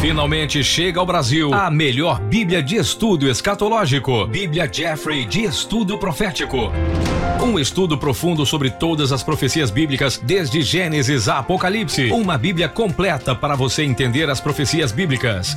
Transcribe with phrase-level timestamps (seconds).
[0.00, 6.70] Finalmente chega ao Brasil a melhor Bíblia de estudo escatológico, Bíblia Jeffrey de Estudo Profético.
[7.42, 12.12] Um estudo profundo sobre todas as profecias bíblicas, desde Gênesis a Apocalipse.
[12.12, 15.56] Uma Bíblia completa para você entender as profecias bíblicas.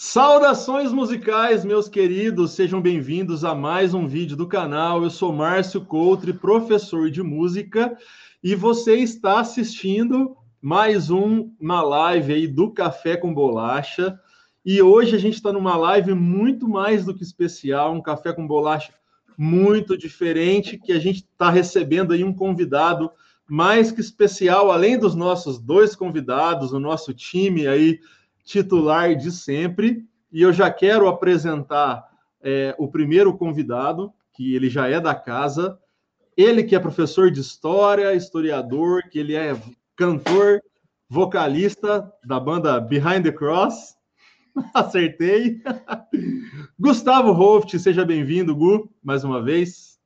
[0.00, 5.02] Saudações musicais, meus queridos, sejam bem-vindos a mais um vídeo do canal.
[5.02, 7.98] Eu sou Márcio Coutre, professor de música,
[8.40, 14.16] e você está assistindo mais um, uma live aí do Café com Bolacha.
[14.64, 18.46] E hoje a gente está numa live muito mais do que especial, um café com
[18.46, 18.92] bolacha
[19.36, 23.10] muito diferente, que a gente está recebendo aí um convidado
[23.48, 27.98] mais que especial, além dos nossos dois convidados, o nosso time aí
[28.48, 30.04] titular de sempre.
[30.32, 32.08] E eu já quero apresentar
[32.42, 35.78] é, o primeiro convidado, que ele já é da casa.
[36.36, 39.54] Ele que é professor de história, historiador, que ele é
[39.94, 40.62] cantor,
[41.08, 43.94] vocalista da banda Behind the Cross.
[44.72, 45.62] Acertei.
[46.80, 49.98] Gustavo Hoft, seja bem-vindo, Gu, mais uma vez.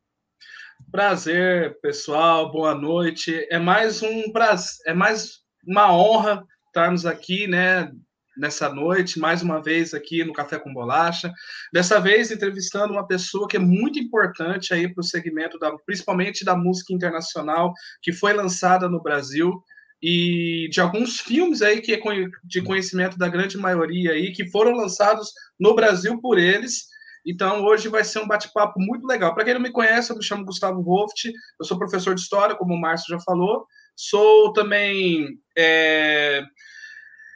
[0.90, 2.50] Prazer, pessoal.
[2.50, 3.46] Boa noite.
[3.50, 7.92] É mais um prazer, é mais uma honra estarmos aqui, né,
[8.36, 11.32] nessa noite, mais uma vez aqui no Café com Bolacha.
[11.72, 16.44] Dessa vez entrevistando uma pessoa que é muito importante aí para o segmento da, principalmente
[16.44, 19.62] da música internacional, que foi lançada no Brasil
[20.02, 22.00] e de alguns filmes aí que é
[22.42, 26.90] de conhecimento da grande maioria aí que foram lançados no Brasil por eles.
[27.24, 29.32] Então hoje vai ser um bate-papo muito legal.
[29.32, 32.56] Para quem não me conhece, eu me chamo Gustavo Wolft, eu sou professor de história,
[32.56, 33.64] como o Márcio já falou.
[33.94, 36.42] Sou também é,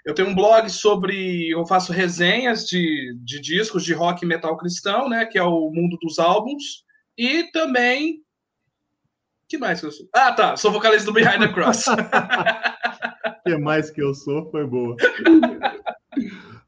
[0.07, 1.51] eu tenho um blog sobre.
[1.51, 5.27] Eu faço resenhas de, de discos de rock e metal cristão, né?
[5.27, 6.85] Que é o Mundo dos Álbuns.
[7.19, 8.23] E também.
[9.49, 10.07] que mais que eu sou?
[10.15, 10.57] Ah, tá.
[10.57, 11.87] Sou vocalista do Behind the Cross.
[13.45, 14.49] que mais que eu sou?
[14.49, 14.95] Foi boa.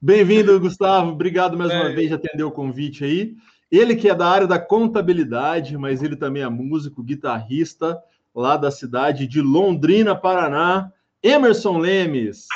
[0.03, 1.13] Bem-vindo, Gustavo.
[1.13, 1.81] Obrigado mais é.
[1.81, 3.37] uma vez de atender o convite aí.
[3.71, 7.97] Ele que é da área da contabilidade, mas ele também é músico, guitarrista,
[8.35, 10.91] lá da cidade de Londrina, Paraná.
[11.23, 12.47] Emerson Lemes.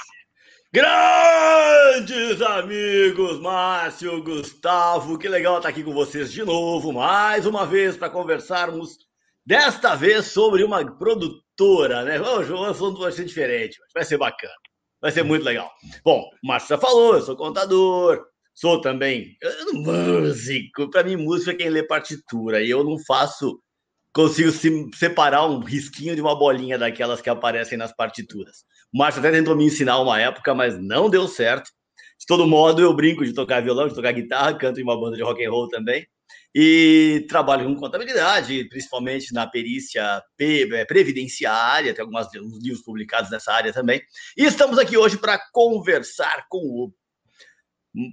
[0.74, 7.94] Grandes amigos, Márcio, Gustavo, que legal estar aqui com vocês de novo, mais uma vez,
[7.94, 8.96] para conversarmos,
[9.44, 12.18] desta vez sobre uma produtora, né?
[12.18, 14.54] Hoje o assunto vai ser diferente, vai ser bacana,
[14.98, 15.70] vai ser muito legal.
[16.02, 18.24] Bom, o Márcio já falou, eu sou contador,
[18.54, 19.36] sou também
[19.74, 23.62] músico, para mim música é quem lê partitura, e eu não faço
[24.12, 24.52] consigo
[24.94, 28.64] separar um risquinho de uma bolinha daquelas que aparecem nas partituras.
[28.92, 31.70] O Márcio até tentou me ensinar uma época, mas não deu certo.
[32.18, 35.16] De todo modo, eu brinco de tocar violão, de tocar guitarra, canto em uma banda
[35.16, 36.06] de rock and roll também.
[36.54, 42.28] E trabalho com contabilidade, principalmente na perícia é, previdenciária, tem alguns
[42.62, 44.02] livros publicados nessa área também.
[44.36, 46.92] E estamos aqui hoje para conversar com o,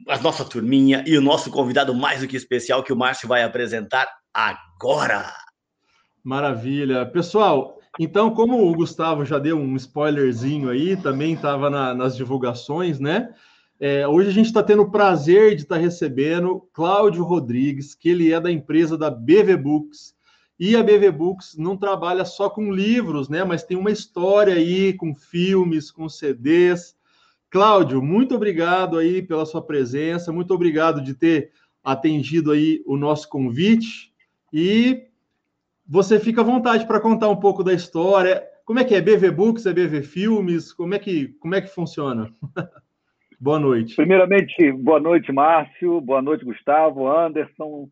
[0.07, 3.43] a nossa turminha e o nosso convidado mais do que especial que o Márcio vai
[3.43, 5.48] apresentar agora.
[6.23, 7.05] Maravilha.
[7.05, 12.99] Pessoal, então, como o Gustavo já deu um spoilerzinho aí, também estava na, nas divulgações,
[12.99, 13.33] né?
[13.79, 18.09] É, hoje a gente está tendo o prazer de estar tá recebendo Cláudio Rodrigues, que
[18.09, 20.13] ele é da empresa da BV Books.
[20.59, 23.45] E a BV Books não trabalha só com livros, né?
[23.45, 26.93] Mas tem uma história aí com filmes, com CDs.
[27.49, 31.51] Cláudio, muito obrigado aí pela sua presença, muito obrigado de ter
[31.83, 34.13] atendido aí o nosso convite.
[34.51, 35.08] E
[35.89, 38.43] você fica à vontade para contar um pouco da história.
[38.63, 39.01] Como é que é?
[39.01, 40.71] BV Books, é BV Filmes?
[40.71, 42.31] Como é que, como é que funciona?
[43.41, 43.95] boa noite.
[43.95, 45.99] Primeiramente, boa noite, Márcio.
[45.99, 47.89] Boa noite, Gustavo, Anderson.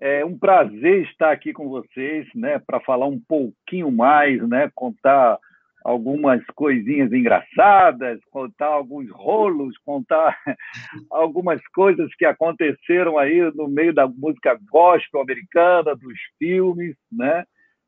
[0.00, 5.38] É um prazer estar aqui com vocês, né, para falar um pouquinho mais, né, contar
[5.84, 10.36] algumas coisinhas engraçadas, contar alguns rolos, contar
[11.10, 17.44] algumas coisas que aconteceram aí no meio da música gospel americana, dos filmes, né?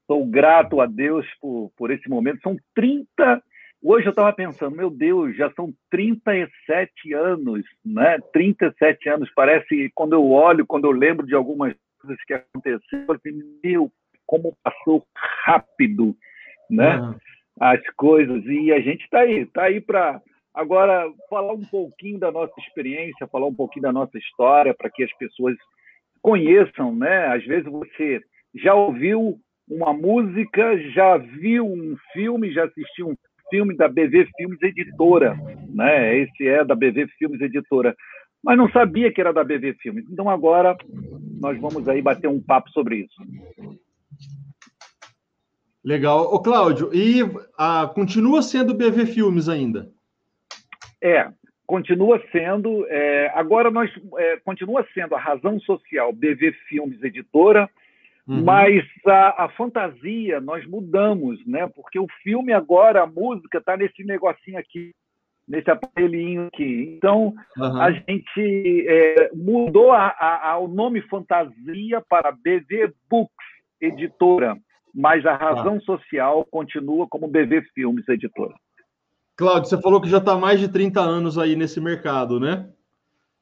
[0.06, 2.42] Sou grato a Deus por, por esse momento.
[2.42, 3.42] São 30.
[3.82, 8.18] Hoje eu estava pensando, meu Deus, já são 37 anos, né?
[8.32, 9.30] 37 anos.
[9.34, 13.90] Parece, quando eu olho, quando eu lembro de algumas coisas que aconteceram, eu assim, meu,
[14.26, 15.06] como passou
[15.44, 16.14] rápido,
[16.68, 16.98] né?
[16.98, 17.14] Uhum
[17.60, 18.44] as coisas.
[18.46, 20.20] E a gente está aí, está aí para
[20.52, 25.02] agora falar um pouquinho da nossa experiência, falar um pouquinho da nossa história, para que
[25.02, 25.56] as pessoas
[26.22, 27.26] conheçam, né?
[27.28, 28.20] Às vezes você
[28.54, 33.16] já ouviu uma música, já viu um filme, já assistiu um
[33.50, 35.36] filme da BV Filmes Editora,
[35.68, 36.18] né?
[36.18, 37.94] Esse é da BV Filmes Editora.
[38.42, 40.04] Mas não sabia que era da BV Filmes.
[40.10, 40.76] Então agora
[41.40, 43.14] nós vamos aí bater um papo sobre isso.
[45.84, 46.32] Legal.
[46.32, 47.20] Ô, Cláudio, e
[47.58, 49.90] a, continua sendo BV Filmes ainda?
[51.02, 51.28] É,
[51.66, 52.86] continua sendo.
[52.88, 57.68] É, agora nós é, continua sendo a razão social BV Filmes Editora,
[58.26, 58.42] uhum.
[58.42, 61.66] mas a, a, fantasia nós mudamos, né?
[61.66, 64.94] Porque o filme agora, a música está nesse negocinho aqui,
[65.46, 66.94] nesse aparelhinho aqui.
[66.96, 67.80] Então uhum.
[67.82, 73.34] a gente é, mudou a, a, o nome fantasia para BV Books
[73.78, 74.56] Editora,
[74.94, 75.84] mas a razão tá.
[75.84, 78.54] social continua como BV Filmes Editora.
[79.36, 82.68] Cláudio, você falou que já está mais de 30 anos aí nesse mercado, né?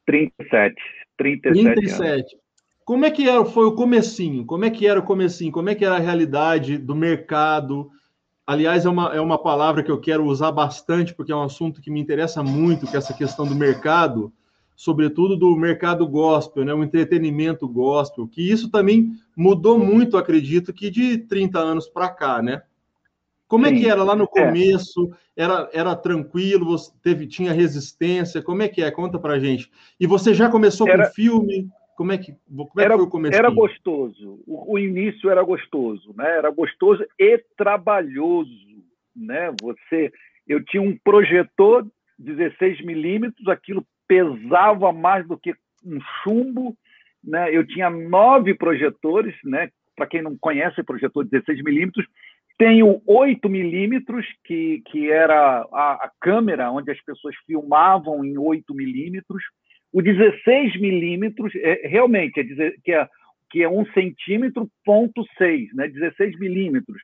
[0.06, 0.74] 37.
[1.18, 1.74] 37.
[1.74, 2.02] 37.
[2.02, 2.24] Anos.
[2.84, 4.44] Como é que era, foi o comecinho?
[4.46, 5.52] Como é que era o comecinho?
[5.52, 7.90] Como é que era a realidade do mercado?
[8.46, 11.80] Aliás, é uma, é uma palavra que eu quero usar bastante, porque é um assunto
[11.80, 14.32] que me interessa muito, que é essa questão do mercado,
[14.82, 16.74] sobretudo do mercado gospel, né?
[16.74, 22.42] o entretenimento gospel, que isso também mudou muito, acredito, que de 30 anos para cá,
[22.42, 22.62] né?
[23.46, 23.76] Como Sim.
[23.76, 24.26] é que era lá no é.
[24.26, 25.14] começo?
[25.36, 25.44] É.
[25.44, 26.66] Era, era tranquilo?
[26.66, 28.42] Você teve, tinha resistência?
[28.42, 28.90] Como é que é?
[28.90, 29.70] Conta pra gente.
[30.00, 31.68] E você já começou era, com filme?
[31.96, 33.38] Como é que, como é era, que foi o começo?
[33.38, 34.42] Era gostoso.
[34.48, 36.38] O, o, início era gostoso, né?
[36.38, 38.50] Era gostoso e trabalhoso,
[39.14, 39.54] né?
[39.62, 40.12] Você,
[40.48, 41.86] eu tinha um projetor
[42.18, 45.54] 16 milímetros, aquilo pesava mais do que
[45.84, 46.76] um chumbo,
[47.22, 47.54] né?
[47.54, 49.70] Eu tinha nove projetores, né?
[49.96, 52.06] Para quem não conhece, projetor 16 milímetros,
[52.58, 58.74] tenho 8 milímetros, que, que era a, a, câmera onde as pessoas filmavam em 8
[58.74, 59.42] milímetros.
[59.92, 63.08] O 16 milímetros, é, realmente, é dizer, que, é,
[63.50, 65.88] que é 1 centímetro, ponto 6, né?
[65.88, 67.02] 16 milímetros.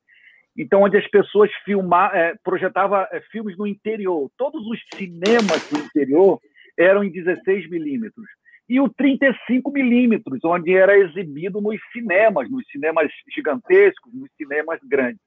[0.56, 4.30] Então, onde as pessoas filmar, é, projetavam é, filmes no interior.
[4.36, 6.40] Todos os cinemas do interior
[6.78, 8.26] eram em 16 milímetros.
[8.68, 15.20] E o 35 milímetros, onde era exibido nos cinemas, nos cinemas gigantescos, nos cinemas grandes.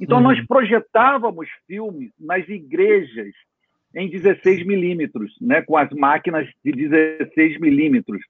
[0.00, 0.24] Então, uhum.
[0.24, 3.32] nós projetávamos filmes nas igrejas
[3.94, 8.20] em 16 milímetros, né, com as máquinas de 16 milímetros.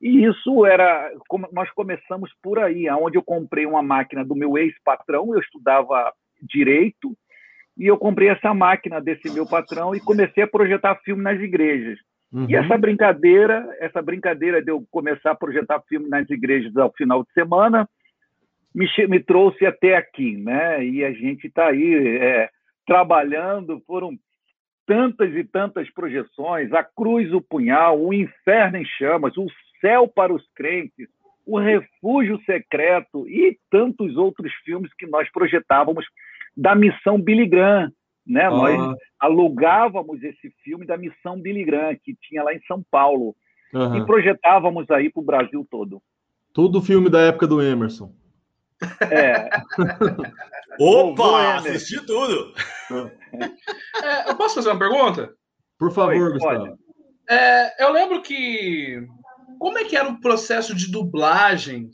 [0.00, 1.12] E isso era.
[1.52, 6.12] Nós começamos por aí, onde eu comprei uma máquina do meu ex-patrão, eu estudava
[6.42, 7.16] direito,
[7.78, 11.98] e eu comprei essa máquina desse meu patrão e comecei a projetar filme nas igrejas.
[12.32, 12.46] Uhum.
[12.48, 17.22] E essa brincadeira, essa brincadeira de eu começar a projetar filme nas igrejas ao final
[17.22, 17.88] de semana,
[18.74, 20.84] me, me trouxe até aqui, né?
[20.84, 22.48] E a gente está aí é,
[22.86, 24.16] trabalhando, foram
[24.86, 29.46] tantas e tantas projeções, a cruz, o punhal, o inferno em chamas, o
[29.80, 31.08] céu para os crentes,
[31.46, 36.06] o refúgio secreto e tantos outros filmes que nós projetávamos
[36.56, 37.92] da missão Billy Graham,
[38.26, 38.48] né?
[38.48, 43.34] Nós alugávamos esse filme da missão Billy Graham que tinha lá em São Paulo
[43.72, 43.96] uhum.
[43.96, 46.02] e projetávamos aí para o Brasil todo.
[46.52, 48.14] Tudo filme da época do Emerson.
[49.10, 49.48] É.
[50.78, 52.52] Opa, assisti tudo.
[54.02, 55.32] É, eu posso fazer uma pergunta?
[55.78, 56.78] Por favor, Oi, Gustavo.
[57.26, 59.06] É, eu lembro que.
[59.58, 61.90] Como é que era o processo de dublagem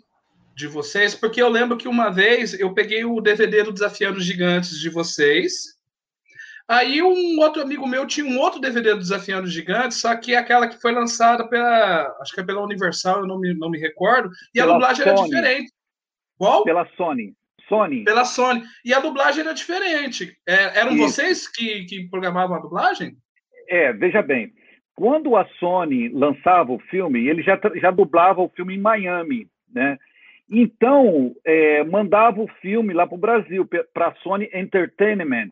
[0.56, 1.14] de vocês?
[1.14, 5.77] Porque eu lembro que uma vez eu peguei o DVD do Desafiando Gigantes de vocês.
[6.68, 10.36] Aí um outro amigo meu tinha um outro DVD do Desafiando Gigantes, só que é
[10.36, 12.14] aquela que foi lançada pela.
[12.20, 14.28] Acho que é pela Universal, eu não me, não me recordo.
[14.54, 15.18] E pela a dublagem Sony.
[15.18, 15.72] era diferente.
[16.36, 16.64] Qual?
[16.64, 17.34] Pela Sony.
[17.68, 18.04] Sony.
[18.04, 18.62] Pela Sony.
[18.84, 20.36] E a dublagem era diferente.
[20.46, 23.16] É, eram vocês que, que programavam a dublagem?
[23.66, 24.52] É, veja bem.
[24.94, 29.96] Quando a Sony lançava o filme, ele já, já dublava o filme em Miami, né?
[30.50, 35.50] Então, é, mandava o filme lá para o Brasil, para a Sony Entertainment.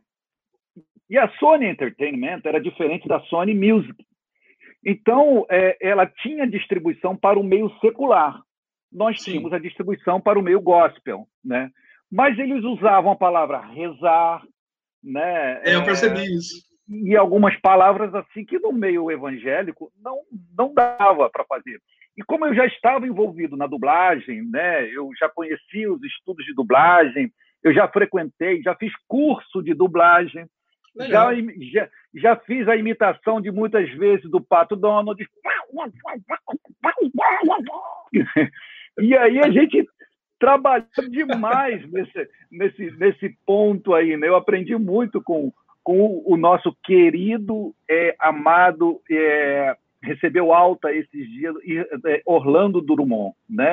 [1.09, 4.05] E a Sony Entertainment era diferente da Sony Music.
[4.85, 8.41] Então, é, ela tinha distribuição para o meio secular
[8.97, 9.33] nós Sim.
[9.33, 11.71] tínhamos a distribuição para o meio gospel, né?
[12.11, 14.43] Mas eles usavam a palavra rezar,
[15.03, 15.61] né?
[15.65, 16.65] É, eu percebi é, isso.
[16.89, 20.21] E algumas palavras assim que no meio evangélico não
[20.57, 21.81] não dava para fazer.
[22.17, 24.89] E como eu já estava envolvido na dublagem, né?
[24.89, 27.31] Eu já conhecia os estudos de dublagem,
[27.63, 30.47] eu já frequentei, já fiz curso de dublagem,
[30.99, 31.31] já,
[31.73, 35.23] já, já, fiz a imitação de muitas vezes do Pato Donald.
[38.99, 39.87] E aí a gente
[40.39, 44.17] trabalhou demais nesse, nesse, nesse ponto aí.
[44.17, 44.29] Né?
[44.29, 45.53] Eu aprendi muito com,
[45.85, 51.55] com o nosso querido, é, amado, é, recebeu alta esses dias,
[52.07, 53.35] é, Orlando Drummond.
[53.49, 53.67] Né?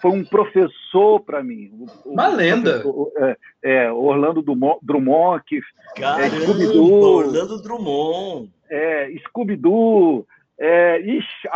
[0.00, 1.70] Foi um professor para mim.
[2.04, 2.82] Uma lenda.
[3.18, 7.02] É, é, Orlando Drummond, que é, Caramba, é, Scooby-Doo.
[7.02, 8.50] Orlando Drummond.
[8.70, 10.26] É, Scooby-Doo,
[10.58, 11.48] é, Ixi,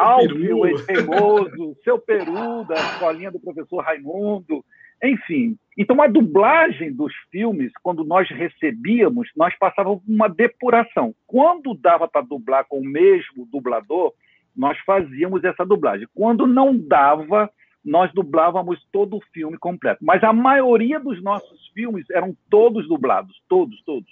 [1.58, 4.64] o Seu Peru, da escolinha do professor Raimundo.
[5.02, 11.14] Enfim, então a dublagem dos filmes, quando nós recebíamos, nós passávamos uma depuração.
[11.26, 14.12] Quando dava para dublar com o mesmo dublador,
[14.56, 16.08] nós fazíamos essa dublagem.
[16.14, 17.50] Quando não dava,
[17.84, 20.04] nós dublávamos todo o filme completo.
[20.04, 24.10] Mas a maioria dos nossos filmes eram todos dublados, todos, todos.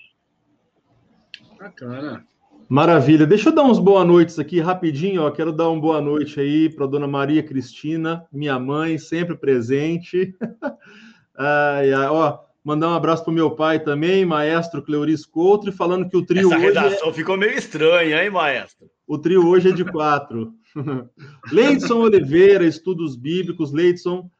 [1.58, 2.24] Bacana.
[2.68, 3.26] Maravilha.
[3.26, 5.22] Deixa eu dar uns boa noites aqui rapidinho.
[5.22, 5.30] Ó.
[5.30, 10.34] Quero dar uma boa noite aí para dona Maria Cristina, minha mãe, sempre presente.
[11.36, 16.16] ai, ai, ó, mandar um abraço para meu pai também, maestro Cleuris Couto, falando que
[16.16, 16.64] o trio Essa hoje.
[16.64, 17.12] É redação é...
[17.12, 18.86] ficou meio estranha, hein, maestro?
[19.12, 20.54] O trio hoje é de quatro.
[21.52, 23.70] Leidson Oliveira, Estudos Bíblicos.
[23.70, 24.30] Leidson,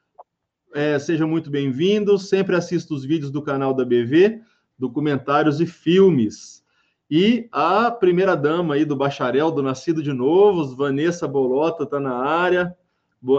[0.74, 2.18] é, seja muito bem-vindo.
[2.18, 4.40] Sempre assisto os vídeos do canal da BV,
[4.78, 6.64] documentários e filmes.
[7.10, 12.14] E a primeira dama aí do bacharel, do Nascido de Novo, Vanessa Bolota, está na
[12.14, 12.74] área,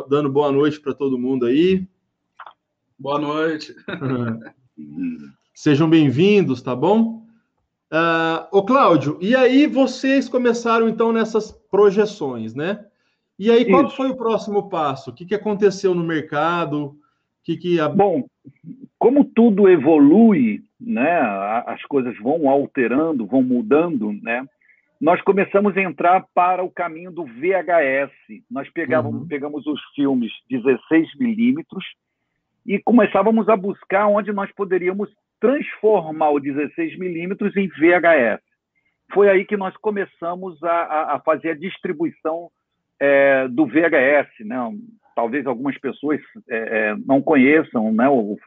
[0.08, 1.88] dando boa noite para todo mundo aí.
[3.00, 3.76] Boa noite.
[5.52, 7.23] Sejam bem-vindos, tá bom?
[7.94, 12.84] Uh, ô, Cláudio, e aí vocês começaram então nessas projeções, né?
[13.38, 15.12] E aí, qual foi o próximo passo?
[15.12, 16.86] O que, que aconteceu no mercado?
[16.86, 16.96] O
[17.44, 17.88] que, que a...
[17.88, 18.26] Bom,
[18.98, 21.20] como tudo evolui, né?
[21.68, 24.44] As coisas vão alterando, vão mudando, né?
[25.00, 28.42] Nós começamos a entrar para o caminho do VHS.
[28.50, 29.28] Nós pegávamos, uhum.
[29.28, 31.86] pegamos os filmes 16 milímetros
[32.66, 35.10] e começávamos a buscar onde nós poderíamos
[35.44, 38.42] transformar o 16 milímetros em VHS.
[39.14, 42.50] Foi aí que nós começamos a, a fazer a distribuição
[42.98, 44.30] é, do VHS.
[44.46, 44.56] Né?
[45.14, 48.06] Talvez algumas pessoas é, é, não conheçam né,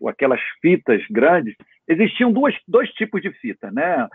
[0.08, 1.54] aquelas fitas grandes.
[1.86, 3.70] Existiam duas, dois tipos de fita.
[3.70, 4.08] Né?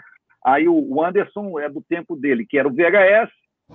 [0.44, 3.30] Aí o Anderson é do tempo dele, que era o VHS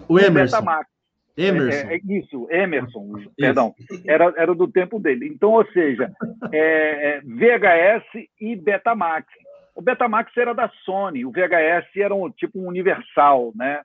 [0.08, 0.90] o e o Betamax.
[1.36, 1.88] Emerson.
[1.88, 3.30] É, é, isso, Emerson, isso.
[3.36, 3.74] perdão.
[4.06, 5.28] Era, era do tempo dele.
[5.28, 6.10] Então, ou seja,
[6.52, 9.26] é, é VHS e Betamax.
[9.74, 13.82] O Betamax era da Sony, o VHS era um tipo um universal, né?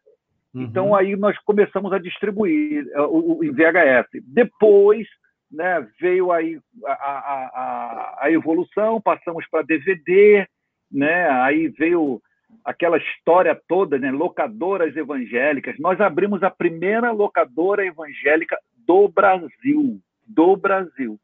[0.53, 0.63] Uhum.
[0.63, 4.07] Então aí nós começamos a distribuir o, o, em VHS.
[4.25, 5.05] Depois,
[5.51, 10.47] né, veio aí a, a, a, a evolução, passamos para DVD,
[10.89, 11.29] né?
[11.29, 12.21] Aí veio
[12.65, 14.11] aquela história toda, né?
[14.11, 15.77] locadoras evangélicas.
[15.79, 21.19] Nós abrimos a primeira locadora evangélica do Brasil, do Brasil,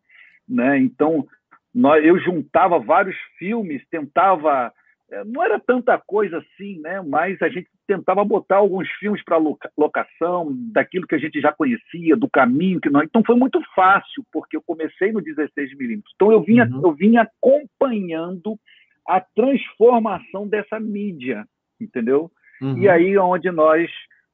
[0.48, 0.78] né?
[0.78, 1.26] Então,
[1.74, 4.72] nós, eu juntava vários filmes, tentava,
[5.12, 7.02] eh, não era tanta coisa assim, né?
[7.02, 9.38] Mas a gente tentava botar alguns filmes para
[9.78, 13.06] locação, daquilo que a gente já conhecia, do caminho que nós.
[13.06, 16.14] Então foi muito fácil, porque eu comecei no 16 milímetros.
[16.16, 16.82] Então eu vinha, uhum.
[16.84, 18.60] eu vinha acompanhando
[19.08, 21.48] a transformação dessa mídia,
[21.80, 22.30] entendeu?
[22.62, 22.78] Uhum.
[22.78, 23.90] E aí é onde nós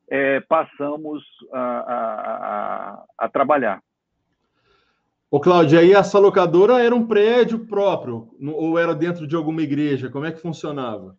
[0.10, 2.04] é, passamos a, a,
[2.98, 3.82] a, a trabalhar.
[5.30, 10.10] Ô, Cláudio, aí essa locadora era um prédio próprio ou era dentro de alguma igreja?
[10.10, 11.16] Como é que funcionava?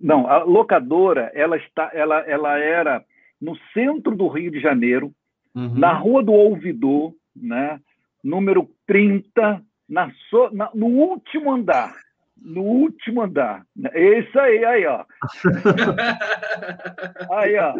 [0.00, 3.04] Não, a locadora ela está, ela, ela era
[3.40, 5.12] no centro do Rio de Janeiro,
[5.54, 5.74] uhum.
[5.78, 7.80] na Rua do Ouvidor, né?
[8.22, 11.94] Número 30, na, so, na, no último andar
[12.40, 13.64] no último andar.
[13.92, 15.04] É isso aí, aí, ó.
[17.32, 17.74] aí, ó.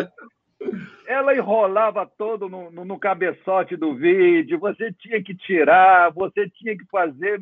[1.06, 6.76] Ela enrolava todo no, no, no, cabeçote do vídeo, você tinha que tirar, você tinha
[6.76, 7.40] que fazer.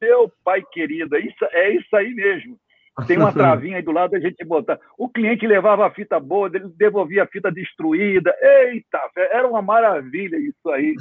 [0.00, 2.58] Meu pai querido, é isso, é isso aí mesmo.
[3.06, 4.78] Tem uma travinha aí do lado, a gente botar.
[4.96, 8.34] O cliente levava a fita boa, ele devolvia a fita destruída.
[8.40, 10.94] Eita, era uma maravilha isso aí.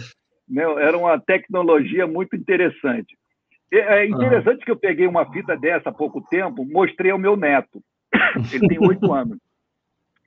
[0.48, 3.16] Meu, era uma tecnologia muito interessante.
[3.72, 7.38] É, é interessante que eu peguei uma fita dessa há pouco tempo, mostrei ao meu
[7.38, 7.82] neto.
[8.54, 9.38] Ele tem oito anos.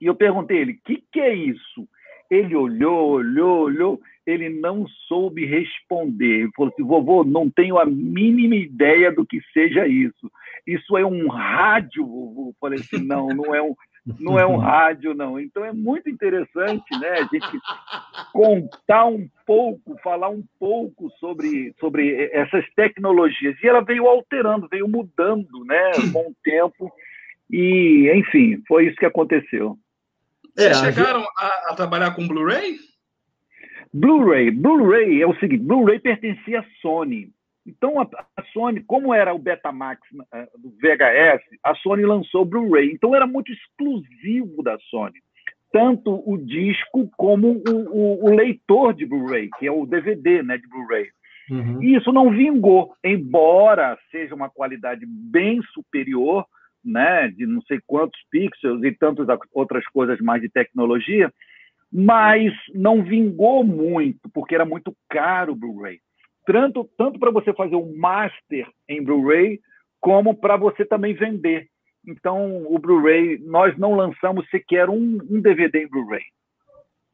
[0.00, 1.88] E eu perguntei a ele: o que, que é isso?
[2.30, 6.40] Ele olhou, olhou, olhou, ele não soube responder.
[6.40, 10.30] Ele falou assim: vovô, não tenho a mínima ideia do que seja isso.
[10.66, 12.48] Isso é um rádio, vovô.
[12.48, 13.74] Eu falei assim: não, não é um,
[14.20, 15.40] não é um rádio, não.
[15.40, 17.60] Então é muito interessante né, a gente
[18.32, 23.56] contar um pouco, falar um pouco sobre, sobre essas tecnologias.
[23.62, 26.92] E ela veio alterando, veio mudando né, com o tempo.
[27.50, 29.78] E, enfim, foi isso que aconteceu.
[30.54, 32.76] Vocês é, chegaram a, a trabalhar com Blu-ray?
[33.92, 34.50] Blu-ray.
[34.50, 37.30] Blu-ray é o seguinte: Blu-ray pertencia à Sony.
[37.66, 38.08] Então, a,
[38.52, 42.92] Sony, como era o Betamax uh, do VHS, a Sony lançou o Blu-ray.
[42.92, 45.20] Então, era muito exclusivo da Sony.
[45.72, 50.58] Tanto o disco como o, o, o leitor de Blu-ray, que é o DVD né,
[50.58, 51.08] de Blu-ray.
[51.50, 51.82] Uhum.
[51.82, 56.46] E isso não vingou, embora seja uma qualidade bem superior,
[56.84, 61.32] né, de não sei quantos pixels e tantas outras coisas mais de tecnologia,
[61.92, 66.00] mas não vingou muito, porque era muito caro o Blu-ray.
[66.46, 69.60] Tanto, tanto para você fazer um master em Blu-ray,
[70.00, 71.68] como para você também vender.
[72.06, 76.22] Então, o Blu-ray, nós não lançamos sequer um, um DVD em Blu-ray.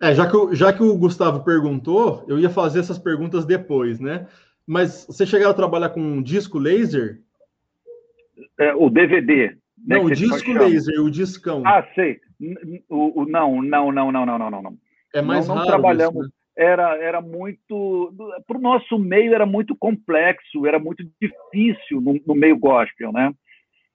[0.02, 4.00] É, já que, o, já que o Gustavo perguntou, eu ia fazer essas perguntas depois,
[4.00, 4.26] né?
[4.66, 7.20] Mas você chegaram a trabalhar com um disco laser?
[8.58, 9.48] É, o DVD.
[9.86, 11.62] Né, não, o disco laser, o discão.
[11.66, 12.20] Ah, sei.
[12.88, 14.78] O, o, não, não, não, não, não, não, não.
[15.14, 16.26] É mais não, não raro trabalhamos.
[16.26, 16.39] Isso, né?
[16.62, 18.12] Era, era muito.
[18.46, 23.32] Para o nosso meio era muito complexo, era muito difícil no, no meio gospel, né?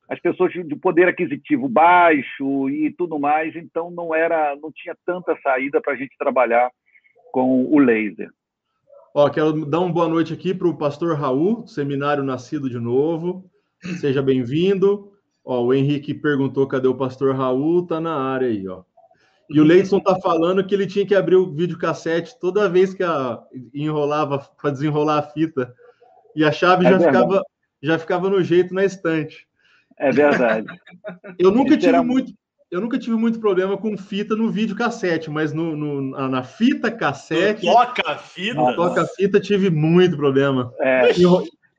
[0.07, 5.38] as pessoas de poder aquisitivo baixo e tudo mais, então não era, não tinha tanta
[5.41, 6.72] saída para a gente trabalhar
[7.31, 8.29] com o laser.
[9.13, 13.50] Ó, quero dar uma boa noite aqui para o pastor Raul, seminário Nascido de Novo.
[14.00, 15.12] Seja bem-vindo.
[15.43, 18.84] Ó, o Henrique perguntou cadê o pastor Raul, tá na área aí, ó.
[19.50, 23.04] E o Leidson tá falando que ele tinha que abrir o videocassete toda vez que
[23.04, 23.40] a,
[23.74, 25.74] enrolava para desenrolar a fita.
[26.36, 27.44] E a chave é já ficava
[27.82, 29.48] já ficava no jeito na estante.
[29.98, 30.66] É verdade.
[31.40, 32.34] Eu nunca tive muito,
[32.72, 36.92] eu nunca tive muito problema com fita no vídeo cassete, mas no, no na fita
[36.92, 37.66] cassete.
[37.66, 38.75] toca fita?
[38.75, 40.74] toca fita tive muito problema.
[40.80, 41.12] É.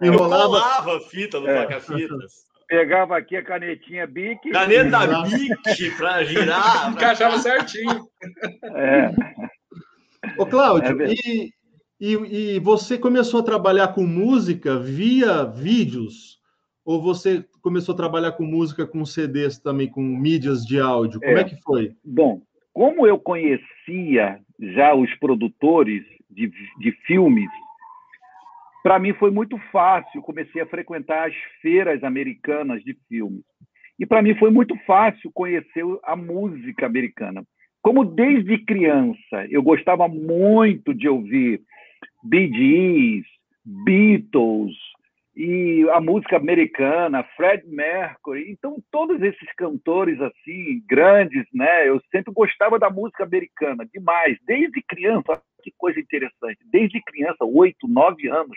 [0.00, 0.92] Enrolava.
[0.92, 1.62] Eu fita no é.
[1.62, 2.45] toca fitas.
[2.68, 4.50] Pegava aqui a canetinha Bic.
[4.50, 6.90] Caneta Bic para girar.
[6.90, 8.08] Encaixava certinho.
[8.74, 9.10] É.
[10.36, 11.52] Ô, Cláudio, é e,
[12.00, 16.40] e, e você começou a trabalhar com música via vídeos?
[16.84, 21.20] Ou você começou a trabalhar com música, com CDs também, com mídias de áudio?
[21.20, 21.92] Como é, é que foi?
[22.04, 22.42] Bom,
[22.72, 27.48] como eu conhecia já os produtores de, de filmes,
[28.86, 30.22] para mim foi muito fácil.
[30.22, 33.42] Comecei a frequentar as feiras americanas de filmes.
[33.98, 37.42] E para mim foi muito fácil conhecer a música americana.
[37.82, 41.62] Como desde criança eu gostava muito de ouvir
[42.22, 43.26] Bee Gees,
[43.64, 44.76] Beatles,
[45.36, 48.50] e a música americana, Fred Mercury.
[48.50, 51.88] Então, todos esses cantores assim, grandes, né?
[51.88, 54.38] Eu sempre gostava da música americana, demais.
[54.46, 56.58] Desde criança, que coisa interessante.
[56.70, 58.56] Desde criança, oito, nove anos.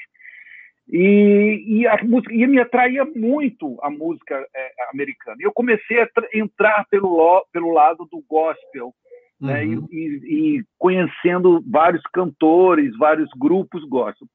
[0.91, 5.37] E, e, a música e me atraía muito a música é, americana.
[5.39, 8.91] Eu comecei a entrar pelo, pelo lado do gospel,
[9.39, 9.47] uhum.
[9.47, 9.65] né?
[9.65, 14.27] E, e, e conhecendo vários cantores, vários grupos gospel.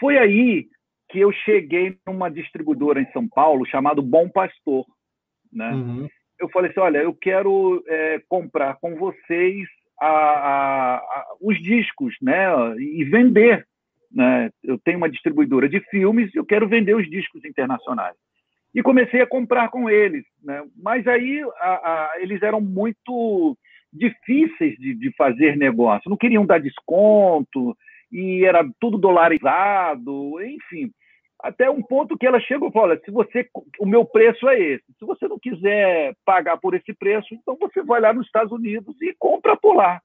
[0.00, 0.66] Foi aí
[1.08, 4.84] que eu cheguei numa distribuidora em São Paulo chamado Bom Pastor,
[5.52, 5.70] né?
[5.70, 6.08] Uhum.
[6.40, 9.68] Eu falei assim, olha, eu quero é, comprar com vocês
[10.00, 12.48] a, a, a, os discos, né?
[12.80, 13.64] E vender,
[14.14, 14.50] né?
[14.62, 18.16] Eu tenho uma distribuidora de filmes, e eu quero vender os discos internacionais.
[18.74, 20.62] E comecei a comprar com eles, né?
[20.76, 21.42] Mas aí
[22.20, 23.56] eles eram muito
[23.92, 27.76] difíceis de, de fazer negócio, não queriam dar desconto
[28.10, 30.90] e era tudo dolarizado, enfim
[31.42, 33.48] até um ponto que ela chegou e falou: se você,
[33.80, 34.84] o meu preço é esse.
[34.98, 38.94] Se você não quiser pagar por esse preço, então você vai lá nos Estados Unidos
[39.02, 40.00] e compra por lá.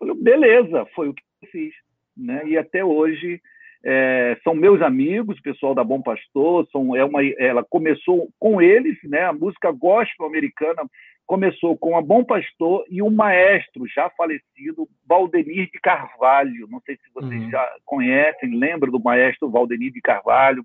[0.00, 1.74] Eu falei, beleza, foi o que eu fiz,
[2.16, 2.42] né?
[2.46, 3.40] E até hoje
[3.84, 6.66] é, são meus amigos, pessoal da Bom Pastor.
[6.70, 9.22] São, é uma, ela começou com eles, né?
[9.22, 10.82] A música gospel americana
[11.26, 16.66] começou com a Bom Pastor e um maestro já falecido, Valdemir de Carvalho.
[16.68, 17.50] Não sei se vocês uhum.
[17.50, 20.64] já conhecem, lembram do maestro Valdemir de Carvalho.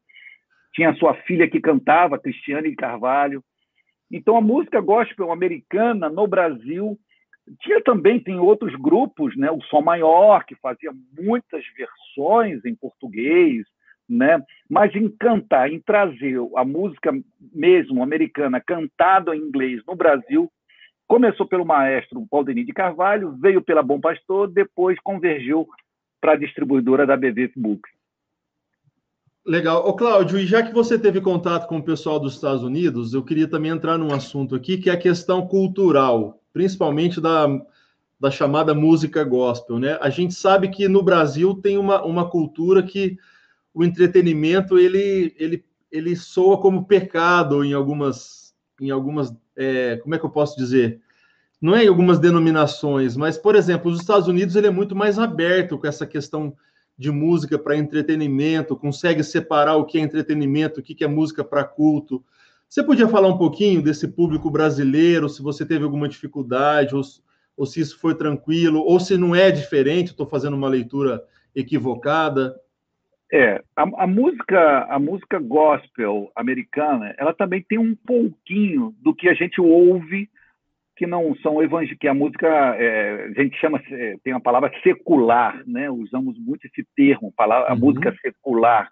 [0.73, 3.43] Tinha sua filha que cantava, Cristiane de Carvalho.
[4.11, 6.97] Então, a música gospel americana no Brasil
[7.61, 9.51] tinha também tem outros grupos, né?
[9.51, 13.65] O Som Maior que fazia muitas versões em português,
[14.09, 14.43] né?
[14.69, 17.11] Mas em cantar, em trazer a música
[17.53, 20.51] mesmo americana cantada em inglês no Brasil,
[21.07, 25.67] começou pelo maestro Valdemir de Carvalho, veio pela Bom Pastor, depois convergiu
[26.19, 27.93] para a distribuidora da BV Books.
[29.45, 29.87] Legal.
[29.87, 33.23] Ô, Cláudio, e já que você teve contato com o pessoal dos Estados Unidos, eu
[33.23, 37.47] queria também entrar num assunto aqui que é a questão cultural, principalmente da,
[38.17, 39.97] da chamada música gospel, né?
[39.99, 43.17] A gente sabe que no Brasil tem uma, uma cultura que
[43.73, 50.17] o entretenimento ele, ele, ele soa como pecado em algumas, em algumas é, como é
[50.17, 51.01] que eu posso dizer?
[51.61, 55.19] Não é em algumas denominações, mas, por exemplo, os Estados Unidos ele é muito mais
[55.19, 56.55] aberto com essa questão
[56.97, 61.65] de música para entretenimento, consegue separar o que é entretenimento, o que é música para
[61.65, 62.23] culto.
[62.75, 67.01] Você podia falar um pouquinho desse público brasileiro, se você teve alguma dificuldade, ou,
[67.55, 71.23] ou se isso foi tranquilo, ou se não é diferente, estou fazendo uma leitura
[71.55, 72.53] equivocada.
[73.31, 79.29] É, a, a, música, a música gospel americana, ela também tem um pouquinho do que
[79.29, 80.29] a gente ouve
[80.97, 84.69] que não são evangélicos, que a música, é, a gente chama, é, tem a palavra
[84.83, 85.89] secular, né?
[85.89, 87.79] Usamos muito esse termo, a uhum.
[87.79, 88.91] música secular,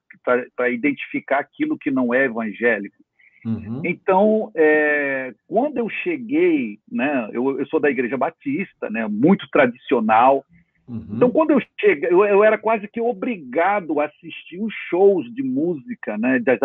[0.56, 3.03] para identificar aquilo que não é evangélico.
[3.46, 3.82] Uhum.
[3.84, 10.46] Então, é, quando eu cheguei, né, eu, eu, sou da Igreja Batista, né, muito tradicional.
[10.88, 11.08] Uhum.
[11.12, 15.44] Então, quando eu cheguei, eu, eu, era quase que obrigado a assistir os shows de
[15.44, 16.60] música, né, das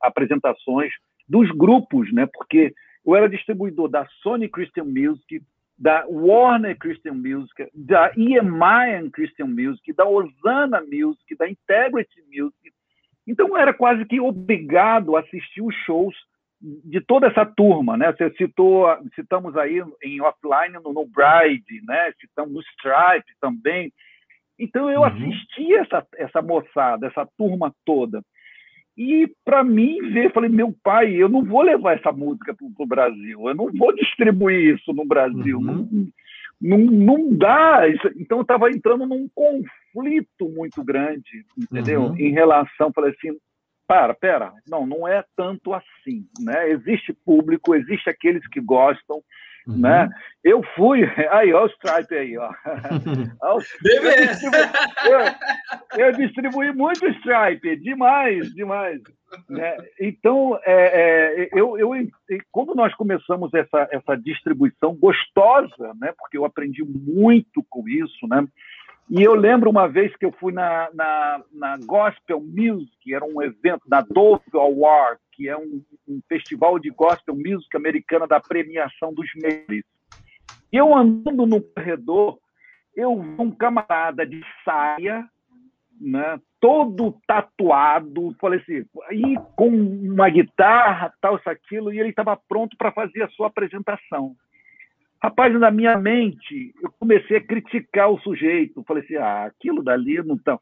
[0.00, 0.92] apresentações
[1.28, 2.72] dos grupos, né, porque
[3.04, 5.42] eu era distribuidor da Sony Christian Music,
[5.78, 12.72] da Warner Christian Music, da EMI Christian Music, da Osana Music, da Integrity Music.
[13.26, 16.14] Então eu era quase que obrigado a assistir os shows
[16.60, 18.12] de toda essa turma, né?
[18.12, 22.12] Você citou, citamos aí em offline no No Bride, né?
[22.20, 23.92] Citamos no Stripe também.
[24.58, 25.06] Então eu uhum.
[25.06, 28.22] assisti essa essa moçada, essa turma toda.
[28.96, 32.86] E para mim ver, falei, meu pai, eu não vou levar essa música para o
[32.86, 35.86] Brasil, eu não vou distribuir isso no Brasil, uhum.
[35.92, 36.08] não,
[36.60, 37.82] não, não dá.
[38.16, 42.02] Então eu estava entrando num conflito muito grande, entendeu?
[42.04, 42.16] Uhum.
[42.16, 43.36] Em relação, falei assim,
[43.86, 46.70] para, pera, não, não é tanto assim, né?
[46.70, 49.22] Existe público, existe aqueles que gostam,
[49.66, 49.78] Uhum.
[49.78, 50.08] Né?
[50.44, 52.50] Eu fui, aí, ó, o Stripe aí, ó.
[53.42, 53.58] eu,
[54.28, 54.60] distribuí,
[55.98, 59.00] eu, eu, distribuí muito Stripe, demais, demais.
[59.48, 59.76] Né?
[60.00, 61.90] Então, é, é, eu, eu,
[62.52, 66.14] quando nós começamos essa, essa distribuição gostosa, né?
[66.16, 68.46] porque eu aprendi muito com isso, né?
[69.08, 73.40] E eu lembro uma vez que eu fui na, na, na Gospel Music, era um
[73.40, 79.12] evento da Dove Award, que é um, um, festival de gospel music americana da premiação
[79.12, 79.28] dos.
[79.38, 79.82] E
[80.72, 82.38] eu andando no corredor,
[82.94, 85.28] eu vi um camarada de saia,
[86.00, 92.36] né, todo tatuado, falei assim, e com uma guitarra, tal, isso, aquilo, e ele estava
[92.36, 94.34] pronto para fazer a sua apresentação.
[95.22, 98.84] Rapaz, na minha mente, eu comecei a criticar o sujeito.
[98.84, 100.58] Falei assim, ah, aquilo dali não tá.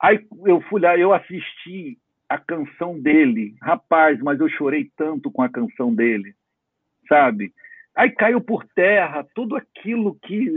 [0.00, 1.96] Aí eu fui lá, eu assisti
[2.28, 3.54] a canção dele.
[3.62, 6.34] Rapaz, mas eu chorei tanto com a canção dele,
[7.08, 7.52] sabe?
[7.96, 10.48] Aí caiu por terra tudo aquilo que,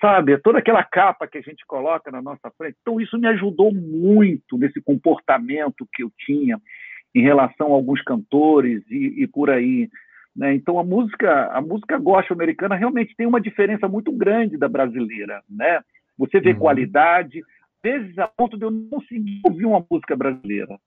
[0.00, 2.76] sabe, toda aquela capa que a gente coloca na nossa frente.
[2.80, 6.60] Então, isso me ajudou muito nesse comportamento que eu tinha
[7.14, 9.88] em relação a alguns cantores e, e por aí.
[10.34, 10.54] Né?
[10.54, 15.42] Então a música, a música gospel americana realmente tem uma diferença muito grande da brasileira,
[15.48, 15.80] né?
[16.16, 16.58] Você vê uhum.
[16.58, 17.42] qualidade,
[17.82, 20.78] vezes a ponto de eu não conseguir ouvir uma música brasileira.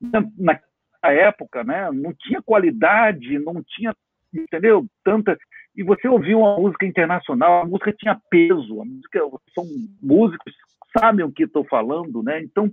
[0.00, 1.90] Naquela época, né?
[1.92, 3.94] Não tinha qualidade, não tinha,
[4.34, 4.86] entendeu?
[5.04, 5.36] Tanta
[5.76, 9.20] e você ouviu uma música internacional, a música tinha peso, a música
[9.54, 9.66] são
[10.00, 10.54] músicos
[10.98, 12.42] sabem o que estou falando, né?
[12.42, 12.72] Então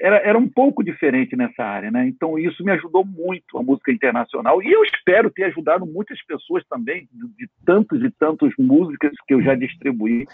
[0.00, 2.06] era, era um pouco diferente nessa área, né?
[2.06, 6.64] Então isso me ajudou muito a música internacional e eu espero ter ajudado muitas pessoas
[6.68, 10.26] também de, de tantos e tantas músicas que eu já distribuí.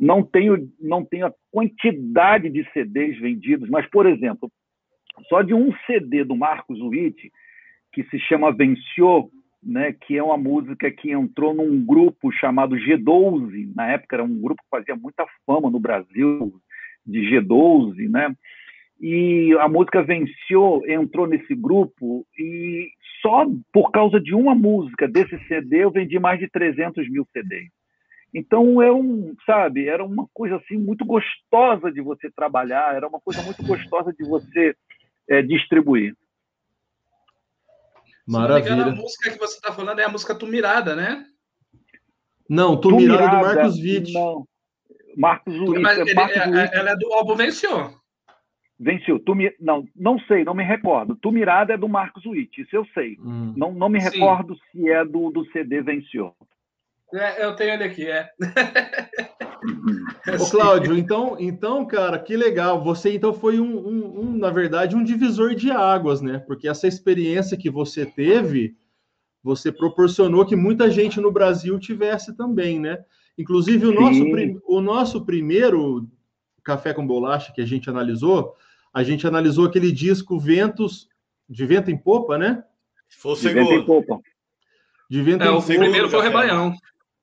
[0.00, 4.50] Não tenho não tenho a quantidade de CDs vendidos, mas por exemplo,
[5.28, 7.32] só de um CD do Marcos Witt
[7.92, 9.30] que se chama Venciou,
[9.62, 14.40] né, que é uma música que entrou num grupo chamado G12, na época era um
[14.40, 16.54] grupo que fazia muita fama no Brasil,
[17.06, 18.34] de G12, né?
[19.00, 22.88] e a música venceu, entrou nesse grupo e
[23.20, 27.68] só por causa de uma música desse CD eu vendi mais de 300 mil CDs.
[28.32, 33.20] Então é um, sabe, era uma coisa assim muito gostosa de você trabalhar, era uma
[33.20, 34.74] coisa muito gostosa de você
[35.28, 36.16] é, distribuir.
[38.26, 38.72] Maravilha.
[38.72, 41.26] Engano, a música que você está falando é a música Tumirada, né?
[42.48, 44.12] Não, Tumirada, Tumirada do Marcos Witt.
[44.12, 44.48] Não.
[45.16, 45.78] Marcos Witt.
[45.80, 47.94] Mas ele, Marcos é, ela é do álbum Venceu.
[48.78, 49.18] Venceu.
[49.20, 49.54] Tumi...
[49.60, 51.16] Não, não sei, não me recordo.
[51.16, 53.16] Tumirada é do Marcos Witt, isso eu sei.
[53.20, 53.54] Hum.
[53.56, 54.60] Não, não me recordo Sim.
[54.72, 56.34] se é do, do CD Venceu.
[57.12, 58.28] É, eu tenho ele aqui, é.
[60.40, 62.82] Ô, Cláudio, então, então, cara, que legal.
[62.82, 66.38] Você então foi um, um, um, na verdade, um divisor de águas, né?
[66.38, 68.76] Porque essa experiência que você teve,
[69.42, 73.04] você proporcionou que muita gente no Brasil tivesse também, né?
[73.36, 74.24] Inclusive, o nosso,
[74.66, 76.08] o nosso primeiro
[76.62, 78.54] café com bolacha que a gente analisou,
[78.92, 81.08] a gente analisou aquele disco Ventos,
[81.48, 82.62] de vento em popa, né?
[83.18, 83.64] Foi o segundo.
[83.64, 84.20] De vento em popa.
[85.10, 85.66] De vento é, em o popa.
[85.66, 86.74] primeiro foi o Rebanhão.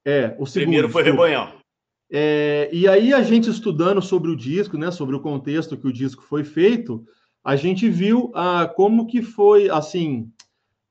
[0.06, 0.66] É, o segundo.
[0.66, 1.61] Primeiro foi Rebanhão.
[2.12, 5.94] É, e aí a gente estudando sobre o disco, né, sobre o contexto que o
[5.94, 7.06] disco foi feito,
[7.44, 10.30] a gente viu ah, como que foi, assim,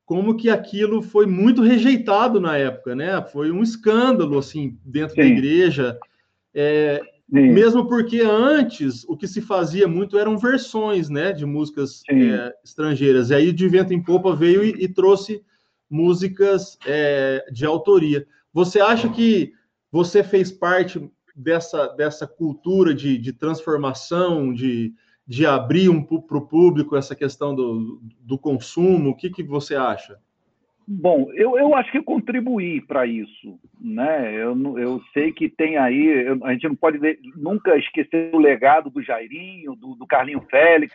[0.06, 3.22] como que aquilo foi muito rejeitado na época, né?
[3.22, 5.20] Foi um escândalo, assim, dentro Sim.
[5.20, 5.98] da igreja.
[6.52, 7.00] É.
[7.28, 13.30] Mesmo porque antes o que se fazia muito eram versões né, de músicas é, estrangeiras.
[13.30, 15.40] E aí de vento em popa veio e, e trouxe
[15.88, 18.26] músicas é, de autoria.
[18.52, 19.52] Você acha que
[19.90, 24.92] você fez parte dessa, dessa cultura de, de transformação, de,
[25.26, 29.10] de abrir um, para o público essa questão do, do consumo?
[29.10, 30.18] O que, que você acha?
[30.92, 34.34] Bom, eu, eu acho que eu contribuí para isso, né?
[34.34, 36.98] Eu, eu sei que tem aí, eu, a gente não pode
[37.36, 40.92] nunca esquecer o legado do Jairinho, do, do Carlinho Félix,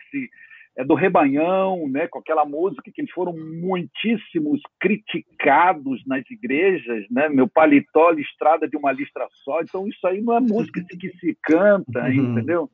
[0.76, 2.06] é, do Rebanhão, né?
[2.08, 7.28] Com aquela música que eles foram muitíssimos criticados nas igrejas, né?
[7.28, 11.36] Meu paletó listrada de uma listra só, então isso aí não é música que se
[11.42, 12.32] canta, uhum.
[12.32, 12.70] entendeu?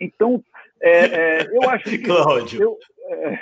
[0.00, 0.42] Então,
[0.80, 2.78] é, é, eu acho que Cláudio, eu,
[3.10, 3.38] é,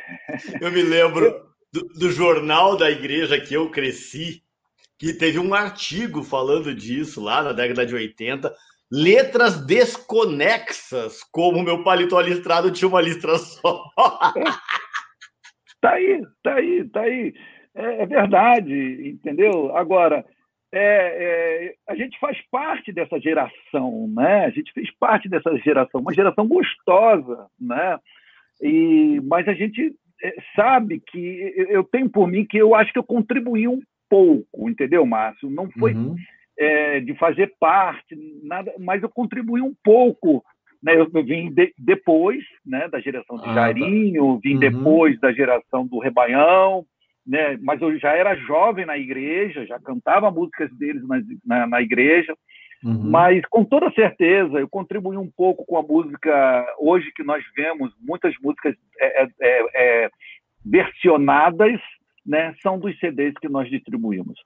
[0.60, 1.24] eu me lembro.
[1.26, 4.42] Eu, do, do jornal da igreja que eu cresci,
[4.98, 8.54] que teve um artigo falando disso lá na década de 80,
[8.90, 13.84] letras desconexas, como meu paletó listrado tinha uma listra só.
[15.80, 17.34] tá aí, tá aí, tá aí.
[17.74, 19.76] É, é verdade, entendeu?
[19.76, 20.24] Agora,
[20.72, 24.46] é, é, a gente faz parte dessa geração, né?
[24.46, 27.98] A gente fez parte dessa geração, uma geração gostosa, né?
[28.60, 32.98] E, mas a gente é, sabe que eu tenho por mim que eu acho que
[32.98, 35.50] eu contribuí um pouco, entendeu, Márcio?
[35.50, 36.16] Não foi uhum.
[36.58, 40.44] É, de fazer parte, nada, mas eu contribuí um pouco.
[40.82, 40.94] Né?
[40.94, 43.54] Eu, eu vim de, depois né, da geração de ah.
[43.54, 44.40] Jairinho, tá.
[44.42, 44.60] vim uhum.
[44.60, 46.84] depois da geração do Rebanhão,
[47.26, 47.58] né?
[47.62, 52.34] mas eu já era jovem na igreja, já cantava músicas deles na, na, na igreja.
[52.84, 53.10] Uhum.
[53.10, 56.74] Mas, com toda certeza, eu contribuí um pouco com a música.
[56.78, 60.10] Hoje que nós vemos muitas músicas é, é, é, é
[60.64, 61.80] versionadas,
[62.24, 64.38] né, são dos CDs que nós distribuímos.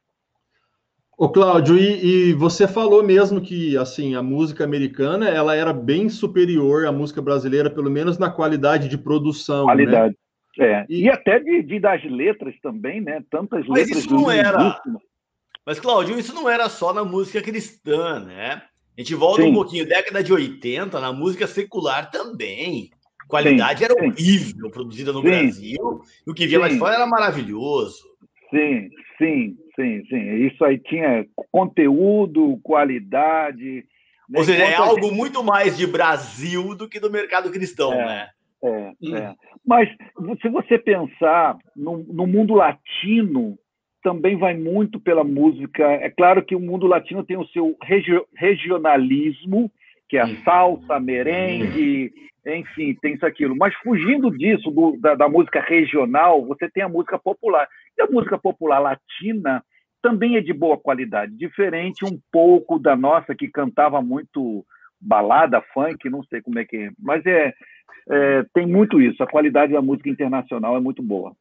[1.21, 6.09] Ô Cláudio, e, e, você falou mesmo que assim a música americana ela era bem
[6.09, 9.67] superior à música brasileira, pelo menos na qualidade de produção.
[9.67, 9.73] Né?
[9.75, 10.17] Qualidade.
[10.57, 10.67] Né?
[10.67, 10.87] É.
[10.89, 13.23] E, e até de, de, das letras também, né?
[13.31, 13.99] Tantas Mas letras.
[13.99, 14.81] Isso não era.
[15.67, 18.63] Mas, Claudio, isso não era só na música cristã, né?
[18.97, 19.51] A gente volta sim.
[19.51, 22.89] um pouquinho, década de 80, na música secular também.
[23.23, 24.07] A qualidade sim, era sim.
[24.07, 28.10] horrível, produzida no Brasil, e o que via mais fora era maravilhoso.
[28.51, 30.47] Sim, sim, sim, sim.
[30.47, 33.85] Isso aí tinha conteúdo, qualidade.
[34.29, 34.39] Né?
[34.39, 35.17] Ou seja, é algo gente...
[35.17, 38.29] muito mais de Brasil do que do mercado cristão, é, né?
[38.63, 39.17] É, hum.
[39.17, 39.35] é.
[39.67, 39.89] Mas
[40.43, 43.59] se você pensar no, no mundo latino,
[44.03, 45.85] também vai muito pela música.
[45.85, 49.71] É claro que o mundo latino tem o seu regi regionalismo,
[50.11, 52.13] que é a salsa, merengue,
[52.45, 53.55] enfim, tem isso aquilo.
[53.57, 57.69] Mas fugindo disso, do, da, da, música regional, você tem a música popular.
[57.97, 59.65] E a música popular latina
[60.03, 64.67] também é de boa qualidade, diferente um pouco da nossa, que cantava muito
[65.01, 66.91] balada, funk, não sei como é que é.
[66.99, 67.55] Mas é,
[68.11, 69.23] é tem muito isso.
[69.23, 71.33] A qualidade da música internacional é muito boa.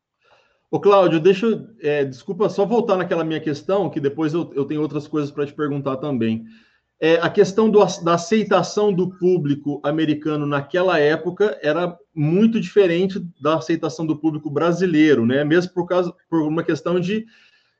[0.69, 1.65] Ô, Cláudio, deixa eu.
[1.81, 5.47] É, desculpa, só voltar naquela minha questão, que depois eu, eu tenho outras coisas para
[5.47, 6.45] te perguntar também.
[7.01, 13.55] É, a questão do, da aceitação do público americano naquela época era muito diferente da
[13.55, 15.45] aceitação do público brasileiro, né?
[15.45, 17.25] Mesmo por causa por uma questão de,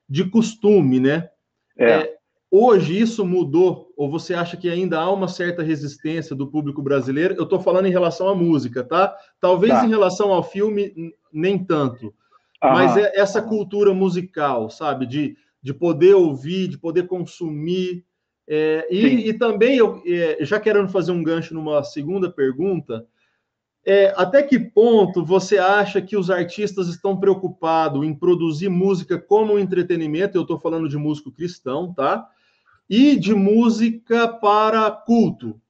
[0.08, 1.30] de costume, né?
[1.78, 1.92] É.
[1.92, 2.18] É,
[2.50, 7.36] hoje isso mudou, ou você acha que ainda há uma certa resistência do público brasileiro?
[7.36, 9.14] Eu estou falando em relação à música, tá?
[9.42, 9.86] Talvez tá.
[9.86, 12.14] em relação ao filme, nem tanto.
[12.62, 15.06] Mas é essa cultura musical, sabe?
[15.06, 18.06] De, de poder ouvir, de poder consumir.
[18.52, 23.06] É, e, e, também, eu, é, já querendo fazer um gancho numa segunda pergunta,
[23.86, 29.60] é, até que ponto você acha que os artistas estão preocupados em produzir música como
[29.60, 30.36] entretenimento?
[30.36, 32.28] Eu estou falando de músico cristão, tá?
[32.90, 35.62] E de música para culto.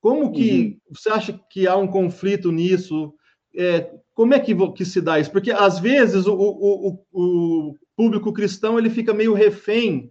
[0.00, 0.94] Como que uhum.
[0.96, 3.12] você acha que há um conflito nisso?
[3.54, 5.30] É, como é que, que, se dá isso?
[5.30, 10.10] Porque às vezes o, o, o, público cristão ele fica meio refém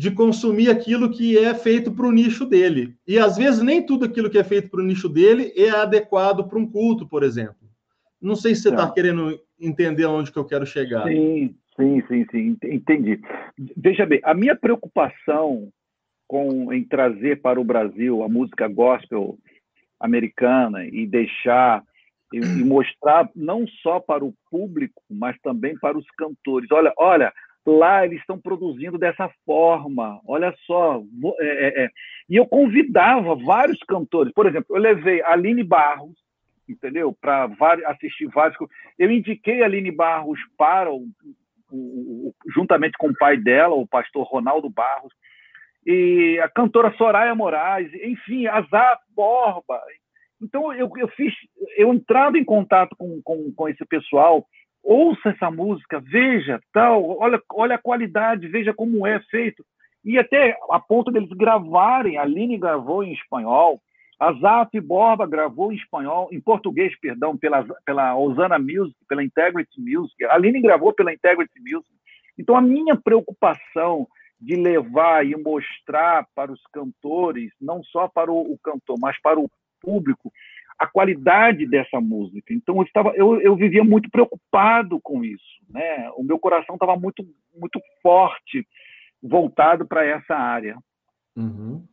[0.00, 2.96] de consumir aquilo que é feito para o nicho dele.
[3.06, 6.48] E às vezes nem tudo aquilo que é feito para o nicho dele é adequado
[6.48, 7.68] para um culto, por exemplo.
[8.18, 11.06] Não sei se você está querendo entender onde que eu quero chegar.
[11.06, 13.20] Sim, sim, sim, sim, entendi.
[13.76, 15.68] Veja bem, a minha preocupação
[16.26, 19.36] com em trazer para o Brasil a música gospel
[20.00, 21.84] americana e deixar
[22.32, 26.70] e, e, mostrar não só para o público, mas também para os cantores.
[26.72, 27.30] Olha, olha,
[27.66, 30.20] lá eles estão produzindo dessa forma.
[30.26, 31.02] Olha só,
[31.40, 31.88] é, é, é.
[32.28, 34.32] e eu convidava vários cantores.
[34.32, 36.16] Por exemplo, eu levei a Aline Barros,
[36.68, 37.48] entendeu, para
[37.86, 38.56] assistir vários.
[38.98, 41.06] Eu indiquei a Aline Barros para o,
[41.70, 45.12] o, o, juntamente com o pai dela, o pastor Ronaldo Barros.
[45.86, 49.80] e a cantora Soraya Moraes, enfim, a Zap Borba.
[50.42, 51.34] Então eu, eu fiz,
[51.76, 54.46] eu entrando em contato com, com, com esse pessoal,
[54.82, 59.64] ouça essa música, veja, tal, olha, olha a qualidade, veja como é feito.
[60.04, 63.80] E até a ponto deles gravarem, a Aline gravou em espanhol,
[64.18, 69.80] a Zap Borba gravou em espanhol, em português, perdão, pela, pela Osana Music, pela Integrity
[69.80, 71.90] Music, a Aline gravou pela Integrity Music.
[72.38, 74.06] Então, a minha preocupação
[74.40, 79.38] de levar e mostrar para os cantores, não só para o, o cantor, mas para
[79.38, 80.32] o público,
[80.80, 82.54] a qualidade dessa música.
[82.54, 86.10] Então eu estava, eu, eu vivia muito preocupado com isso, né?
[86.16, 87.22] O meu coração estava muito,
[87.54, 88.66] muito forte
[89.22, 90.78] voltado para essa área.
[91.36, 91.86] Uhum.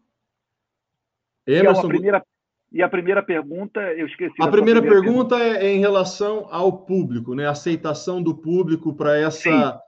[1.45, 1.82] Emerson...
[1.82, 2.26] E, a primeira,
[2.71, 4.41] e a primeira pergunta, eu esqueci.
[4.41, 7.45] A primeira, primeira pergunta, pergunta, é em relação ao público, né?
[7.45, 9.82] A aceitação do público para essa,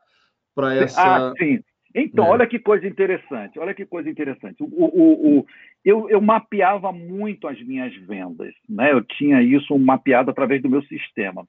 [0.53, 1.29] para essa.
[1.29, 1.63] Ah, sim.
[1.95, 2.29] Então, é.
[2.29, 4.62] olha que coisa interessante, olha que coisa interessante.
[4.62, 5.45] O, o, o,
[5.84, 8.92] eu, eu mapeava muito as minhas vendas, né?
[8.92, 11.48] eu tinha isso mapeado através do meu sistema.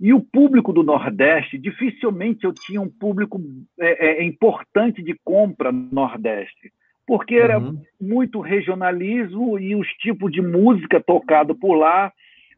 [0.00, 3.40] E o público do Nordeste, dificilmente eu tinha um público
[3.78, 6.72] é, é, importante de compra no Nordeste,
[7.06, 7.80] porque era uhum.
[8.00, 12.12] muito regionalismo e os tipos de música tocado por lá,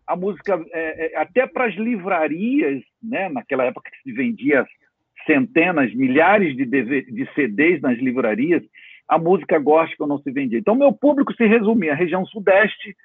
[0.07, 3.29] a música, é, é até para as livrarias, né?
[3.29, 4.67] naquela época que se vendia
[5.27, 8.63] centenas, milhares de, DV, de CDs nas livrarias,
[9.09, 10.59] a música gospel não se vendia.
[10.59, 12.97] Então, meu público se resumia região sudeste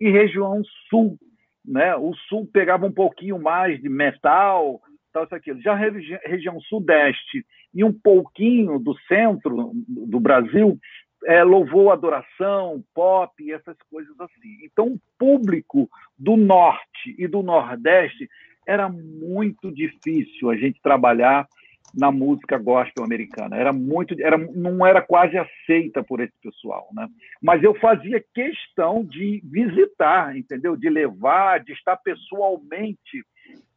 [0.00, 1.18] e região sul.
[1.64, 1.94] Né?
[1.96, 4.80] O sul pegava um pouquinho mais de metal,
[5.12, 5.60] tal, isso, aquilo.
[5.60, 7.44] Já a regi região sudeste
[7.74, 10.78] e um pouquinho do centro do Brasil
[11.26, 14.58] é, louvou, adoração, pop, essas coisas assim.
[14.62, 18.28] Então, o público do norte e do nordeste
[18.66, 21.48] era muito difícil a gente trabalhar
[21.94, 23.56] na música gospel americana.
[23.56, 27.08] Era muito, era, não era quase aceita por esse pessoal, né?
[27.42, 30.76] Mas eu fazia questão de visitar, entendeu?
[30.76, 33.24] De levar, de estar pessoalmente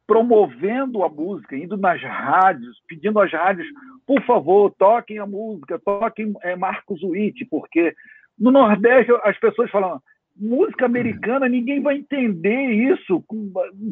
[0.05, 3.67] promovendo a música, indo nas rádios, pedindo às rádios,
[4.05, 7.95] por favor, toquem a música, toquem é, Marcos Witt, porque
[8.37, 10.01] no Nordeste as pessoas falam
[10.41, 13.23] música americana, ninguém vai entender isso.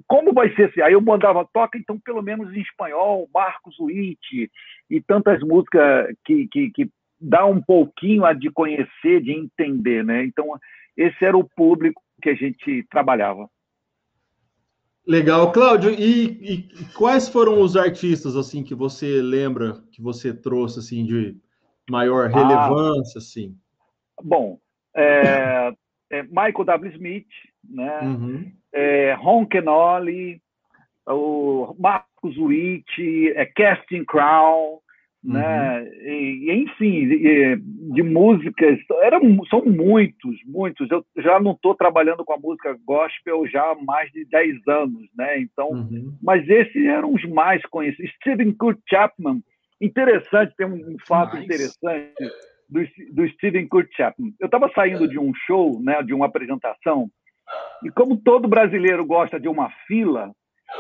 [0.08, 0.82] Como vai ser assim?
[0.82, 4.52] Aí eu mandava, toca então pelo menos em espanhol, Marcos Witt
[4.90, 6.90] e tantas músicas que, que, que
[7.22, 10.26] dá um pouquinho a de conhecer, de entender, né?
[10.26, 10.58] Então,
[10.98, 13.48] esse era o público que a gente trabalhava.
[15.06, 15.92] Legal, Cláudio.
[15.92, 21.38] E, e, quais foram os artistas assim que você lembra que você trouxe assim de
[21.90, 22.30] maior ah.
[22.30, 23.56] relevância, ah, assim?
[24.22, 24.60] Bom,
[24.96, 25.74] é,
[26.10, 26.92] é Michael W.
[26.94, 27.28] Smith,
[27.70, 28.00] né?
[28.02, 28.52] Uhum.
[28.74, 30.42] É, Ron Kenoli,
[31.08, 34.80] o Marcos Witt, é Casting Crown,
[35.24, 35.80] né?
[35.80, 35.84] uhum.
[35.84, 35.92] né?
[36.04, 37.56] E, enfim, de,
[37.94, 40.90] de músicas, eram, são muitos, muitos.
[40.90, 45.08] Eu já não estou trabalhando com a música gospel já há mais de 10 anos,
[45.18, 45.40] né?
[45.40, 46.18] Então, uhum.
[46.22, 48.12] mas esses eram os mais conhecidos.
[48.16, 49.42] Stephen Kurt Chapman,
[49.82, 51.46] interessante, tem um, um fato nice.
[51.46, 52.30] interessante
[52.70, 52.82] do,
[53.14, 54.34] do Steven Kurt Chapman.
[54.40, 57.10] Eu estava saindo de um show, né, de uma apresentação,
[57.84, 60.32] e como todo brasileiro gosta de uma fila,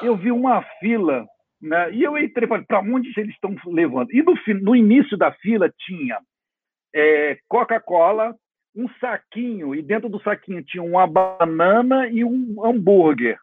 [0.04, 1.26] eu vi uma fila,
[1.62, 4.14] né, e eu entrei para para onde eles estão levando.
[4.14, 6.20] E no, no início da fila tinha
[6.94, 8.36] é, Coca-Cola,
[8.76, 13.40] um saquinho, e dentro do saquinho tinha uma banana e um hambúrguer.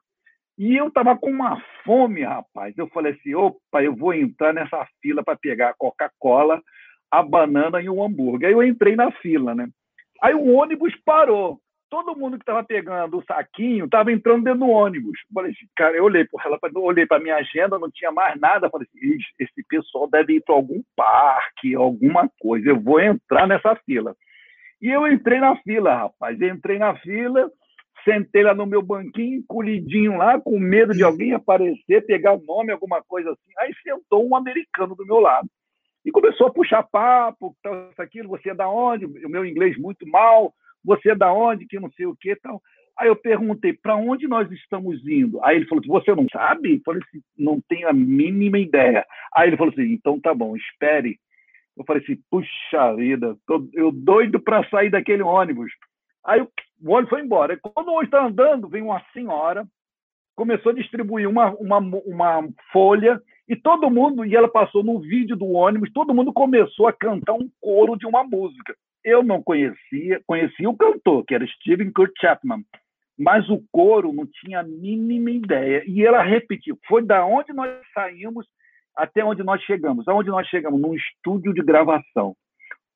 [0.58, 2.76] E eu estava com uma fome, rapaz.
[2.78, 6.62] Eu falei assim: opa, eu vou entrar nessa fila para pegar a Coca-Cola
[7.10, 8.48] a banana e o hambúrguer.
[8.48, 9.68] Aí eu entrei na fila, né?
[10.22, 11.60] Aí o ônibus parou.
[11.88, 15.18] Todo mundo que estava pegando o saquinho estava entrando dentro do ônibus.
[15.32, 18.68] Falei cara, eu olhei para olhei para minha agenda, não tinha mais nada.
[18.68, 22.70] Falei assim, esse pessoal deve ir para algum parque, alguma coisa.
[22.70, 24.16] Eu vou entrar nessa fila.
[24.82, 26.40] E eu entrei na fila, rapaz.
[26.40, 27.50] entrei na fila,
[28.04, 32.72] sentei lá no meu banquinho, colhidinho lá, com medo de alguém aparecer, pegar o nome,
[32.72, 33.52] alguma coisa assim.
[33.58, 35.48] Aí sentou um americano do meu lado.
[36.06, 39.04] E começou a puxar papo, tal, aquilo, você é da onde?
[39.04, 42.62] O meu inglês muito mal, você é da onde, que não sei o que tal.
[42.96, 45.44] Aí eu perguntei, para onde nós estamos indo?
[45.44, 46.76] Aí ele falou você não sabe?
[46.76, 49.04] Eu falei assim, não tenho a mínima ideia.
[49.34, 51.18] Aí ele falou assim, então tá bom, espere.
[51.76, 55.72] Eu falei assim, puxa vida, tô, eu doido para sair daquele ônibus.
[56.24, 56.48] Aí o
[56.86, 57.58] ônibus foi embora.
[57.58, 59.66] Quando o ônibus está andando, vem uma senhora,
[60.36, 65.36] começou a distribuir uma, uma, uma folha e todo mundo, e ela passou no vídeo
[65.36, 68.76] do ônibus, todo mundo começou a cantar um coro de uma música.
[69.04, 72.64] Eu não conhecia, conhecia o cantor, que era Steven Kurt Chapman,
[73.16, 75.82] mas o coro não tinha a mínima ideia.
[75.86, 76.76] E ela repetiu.
[76.86, 78.46] Foi da onde nós saímos
[78.96, 80.08] até onde nós chegamos.
[80.08, 80.80] Aonde nós chegamos?
[80.80, 82.34] Num estúdio de gravação.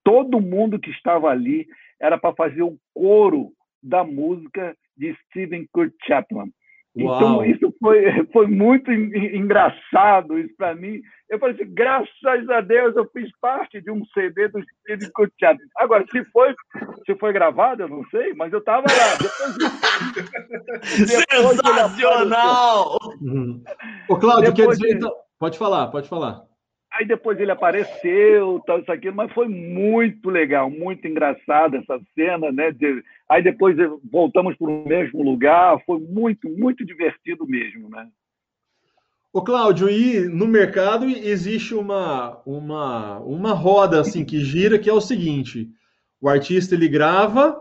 [0.02, 1.66] todo mundo que estava ali
[2.00, 6.50] era para fazer o coro da música de Stephen Kurt Chapman.
[6.96, 7.44] Então, Uau.
[7.44, 11.00] Então, isso foi, foi muito engraçado isso para mim.
[11.28, 15.58] Eu falei assim, graças a Deus eu fiz parte de um CD do Steve Kutchab.
[15.76, 16.52] Agora, se foi,
[17.06, 19.16] se foi gravado, eu não sei, mas eu estava lá.
[19.20, 19.56] Depois,
[21.08, 22.98] depois Sensacional!
[24.08, 24.96] Ô, Cláudio, quer dizer...
[24.96, 25.12] Então...
[25.38, 26.49] Pode falar, pode falar.
[26.92, 32.50] Aí depois ele apareceu, tal, isso aqui, mas foi muito legal, muito engraçado essa cena,
[32.50, 32.72] né?
[32.72, 33.02] De...
[33.28, 33.76] Aí depois
[34.10, 38.08] voltamos para o mesmo lugar, foi muito, muito divertido mesmo, né?
[39.32, 44.92] Ô, Cláudio, e no mercado existe uma, uma, uma roda assim que gira, que é
[44.92, 45.70] o seguinte:
[46.20, 47.56] o artista ele grava,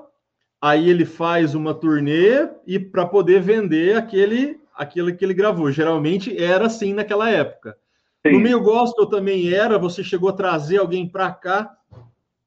[0.60, 5.72] aí ele faz uma turnê e para poder vender aquele, aquele que ele gravou.
[5.72, 7.78] Geralmente era assim naquela época.
[8.26, 8.34] Sim.
[8.34, 11.76] No meio gospel também era, você chegou a trazer alguém para cá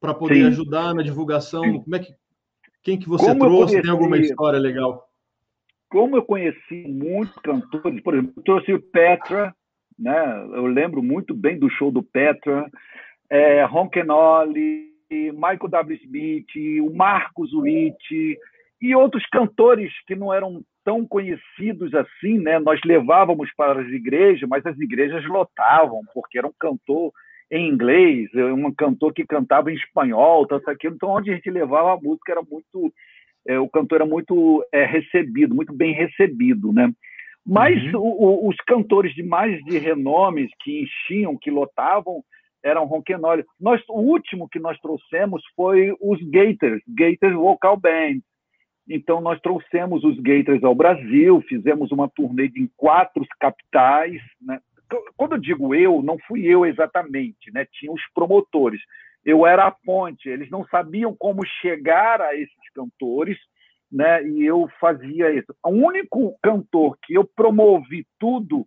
[0.01, 0.47] para poder Sim.
[0.47, 1.63] ajudar na divulgação.
[1.63, 1.81] Sim.
[1.81, 2.15] Como é que
[2.83, 3.81] quem que você Como trouxe?
[3.81, 5.09] Tem alguma história legal?
[5.89, 9.55] Como eu conheci muitos cantores, por exemplo, eu trouxe o Petra,
[9.99, 10.43] né?
[10.55, 12.69] Eu lembro muito bem do show do Petra,
[13.31, 16.01] é, Ron Kenoli, Michael W.
[16.05, 18.39] Smith, o Marcos Witt
[18.81, 22.59] e outros cantores que não eram tão conhecidos assim, né?
[22.59, 27.13] Nós levávamos para as igrejas, mas as igrejas lotavam, porque era um cantor
[27.51, 30.95] em inglês, um cantor que cantava em espanhol, tanto aquilo.
[30.95, 32.93] Então, onde a gente levava a música era muito,
[33.47, 36.91] é, o cantor era muito é, recebido, muito bem recebido, né?
[37.45, 38.01] Mas uhum.
[38.01, 42.23] o, o, os cantores de mais de renomes que enchiam, que lotavam,
[42.63, 43.45] eram Ronquenoli.
[43.61, 48.21] Nós, o último que nós trouxemos foi os Gators, Gators Vocal Band.
[48.95, 54.21] Então, nós trouxemos os Gators ao Brasil, fizemos uma turnê em quatro capitais.
[54.39, 54.61] Né?
[55.17, 57.67] Quando eu digo eu, não fui eu exatamente, né?
[57.73, 58.83] tinha os promotores.
[59.25, 63.39] Eu era a ponte, eles não sabiam como chegar a esses cantores,
[63.91, 64.23] né?
[64.29, 65.55] e eu fazia isso.
[65.65, 68.67] O único cantor que eu promovi tudo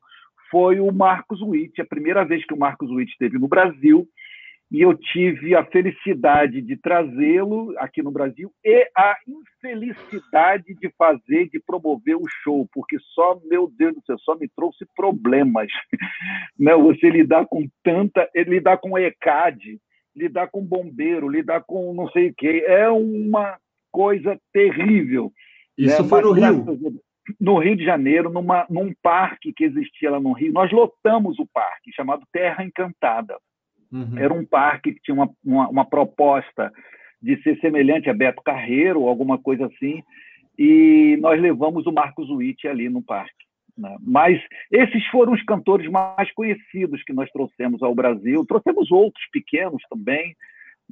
[0.50, 4.08] foi o Marcos Witt, a primeira vez que o Marcos Witt esteve no Brasil,
[4.72, 11.50] e eu tive a felicidade de trazê-lo aqui no Brasil e a infelicidade de fazer,
[11.50, 15.68] de promover o show, porque só, meu Deus do céu, só me trouxe problemas.
[16.60, 16.76] né?
[16.76, 19.80] Você lidar com tanta, lidar com ECAD,
[20.16, 23.58] lidar com bombeiro, lidar com não sei o quê, é uma
[23.92, 25.32] coisa terrível.
[25.78, 26.10] Isso né?
[26.10, 27.02] foi no Rio?
[27.40, 31.48] No Rio de Janeiro, numa, num parque que existia lá no Rio, nós lotamos o
[31.52, 33.36] parque, chamado Terra Encantada.
[33.92, 34.18] Uhum.
[34.18, 36.72] Era um parque que tinha uma, uma, uma, proposta
[37.22, 40.04] de ser semelhante a Beto Carreiro alguma coisa assim,
[40.58, 43.46] e nós levamos o Marcos Witt ali no parque.
[43.78, 43.96] Né?
[44.02, 48.46] Mas esses foram os cantores mais conhecidos que nós trouxemos ao Brasil.
[48.46, 50.36] Trouxemos outros pequenos também,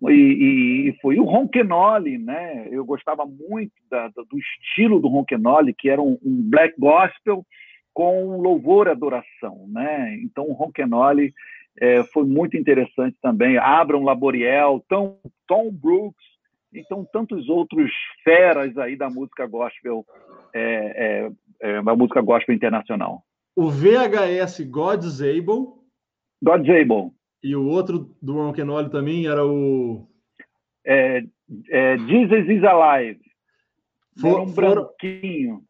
[0.10, 2.68] e, e, foi o Ronquenoli, né?
[2.72, 7.46] Eu gostava muito da, do estilo do Ronquenoli, que era um, um, black gospel
[7.94, 10.18] com louvor e adoração, né?
[10.24, 11.32] Então o Ronquenoli
[11.80, 13.58] é, foi muito interessante também.
[13.58, 16.24] Abraham Laboriel, Tom, Tom Brooks,
[16.74, 17.92] então tantos outros
[18.24, 20.06] feras aí da música gospel,
[20.54, 23.24] é, é, é da música gospel internacional.
[23.56, 25.68] O VHS God's Able.
[26.42, 27.12] God's Able.
[27.44, 30.08] E o outro do Ron Kenoli também era o.
[30.86, 31.24] É,
[31.70, 33.22] é, Jesus is Alive.
[34.20, 35.64] For, um branquinho.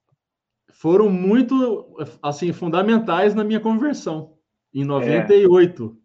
[0.73, 4.32] Foram muito assim fundamentais na minha conversão
[4.73, 5.95] em 98.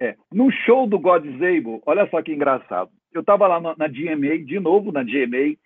[0.00, 0.08] É.
[0.08, 0.16] é.
[0.32, 2.90] No show do God's Able, olha só que engraçado.
[3.12, 5.56] Eu estava lá na, na GMA, de novo na GMA,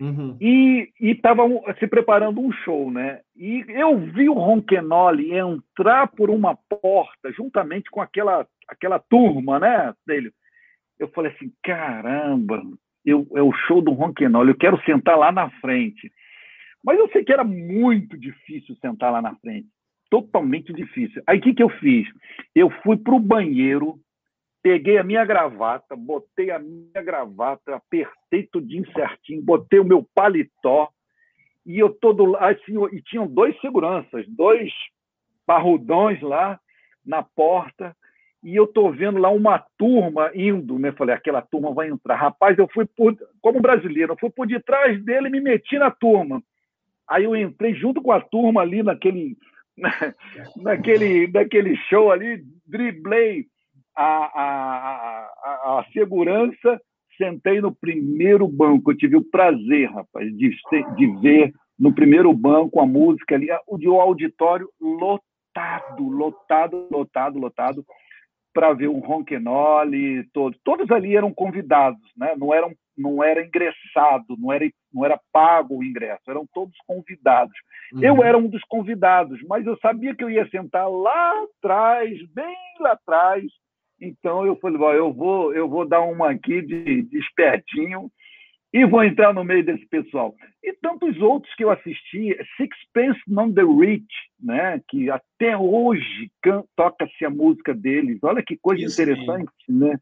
[0.00, 0.36] uhum.
[0.40, 1.42] e estava
[1.78, 3.20] se preparando um show, né?
[3.36, 9.94] E eu vi o Ronquenoli entrar por uma porta juntamente com aquela, aquela turma, né,
[10.06, 10.30] dele.
[10.98, 12.62] Eu falei assim, caramba,
[13.04, 16.12] eu, é o show do Ronquenoli, eu quero sentar lá na frente.
[16.84, 19.68] Mas eu sei que era muito difícil sentar lá na frente
[20.10, 21.22] totalmente difícil.
[21.26, 22.06] Aí o que, que eu fiz?
[22.54, 23.98] Eu fui para o banheiro,
[24.62, 30.90] peguei a minha gravata, botei a minha gravata, apertei tudinho certinho, botei o meu paletó,
[31.64, 34.72] e eu todo assim, e tinham dois seguranças, dois
[35.46, 36.58] parrudões lá
[37.04, 37.96] na porta,
[38.42, 40.92] e eu tô vendo lá uma turma indo, né?
[40.92, 42.16] Falei, aquela turma vai entrar.
[42.16, 45.90] Rapaz, eu fui por, como brasileiro, eu fui por detrás dele e me meti na
[45.90, 46.42] turma.
[47.06, 49.36] Aí eu entrei junto com a turma ali naquele
[50.56, 53.46] naquele, naquele show ali, driblei
[53.96, 56.80] a, a, a, a, segurança,
[57.16, 58.90] sentei no primeiro banco.
[58.90, 60.50] Eu tive o prazer, rapaz, de,
[60.96, 67.84] de ver no primeiro banco a música ali, o, o auditório lotado, lotado, lotado, lotado.
[68.52, 70.58] para ver o Ronquenoli, todos.
[70.64, 72.34] Todos ali eram convidados, né?
[72.36, 77.56] não, eram, não era ingressado, não era, não era pago o ingresso, eram todos convidados.
[77.92, 78.02] Uhum.
[78.02, 82.56] Eu era um dos convidados, mas eu sabia que eu ia sentar lá atrás, bem
[82.80, 83.44] lá atrás.
[84.00, 88.10] Então eu falei, eu vou, eu vou dar uma aqui de, de espertinho
[88.72, 90.34] e vou entrar no meio desse pessoal.
[90.62, 94.06] E tantos outros que eu assisti, Sixpence None the Rich,
[94.40, 96.30] né, que até hoje
[96.76, 98.18] toca-se a música deles.
[98.22, 99.98] Olha que coisa Kiss interessante, né?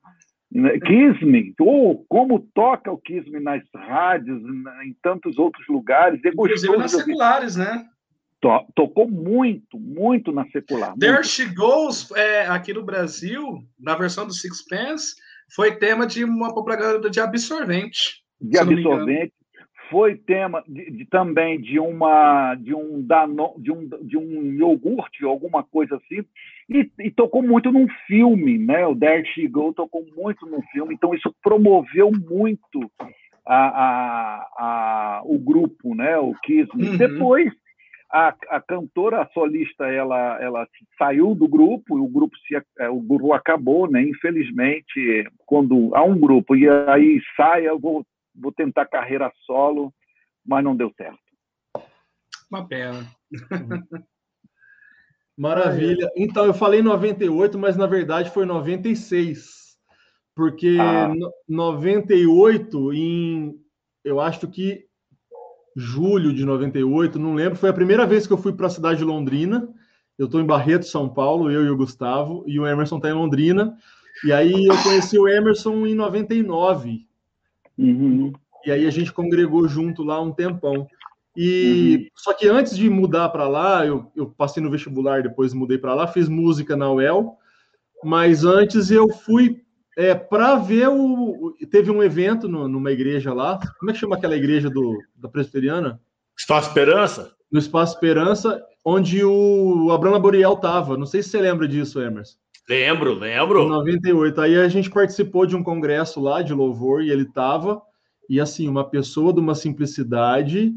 [0.51, 4.43] Kiss Me, oh, como toca o Kiss Me nas rádios,
[4.85, 6.21] em tantos outros lugares.
[6.25, 7.87] É Inclusive nas seculares, né?
[8.41, 10.95] To tocou muito, muito na secular.
[10.97, 11.27] There muito.
[11.27, 15.17] She Goes, é, aqui no Brasil, na versão do Sixpence,
[15.55, 19.33] foi tema de uma propaganda de absorvente de absorvente.
[19.91, 25.25] Foi tema de, de, também de uma de um dano, de um de um iogurte,
[25.25, 26.25] alguma coisa assim,
[26.69, 28.87] e, e, tocou muito num filme, né?
[28.87, 32.91] O There She Go tocou muito num filme, então isso promoveu muito
[33.47, 36.19] a, a, a o grupo, né?
[36.19, 36.97] O Kiss Uhum.
[36.97, 37.53] Depois
[38.11, 40.67] a, a cantora, a solista, ela, ela
[40.97, 44.03] saiu do grupo, e o grupo se, é, o grupo acabou, né?
[44.03, 48.05] Infelizmente, quando há um grupo e aí sai, eu vou
[48.39, 49.93] vou tentar carreira solo,
[50.47, 51.19] mas não deu certo.
[52.51, 53.07] Uma pena.
[55.37, 56.11] Maravilha.
[56.17, 59.77] Então, eu falei 98, mas na verdade foi 96.
[60.35, 61.13] Porque ah.
[61.49, 63.61] 98, em
[64.05, 64.87] eu acho que
[65.77, 68.99] julho de 98, não lembro, foi a primeira vez que eu fui para a cidade
[68.99, 69.69] de Londrina.
[70.19, 73.15] Eu estou em Barreto, São Paulo, eu e o Gustavo, e o Emerson está em
[73.15, 73.77] Londrina.
[74.25, 77.08] E aí eu conheci o Emerson em 99.
[77.79, 78.33] Uhum.
[78.67, 80.87] E aí a gente congregou junto lá um tempão.
[81.37, 82.07] E uhum.
[82.17, 85.95] só que antes de mudar para lá, eu, eu, passei no vestibular, depois mudei para
[85.95, 87.37] lá, fiz música na UEL,
[88.03, 89.63] mas antes eu fui
[89.97, 91.55] é, para ver o.
[91.71, 93.59] Teve um evento no, numa igreja lá.
[93.79, 96.01] Como é que chama aquela igreja do, da Presbiteriana?
[96.37, 97.33] Espaço Esperança?
[97.51, 100.97] No Espaço Esperança, onde o Abraham Boreal estava.
[100.97, 102.37] Não sei se você lembra disso, Emerson.
[102.69, 103.63] Lembro, lembro.
[103.63, 104.41] Em 98.
[104.41, 107.81] Aí a gente participou de um congresso lá de louvor e ele estava.
[108.29, 110.75] E assim, uma pessoa de uma simplicidade.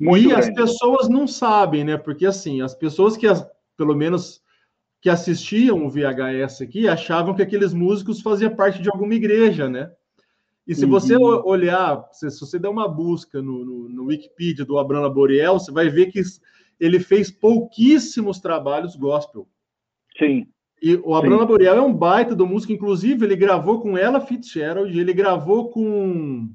[0.00, 0.48] Muito e grande.
[0.48, 1.98] as pessoas não sabem, né?
[1.98, 3.26] Porque assim, as pessoas que,
[3.76, 4.42] pelo menos,
[5.02, 9.92] que assistiam o VHS aqui achavam que aqueles músicos faziam parte de alguma igreja, né?
[10.66, 10.90] E se uhum.
[10.90, 15.60] você olhar, se, se, você der uma busca no, no, no Wikipedia do Abraham Boreal,
[15.60, 16.22] você vai ver que
[16.80, 19.46] ele fez pouquíssimos trabalhos gospel.
[20.18, 20.46] Sim.
[20.84, 25.00] E o Abraham Boreal é um baita do músico, inclusive ele gravou com ela Fitzgerald,
[25.00, 26.50] ele gravou com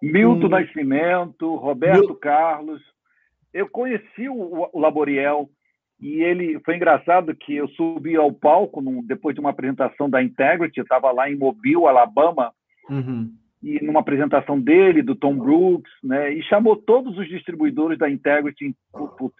[0.00, 0.48] Milton com...
[0.48, 2.14] Nascimento, Roberto Mil...
[2.14, 2.80] Carlos.
[3.52, 5.50] Eu conheci o, o Laboriel
[6.00, 10.22] e ele foi engraçado que eu subi ao palco num, depois de uma apresentação da
[10.22, 12.52] Integrity, eu estava lá em Mobile, Alabama,
[12.88, 13.32] uhum.
[13.60, 18.66] e numa apresentação dele, do Tom Brooks, né, e chamou todos os distribuidores da Integrity
[18.66, 18.74] em,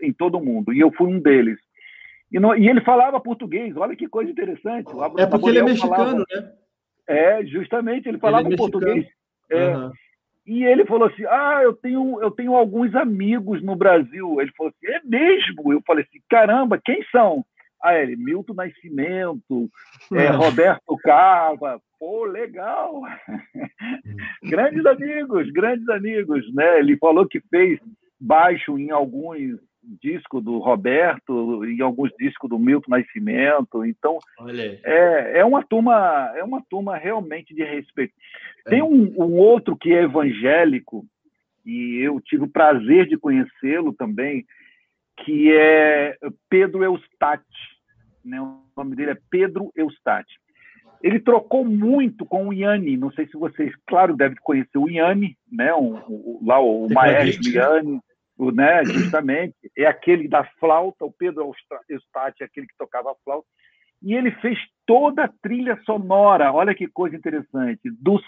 [0.03, 1.61] em todo o mundo, e eu fui um deles.
[2.31, 4.91] E, no, e ele falava português, olha que coisa interessante.
[5.19, 6.53] é porque ele é mexicano, falava, né?
[7.09, 9.07] É, justamente, ele falava ele é português.
[9.51, 9.93] É, uhum.
[10.49, 14.41] E ele falou assim: Ah, eu tenho, eu tenho alguns amigos no Brasil.
[14.41, 15.73] Ele falou assim: É mesmo?
[15.73, 17.45] Eu falei assim: Caramba, quem são?
[17.83, 19.71] Ah, ele, Milton Nascimento,
[20.13, 21.81] é, Roberto Carva.
[21.99, 23.03] Pô, legal.
[24.43, 26.79] grandes amigos, grandes amigos, né?
[26.79, 27.79] Ele falou que fez
[28.19, 33.85] baixo em alguns disco do Roberto e alguns discos do Milton Nascimento.
[33.85, 34.19] Então,
[34.85, 38.13] é, é uma turma é uma turma realmente de respeito.
[38.67, 38.71] É.
[38.71, 41.07] Tem um, um, outro que é evangélico
[41.65, 44.45] e eu tive o prazer de conhecê-lo também,
[45.25, 46.17] que é
[46.49, 47.47] Pedro Eustáquio.
[48.25, 48.41] Né?
[48.41, 50.39] O nome dele é Pedro Eustáquio.
[51.01, 55.37] Ele trocou muito com o Iane, não sei se vocês, claro, devem conhecer o Iane,
[55.51, 55.73] né?
[55.73, 58.01] O, o, lá o maestro Iane
[58.39, 61.53] né, justamente, é aquele da flauta, o Pedro
[61.89, 63.47] Eustáquio é aquele que tocava a flauta,
[64.01, 68.21] e ele fez toda a trilha sonora, olha que coisa interessante, do,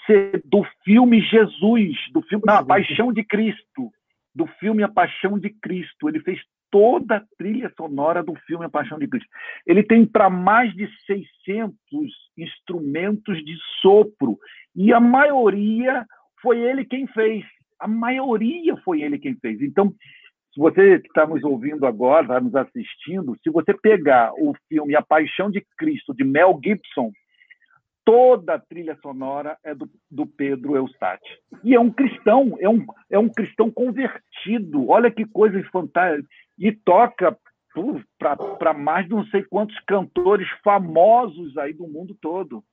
[0.45, 3.91] do filme Jesus, do filme não, A Paixão de Cristo,
[4.35, 6.41] do filme A Paixão de Cristo, ele fez
[6.71, 9.29] toda a trilha sonora do filme A Paixão de Cristo.
[9.67, 11.75] Ele tem para mais de 600
[12.37, 14.39] instrumentos de sopro,
[14.75, 16.05] e a maioria
[16.43, 17.45] foi ele quem fez.
[17.81, 19.61] A maioria foi ele quem fez.
[19.61, 19.93] Então,
[20.53, 24.95] se você que está nos ouvindo agora, está nos assistindo, se você pegar o filme
[24.95, 27.13] A Paixão de Cristo, de Mel Gibson,
[28.05, 31.37] toda a trilha sonora é do, do Pedro Eustáquio.
[31.63, 34.89] E é um cristão, é um, é um cristão convertido.
[34.89, 36.29] Olha que coisa fantástica.
[36.59, 37.39] E toca
[38.59, 42.65] para mais de não sei quantos cantores famosos aí do mundo todo.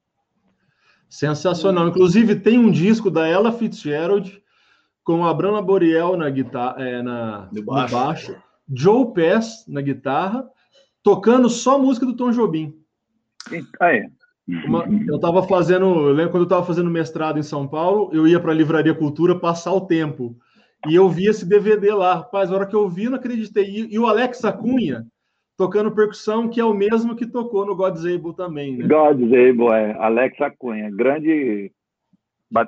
[1.07, 1.87] Sensacional.
[1.87, 4.41] Inclusive, tem um disco da Ella Fitzgerald
[5.07, 7.95] com a Brana Boriel na guitarra, é, na, no baixo.
[7.95, 8.35] no, baixo.
[8.69, 10.45] Joe Pass na guitarra,
[11.01, 12.73] tocando só música do Tom Jobim.
[13.79, 14.09] Ah, é.
[14.65, 18.27] Uma, eu estava fazendo, eu lembro quando eu estava fazendo mestrado em São Paulo, eu
[18.27, 20.35] ia para a Livraria Cultura passar o tempo.
[20.85, 22.15] E eu vi esse DVD lá.
[22.15, 23.63] Rapaz, a hora que eu vi, eu não acreditei.
[23.63, 25.07] E, e o Alex Acunha
[25.55, 28.85] tocando percussão, que é o mesmo que tocou no God's Able também, né?
[28.85, 29.95] God's Able, é.
[29.99, 31.71] Alex Acunha, grande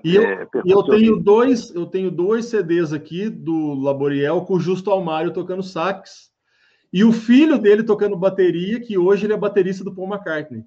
[0.03, 4.59] e eu, é, eu tenho dois, eu tenho dois CDs aqui do Laboriel com o
[4.59, 6.29] Justo Almário tocando sax
[6.91, 10.63] e o filho dele tocando bateria, que hoje ele é baterista do Paul McCartney.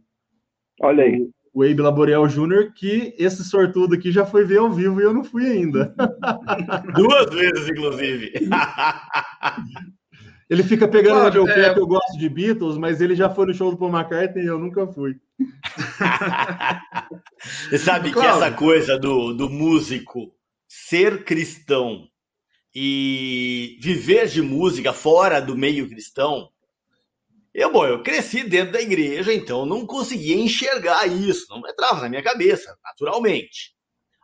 [0.81, 1.29] Olha aí.
[1.55, 5.13] O Abe Laboriel Jr., que esse sortudo aqui já foi ver ao vivo e eu
[5.13, 5.95] não fui ainda.
[6.95, 8.33] Duas vezes, inclusive.
[10.53, 13.47] Ele fica pegando no meu pé que eu gosto de Beatles, mas ele já foi
[13.47, 15.19] no show do Paul McCartney e eu nunca fui.
[17.71, 18.29] Você sabe claro.
[18.29, 20.31] que essa coisa do, do músico
[20.69, 22.07] ser cristão
[22.75, 26.51] e viver de música fora do meio cristão,
[27.55, 32.11] eu, bom, eu cresci dentro da igreja, então não conseguia enxergar isso, não entrava na
[32.11, 33.75] minha cabeça, naturalmente.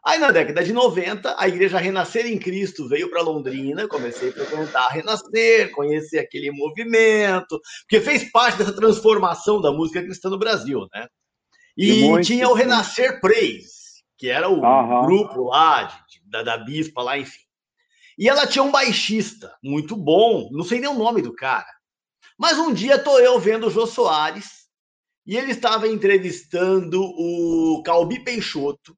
[0.09, 4.33] Aí na década de 90, a igreja Renascer em Cristo veio para Londrina, comecei a
[4.33, 10.39] frequentar a Renascer, conhecer aquele movimento, porque fez parte dessa transformação da música cristã no
[10.39, 11.07] Brasil, né?
[11.77, 15.05] E, e tinha o Renascer Praise, que era o uhum.
[15.05, 17.43] grupo lá de, da, da bispa lá, enfim.
[18.17, 21.69] E ela tinha um baixista muito bom, não sei nem o nome do cara.
[22.39, 24.69] Mas um dia tô eu vendo o Jô Soares
[25.27, 28.97] e ele estava entrevistando o Calbi Peixoto,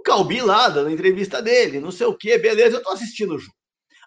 [0.00, 3.38] o Calbi lá, dando entrevista dele, não sei o quê, beleza, eu tô assistindo o
[3.38, 3.54] jogo.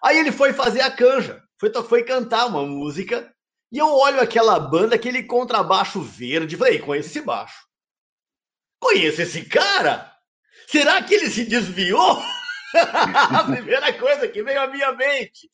[0.02, 3.32] Aí ele foi fazer a canja, foi, foi cantar uma música,
[3.72, 7.64] e eu olho aquela banda, aquele contrabaixo verde, falei, conheço esse baixo.
[8.80, 10.12] Conheço esse cara?
[10.66, 12.20] Será que ele se desviou?
[12.74, 15.48] a primeira coisa que veio à minha mente.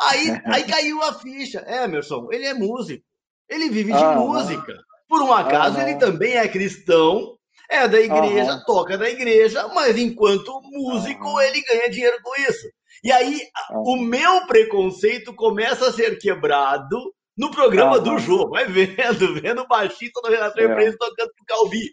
[0.00, 1.64] Aí, aí caiu a ficha.
[1.66, 3.04] Emerson, ele é músico.
[3.48, 4.76] Ele vive de ah, música.
[5.08, 7.33] Por um acaso, ah, ele também é cristão
[7.70, 8.64] é da igreja, uhum.
[8.66, 11.40] toca da igreja, mas enquanto músico uhum.
[11.40, 12.68] ele ganha dinheiro com isso.
[13.02, 13.40] E aí
[13.70, 13.82] uhum.
[13.82, 16.98] o meu preconceito começa a ser quebrado
[17.36, 18.50] no programa do jogo.
[18.50, 20.64] Vai vendo, vendo o baixista do Renato é.
[20.64, 21.90] Empresa tocando pro Calvi.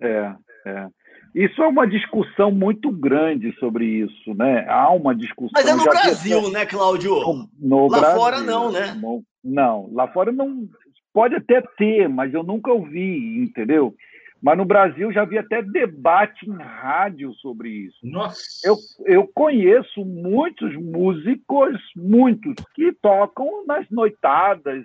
[0.00, 0.32] É,
[0.66, 0.86] é.
[1.34, 4.66] Isso é uma discussão muito grande sobre isso, né?
[4.68, 5.50] Há uma discussão.
[5.54, 6.50] Mas é no Brasil, que...
[6.50, 7.14] né, Cláudio?
[7.58, 9.00] No lá Brasil, fora não, né?
[9.44, 10.66] Não, lá fora não.
[11.12, 13.94] Pode até ter, mas eu nunca ouvi, entendeu?
[14.40, 17.98] Mas no Brasil já havia até debate em rádio sobre isso.
[18.02, 18.40] Nossa!
[18.64, 24.84] Eu, eu conheço muitos músicos, muitos, que tocam nas noitadas.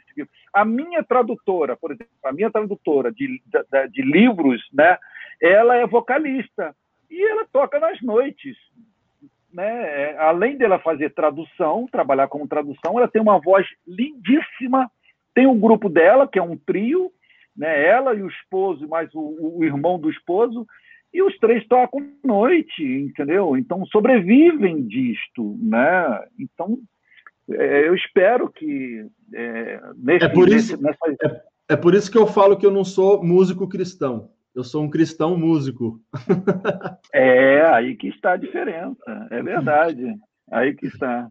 [0.51, 4.97] A minha tradutora, por exemplo, a minha tradutora de, de, de livros, né,
[5.39, 6.75] ela é vocalista
[7.09, 8.57] e ela toca nas noites.
[9.53, 10.17] Né?
[10.17, 14.89] Além dela fazer tradução, trabalhar como tradução, ela tem uma voz lindíssima.
[15.35, 17.11] Tem um grupo dela, que é um trio,
[17.55, 17.85] né?
[17.85, 20.65] Ela e o esposo, mais o, o irmão do esposo,
[21.13, 23.55] e os três tocam noite, entendeu?
[23.55, 26.25] Então sobrevivem disto, né?
[26.39, 26.79] Então
[27.49, 31.23] é, eu espero que é, nesse, é por isso nesse, nessa...
[31.69, 34.31] é, é por isso que eu falo que eu não sou músico cristão.
[34.55, 35.99] Eu sou um cristão músico.
[37.13, 39.27] é aí que está a diferença.
[39.31, 40.15] É verdade.
[40.51, 41.27] Aí que está.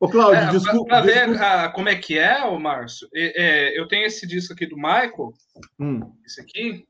[0.00, 0.88] Ô, Cláudio, é, desculpa.
[0.88, 1.70] Para ver desculpa.
[1.70, 5.32] como é que é, o Márcio, é, eu tenho esse disco aqui do Michael,
[5.78, 6.12] hum.
[6.24, 6.86] esse aqui,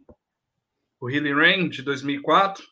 [1.00, 2.62] o Healing Rain, de 2004.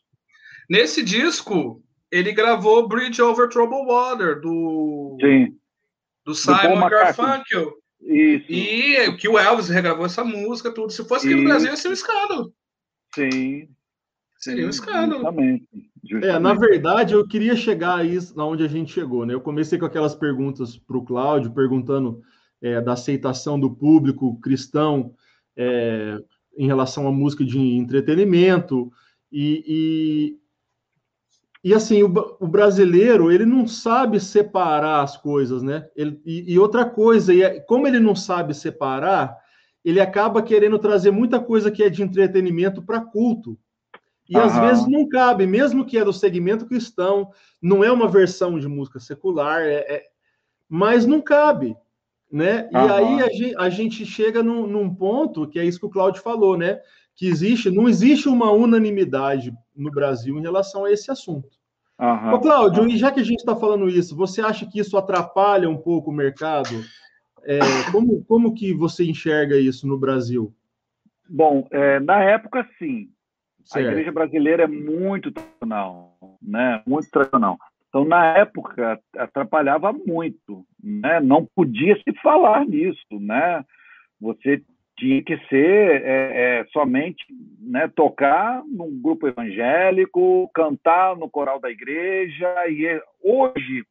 [0.68, 5.57] Nesse disco, ele gravou Bridge Over Troubled Water, do, Sim.
[6.24, 7.72] do Simon Garfunkel.
[8.01, 8.53] Isso.
[8.53, 10.93] E que o Elvis regravou essa música, tudo.
[10.93, 11.43] Se fosse aqui Isso.
[11.43, 12.53] no Brasil, ia ser um escândalo.
[13.14, 13.68] Sim.
[14.47, 15.25] Seria um escândalo.
[15.25, 15.67] Justamente.
[16.23, 19.35] É, na verdade, eu queria chegar aí na onde a gente chegou, né?
[19.35, 22.23] Eu comecei com aquelas perguntas para o Cláudio, perguntando
[22.63, 25.13] é, da aceitação do público cristão
[25.57, 26.21] é,
[26.57, 28.93] em relação à música de entretenimento
[29.33, 30.39] e,
[31.65, 35.89] e, e assim o, o, brasileiro ele não sabe separar as coisas, né?
[35.97, 39.37] Ele, e, e outra coisa, e é, como ele não sabe separar,
[39.85, 43.59] ele acaba querendo trazer muita coisa que é de entretenimento para culto.
[44.29, 47.31] E às vezes não cabe, mesmo que é do segmento cristão,
[47.62, 50.03] não é uma versão de música secular, é, é...
[50.68, 51.77] mas não cabe,
[52.31, 52.68] né?
[52.72, 55.91] E aí a gente, a gente chega num, num, ponto que é isso que o
[55.91, 56.81] Claudio falou, né?
[57.14, 61.57] Que existe, não existe uma unanimidade no Brasil em relação a esse assunto.
[61.99, 62.35] Uhum.
[62.35, 65.70] Ô, Cláudio, e já que a gente está falando isso, você acha que isso atrapalha
[65.70, 66.85] um pouco o mercado
[67.49, 67.61] É,
[67.93, 70.53] como, como que você enxerga isso no Brasil?
[71.29, 73.09] Bom, é, na época, sim.
[73.67, 73.87] Certo.
[73.87, 76.83] A igreja brasileira é muito tradicional, né?
[76.87, 77.59] Muito tradicional.
[77.89, 81.21] Então, na época, atrapalhava muito, né?
[81.21, 83.64] Não podia se falar nisso, né?
[84.21, 84.62] Você
[84.97, 87.23] tinha que ser é, é, somente
[87.61, 92.49] né, tocar num grupo evangélico, cantar no coral da igreja.
[92.69, 93.85] E é, hoje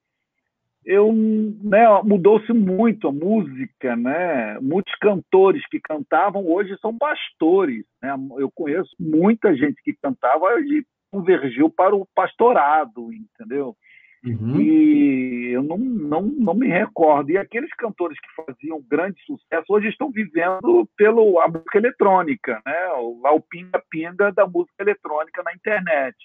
[0.86, 4.60] eu né, mudou-se muito a música, né?
[4.60, 7.84] Muitos cantores que cantavam hoje são pastores.
[8.02, 8.14] Né?
[8.38, 13.76] Eu conheço muita gente que cantava e convergiu para o pastorado, entendeu?
[14.24, 14.60] Uhum.
[14.60, 17.32] E eu não, não, não me recordo.
[17.32, 22.88] E aqueles cantores que faziam grande sucesso hoje estão vivendo pelo a música eletrônica, né?
[23.22, 26.16] Lá o pinga-pinga da música eletrônica na internet.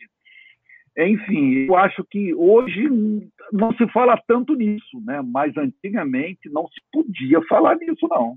[0.99, 2.89] Enfim, eu acho que hoje
[3.53, 5.23] não se fala tanto nisso, né?
[5.23, 8.37] mas antigamente não se podia falar nisso, não.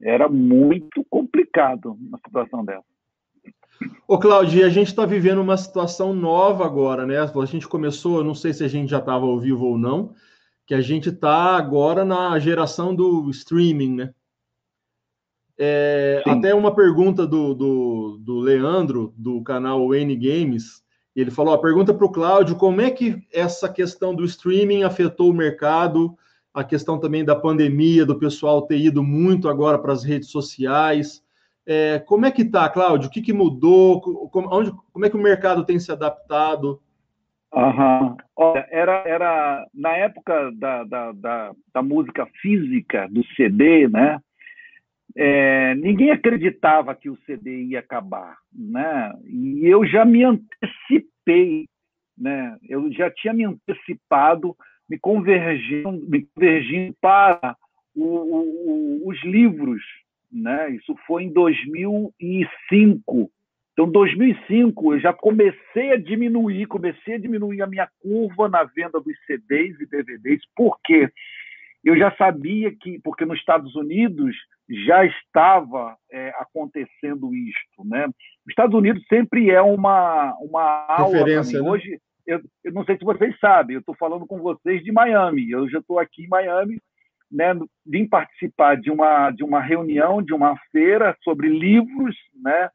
[0.00, 2.84] Era muito complicado uma situação dessa.
[4.06, 7.16] Ô, Claudio, a gente está vivendo uma situação nova agora, né?
[7.18, 10.14] A gente começou, não sei se a gente já estava ao vivo ou não,
[10.66, 14.14] que a gente está agora na geração do streaming, né?
[15.60, 20.84] É, até uma pergunta do, do, do Leandro, do canal N Games,
[21.20, 25.30] ele falou: a pergunta para o Cláudio, como é que essa questão do streaming afetou
[25.30, 26.16] o mercado,
[26.52, 31.22] a questão também da pandemia, do pessoal ter ido muito agora para as redes sociais.
[31.66, 33.08] É, como é que está, Cláudio?
[33.08, 34.00] O que, que mudou?
[34.30, 36.80] Como, onde, como é que o mercado tem se adaptado?
[37.52, 38.16] Uhum.
[38.36, 44.20] Olha, era, era na época da, da, da, da música física, do CD, né?
[45.20, 49.12] É, ninguém acreditava que o CD ia acabar, né?
[49.26, 51.66] E eu já me antecipei,
[52.16, 52.56] né?
[52.68, 54.54] Eu já tinha me antecipado,
[54.88, 57.56] me convergindo, me convergindo para
[57.96, 59.82] o, o, os livros,
[60.30, 60.70] né?
[60.70, 63.28] Isso foi em 2005.
[63.72, 69.00] Então, 2005, eu já comecei a diminuir, comecei a diminuir a minha curva na venda
[69.00, 70.42] dos CDs e DVDs.
[70.54, 71.10] Por quê?
[71.84, 74.36] Eu já sabia que, porque nos Estados Unidos
[74.68, 78.06] já estava é, acontecendo isto, né?
[78.06, 81.68] Os Estados Unidos sempre é uma uma aula Referência, né?
[81.68, 82.00] hoje.
[82.26, 85.50] Eu, eu, não sei se vocês sabem, eu estou falando com vocês de Miami.
[85.50, 86.78] Eu já estou aqui em Miami,
[87.32, 87.58] né?
[87.86, 92.68] Vim participar de uma de uma reunião, de uma feira sobre livros, né?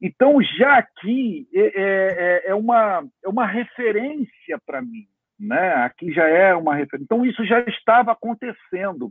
[0.00, 5.06] Então já aqui é, é, é, é uma é uma referência para mim,
[5.40, 5.72] né?
[5.76, 7.04] Aqui já é uma referência.
[7.04, 9.10] Então isso já estava acontecendo.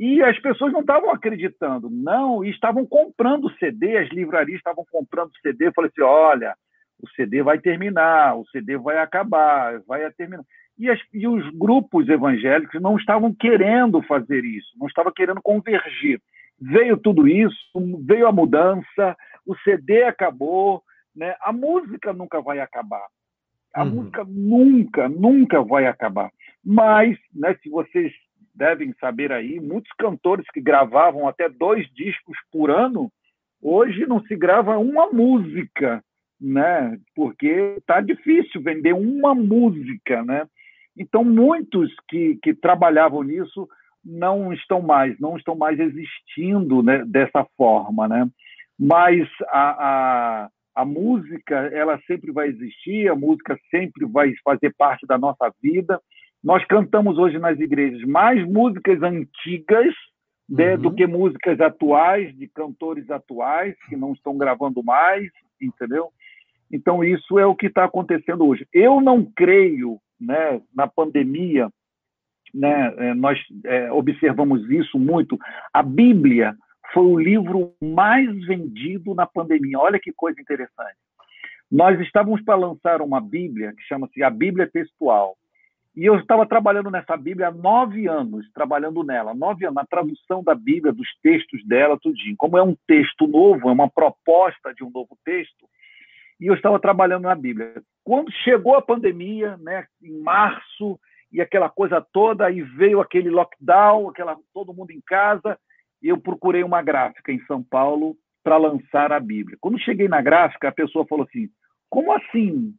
[0.00, 5.30] E as pessoas não estavam acreditando, não, e estavam comprando CD, as livrarias estavam comprando
[5.42, 5.66] CD.
[5.66, 6.56] Eu falei assim: olha,
[7.02, 10.42] o CD vai terminar, o CD vai acabar, vai terminar.
[10.78, 16.18] E, as, e os grupos evangélicos não estavam querendo fazer isso, não estavam querendo convergir.
[16.58, 17.58] Veio tudo isso,
[18.06, 19.14] veio a mudança,
[19.46, 20.82] o CD acabou,
[21.14, 21.36] né?
[21.42, 23.06] a música nunca vai acabar.
[23.74, 23.90] A uhum.
[23.90, 26.30] música nunca, nunca vai acabar.
[26.64, 28.10] Mas, né, se vocês
[28.60, 33.10] devem saber aí, muitos cantores que gravavam até dois discos por ano,
[33.62, 36.04] hoje não se grava uma música,
[36.38, 36.98] né?
[37.16, 40.46] Porque está difícil vender uma música, né?
[40.94, 43.66] Então muitos que, que trabalhavam nisso
[44.04, 48.28] não estão mais, não estão mais existindo né, dessa forma, né?
[48.78, 55.06] Mas a, a, a música ela sempre vai existir, a música sempre vai fazer parte
[55.06, 55.98] da nossa vida
[56.42, 59.94] nós cantamos hoje nas igrejas mais músicas antigas
[60.48, 60.82] né, uhum.
[60.82, 65.30] do que músicas atuais, de cantores atuais, que não estão gravando mais,
[65.60, 66.10] entendeu?
[66.72, 68.66] Então, isso é o que está acontecendo hoje.
[68.72, 71.68] Eu não creio né, na pandemia,
[72.52, 75.38] né, é, nós é, observamos isso muito.
[75.72, 76.54] A Bíblia
[76.92, 79.78] foi o livro mais vendido na pandemia.
[79.78, 80.96] Olha que coisa interessante.
[81.70, 85.36] Nós estávamos para lançar uma Bíblia que chama-se a Bíblia Textual.
[85.96, 90.42] E eu estava trabalhando nessa Bíblia há nove anos, trabalhando nela, nove anos, na tradução
[90.42, 92.36] da Bíblia, dos textos dela, tudinho.
[92.38, 95.68] Como é um texto novo, é uma proposta de um novo texto,
[96.40, 97.82] e eu estava trabalhando na Bíblia.
[98.04, 100.98] Quando chegou a pandemia, né, em março,
[101.32, 105.58] e aquela coisa toda, e veio aquele lockdown, aquela, todo mundo em casa,
[106.02, 109.58] eu procurei uma gráfica em São Paulo para lançar a Bíblia.
[109.60, 111.48] Quando cheguei na gráfica, a pessoa falou assim:
[111.90, 112.74] como assim?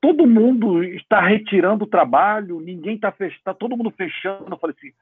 [0.00, 4.46] Todo mundo está retirando o trabalho, ninguém está fechando, está todo mundo fechando.
[4.50, 4.92] Eu falei assim,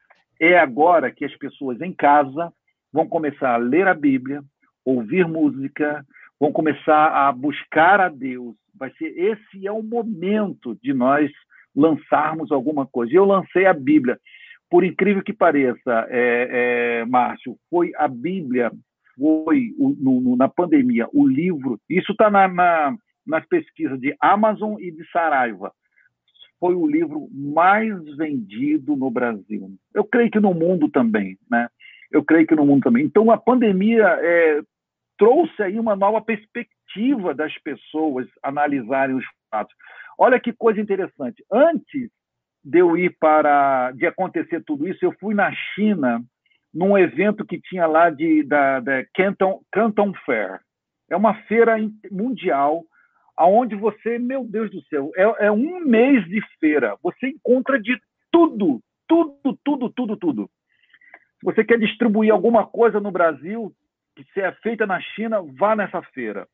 [0.40, 2.52] é agora que as pessoas em casa
[2.92, 4.42] vão começar a ler a Bíblia,
[4.84, 6.04] ouvir música,
[6.40, 8.54] vão começar a buscar a Deus.
[8.78, 11.30] Vai ser esse é o momento de nós
[11.74, 13.14] lançarmos alguma coisa.
[13.14, 14.18] Eu lancei a Bíblia.
[14.68, 16.48] por incrível que pareça, é,
[17.00, 18.72] é, Márcio, foi a Bíblia,
[19.16, 22.96] foi o, no, na pandemia, o livro, isso está na, na,
[23.26, 25.72] nas pesquisas de Amazon e de Saraiva,
[26.58, 29.70] foi o livro mais vendido no Brasil.
[29.94, 31.68] Eu creio que no mundo também, né?
[32.10, 33.04] Eu creio que no mundo também.
[33.04, 34.62] Então, a pandemia é,
[35.18, 39.74] trouxe aí uma nova perspectiva das pessoas analisarem os fatos.
[40.18, 41.44] Olha que coisa interessante.
[41.52, 42.10] Antes
[42.64, 46.22] de eu ir para de acontecer tudo isso, eu fui na China
[46.72, 50.60] num evento que tinha lá de da, da Canton, Canton Fair.
[51.10, 51.76] É uma feira
[52.10, 52.84] mundial
[53.36, 56.96] aonde você, meu Deus do céu, é, é um mês de feira.
[57.02, 57.98] Você encontra de
[58.30, 60.50] tudo, tudo, tudo, tudo, tudo.
[61.38, 63.72] Se você quer distribuir alguma coisa no Brasil
[64.14, 66.48] que se é feita na China, vá nessa feira.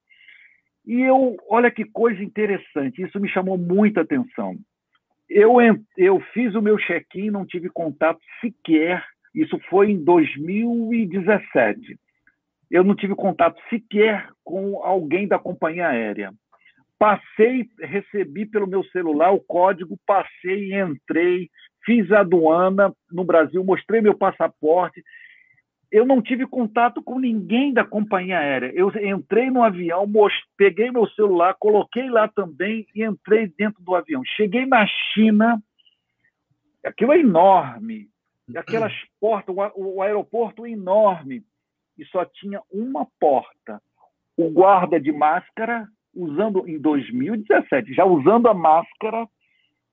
[0.85, 4.59] E eu, olha que coisa interessante, isso me chamou muita atenção
[5.35, 5.57] eu,
[5.97, 9.05] eu fiz o meu check-in, não tive contato sequer,
[9.35, 11.99] isso foi em 2017.
[12.71, 16.33] Eu não tive contato sequer com alguém da companhia aérea.
[17.03, 21.51] Passei, recebi pelo meu celular o código, passei, entrei,
[21.85, 25.03] fiz a aduana no Brasil, mostrei meu passaporte
[25.93, 28.73] eu não tive contato com ninguém da companhia aérea.
[28.75, 30.11] Eu entrei no avião,
[30.57, 34.23] peguei meu celular, coloquei lá também e entrei dentro do avião.
[34.25, 35.63] Cheguei na China,
[36.83, 38.09] aquilo é enorme,
[38.57, 41.45] aquelas portas, o, aeroporto é enorme,
[41.99, 43.79] e só tinha uma porta.
[44.35, 49.27] O guarda de máscara, usando em 2017, já usando a máscara,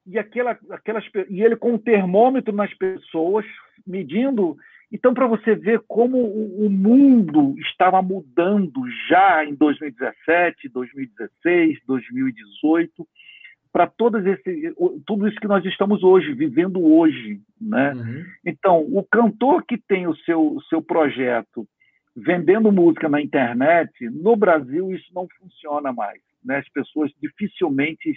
[0.06, 3.46] e, aquela, aquelas, e ele com o termômetro nas pessoas,
[3.86, 4.58] medindo
[4.92, 13.08] então, para você ver como o mundo estava mudando já em 2017, 2016, 2018,
[13.72, 14.74] para todas esse,
[15.06, 17.40] tudo isso que nós estamos hoje, vivendo hoje.
[17.62, 17.94] Né?
[17.94, 18.26] Uhum.
[18.44, 21.68] Então, o cantor que tem o seu, o seu projeto
[22.26, 26.22] vendendo música na internet, no Brasil isso não funciona mais.
[26.44, 26.58] Né?
[26.58, 28.14] As pessoas dificilmente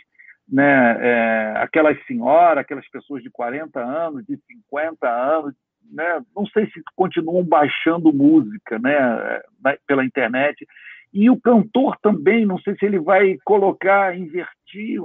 [0.48, 5.55] né, é, aquelas senhoras, aquelas pessoas de 40 anos, de 50 anos,
[5.90, 9.40] né, não sei se continuam baixando música né,
[9.86, 10.66] pela internet.
[11.12, 14.98] E o cantor também, não sei se ele vai colocar, invertir,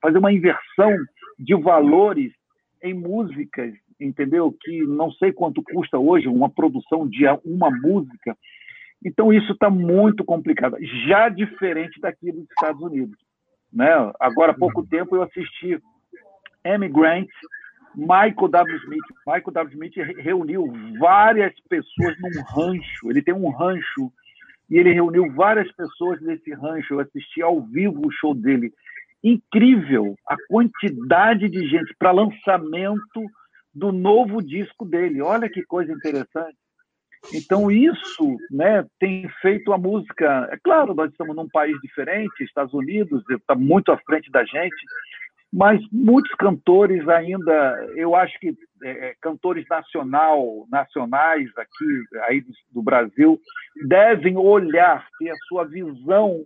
[0.00, 0.94] fazer uma inversão
[1.38, 2.32] de valores
[2.82, 4.54] em músicas, entendeu?
[4.60, 8.36] Que não sei quanto custa hoje uma produção de uma música.
[9.04, 10.76] Então isso está muito complicado,
[11.06, 13.16] já diferente daqui dos Estados Unidos.
[13.72, 13.90] Né?
[14.18, 14.86] Agora há pouco uhum.
[14.86, 15.78] tempo eu assisti
[16.64, 17.28] Amy Grant
[17.96, 18.76] Michael W.
[18.84, 19.04] Smith.
[19.26, 19.72] Michael W.
[19.72, 23.10] Smith reuniu várias pessoas num rancho.
[23.10, 24.12] Ele tem um rancho
[24.68, 26.94] e ele reuniu várias pessoas nesse rancho.
[26.94, 28.70] Eu assisti ao vivo o show dele.
[29.24, 33.24] Incrível a quantidade de gente para lançamento
[33.76, 35.20] do novo disco dele.
[35.20, 36.56] Olha que coisa interessante.
[37.34, 40.48] Então, isso né, tem feito a música.
[40.50, 44.76] É claro, nós estamos num país diferente, Estados Unidos está muito à frente da gente,
[45.52, 52.52] mas muitos cantores ainda, eu acho que é, é, cantores nacional, nacionais aqui aí do,
[52.72, 53.40] do, Brasil
[53.86, 56.44] devem olhar, ter a sua visão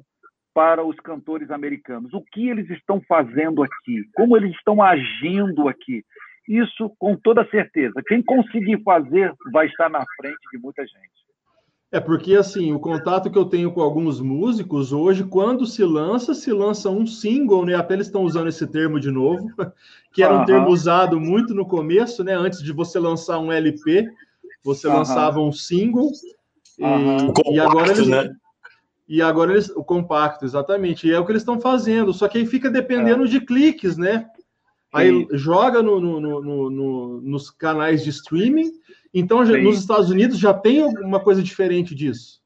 [0.54, 2.12] para os cantores americanos.
[2.12, 4.04] O que eles estão fazendo aqui?
[4.14, 6.04] Como eles estão agindo aqui?
[6.50, 8.02] Isso com toda certeza.
[8.08, 11.20] Quem conseguir fazer vai estar na frente de muita gente.
[11.92, 16.34] É porque assim, o contato que eu tenho com alguns músicos hoje, quando se lança,
[16.34, 17.76] se lança um single, né?
[17.76, 19.46] Até eles estão usando esse termo de novo,
[20.12, 22.34] que era um termo usado muito no começo, né?
[22.34, 24.08] Antes de você lançar um LP,
[24.64, 26.10] você lançava um single
[26.76, 28.28] e, compacto, e, agora eles né?
[29.08, 31.06] e agora eles o compacto, exatamente.
[31.06, 33.28] E é o que eles estão fazendo, só que aí fica dependendo é.
[33.28, 34.26] de cliques, né?
[34.92, 35.28] Aí Sim.
[35.32, 38.72] joga no, no, no, nos canais de streaming
[39.12, 42.40] então, já, nos Estados Unidos já tem alguma coisa diferente disso?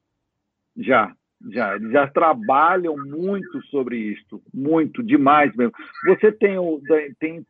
[0.76, 1.14] Já,
[1.51, 1.76] já.
[1.76, 5.72] Eles já trabalham muito sobre isso, muito, demais mesmo.
[6.07, 6.80] Você tem, o,
[7.18, 7.47] tem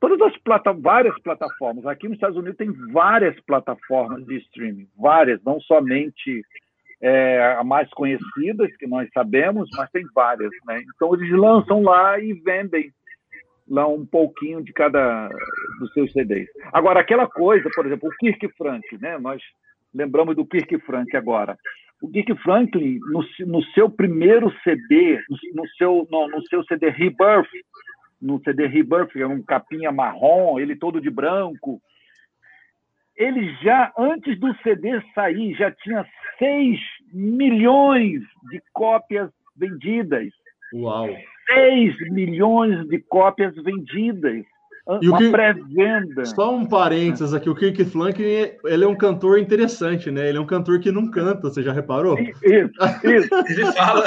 [0.00, 1.86] todas as plata, várias plataformas.
[1.86, 6.44] Aqui nos Estados Unidos tem várias plataformas de streaming, várias, não somente
[7.00, 10.82] é, as mais conhecidas que nós sabemos, mas tem várias, né?
[10.94, 12.92] Então eles lançam lá e vendem
[13.68, 15.28] lá um pouquinho de cada
[15.78, 16.48] dos seus CDs.
[16.72, 19.18] Agora, aquela coisa, por exemplo, o Kirk Franklin, né?
[19.18, 19.42] Nós
[19.94, 21.56] lembramos do Kirk Franklin agora.
[22.00, 25.20] O Kirk Franklin, no, no seu primeiro CD,
[25.54, 27.50] no, seu, no, no, seu CD Rebirth,
[28.20, 31.80] no CD Rebirth, é um capinha marrom, ele todo de branco,
[33.16, 36.06] ele já, antes do CD sair, já tinha
[36.38, 36.78] 6
[37.12, 40.28] milhões de cópias vendidas.
[40.72, 41.08] Uau!
[41.52, 44.44] 6 milhões de cópias vendidas.
[45.02, 46.24] e uma pré-venda.
[46.24, 50.28] Só um parênteses aqui, o Kirk Franklin, ele é um cantor interessante, né?
[50.28, 52.18] Ele é um cantor que não canta, você já reparou?
[52.18, 52.40] Isso,
[53.04, 53.28] isso.
[53.50, 54.04] ele fala...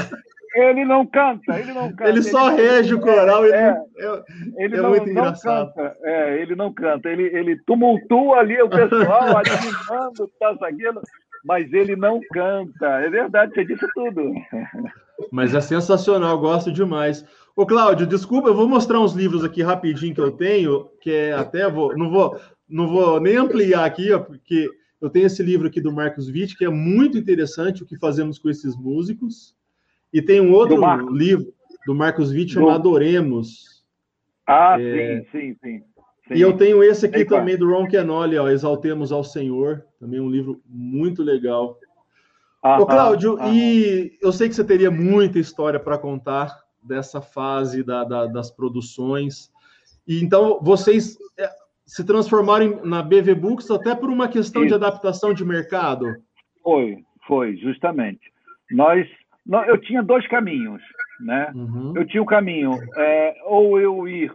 [0.54, 2.10] Ele não canta, ele não canta.
[2.10, 4.24] Ele só ele, rege o coral, ele, é, é,
[4.58, 5.74] ele é não, muito engraçado.
[5.74, 11.02] Canta, é, ele não canta, ele, ele tumultua ali o pessoal, animando, tá aquilo,
[11.46, 12.86] mas ele não canta.
[12.86, 14.34] É verdade, você disse tudo.
[15.32, 17.26] Mas é sensacional, gosto demais.
[17.56, 21.34] Ô, Cláudio, desculpa, eu vou mostrar uns livros aqui rapidinho que eu tenho, que é
[21.34, 24.70] até vou, não vou, não vou nem ampliar aqui, ó, porque
[25.02, 28.40] eu tenho esse livro aqui do Marcos Witt, que é muito interessante o que fazemos
[28.40, 29.56] com esses músicos.
[30.14, 31.54] E tem um outro do livro
[31.86, 32.92] do Marcos Witt chamado do...
[32.92, 33.84] Oremos.
[34.48, 35.22] Ah, é...
[35.22, 35.84] sim, sim, sim,
[36.28, 36.34] sim.
[36.36, 40.30] E eu tenho esse aqui também do Ron Kenoli, ó, Exaltemos ao Senhor, também um
[40.30, 41.78] livro muito legal.
[42.64, 43.54] Aham, Ô, Cláudio, aham.
[43.54, 48.52] e eu sei que você teria muita história para contar dessa fase da, da, das
[48.52, 49.52] produções.
[50.08, 51.50] E então vocês é,
[51.86, 54.70] se transformaram na BV Books até por uma questão Isso.
[54.70, 56.16] de adaptação de mercado?
[56.64, 58.32] Foi, foi, justamente.
[58.70, 59.08] Nós,
[59.46, 60.82] nós eu tinha dois caminhos,
[61.20, 61.52] né?
[61.56, 61.94] Uhum.
[61.96, 64.32] Eu tinha o um caminho é, ou eu ir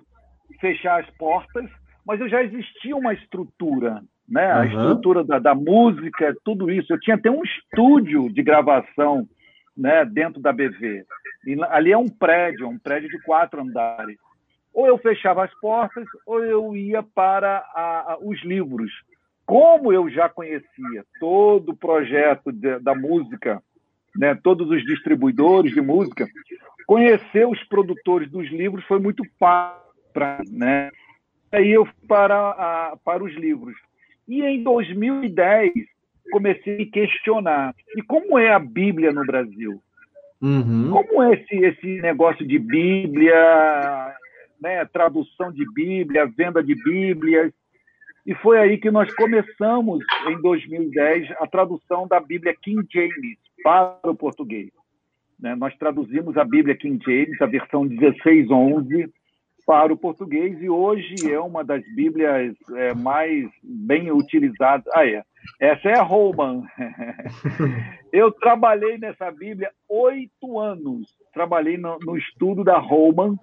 [0.60, 1.68] fechar as portas,
[2.04, 4.52] mas eu já existia uma estrutura, né?
[4.52, 4.60] Uhum.
[4.60, 6.92] A estrutura da, da música, tudo isso.
[6.92, 9.28] Eu tinha até um estúdio de gravação,
[9.76, 10.04] né?
[10.04, 11.04] Dentro da BV.
[11.46, 14.16] E ali é um prédio, um prédio de quatro andares.
[14.74, 18.92] Ou eu fechava as portas, ou eu ia para a, a, os livros.
[19.46, 23.62] Como eu já conhecia todo o projeto de, da música,
[24.14, 26.26] né, todos os distribuidores de música,
[26.86, 30.90] conhecer os produtores dos livros foi muito fácil para né?
[31.52, 33.76] Aí eu fui para, a, para os livros.
[34.28, 35.72] E em 2010
[36.30, 37.74] comecei a questionar.
[37.96, 39.80] E como é a Bíblia no Brasil?
[40.40, 40.90] Uhum.
[40.90, 44.14] Como é esse, esse negócio de Bíblia,
[44.60, 47.52] né, tradução de Bíblia, venda de Bíblias?
[48.26, 53.98] E foi aí que nós começamos, em 2010, a tradução da Bíblia King James para
[54.02, 54.70] o português.
[55.38, 55.54] Né?
[55.54, 59.12] Nós traduzimos a Bíblia King James, a versão 1611,
[59.66, 64.86] para o português e hoje é uma das Bíblias é, mais bem utilizadas.
[64.94, 65.24] Ah, é.
[65.60, 66.62] Essa é a Roman.
[68.12, 71.08] Eu trabalhei nessa Bíblia oito anos.
[71.34, 73.36] Trabalhei no, no, estudo da Roman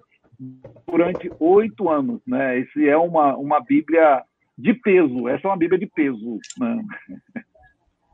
[0.86, 2.20] durante oito anos.
[2.26, 2.60] Né?
[2.60, 4.22] Esse é uma, uma Bíblia
[4.56, 5.28] de peso.
[5.28, 6.38] Essa é uma Bíblia de peso.
[6.58, 6.82] Né?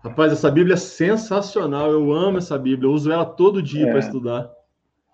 [0.03, 1.93] Rapaz, essa Bíblia é sensacional.
[1.93, 2.89] Eu amo essa Bíblia.
[2.89, 3.91] Eu uso ela todo dia é.
[3.91, 4.51] para estudar.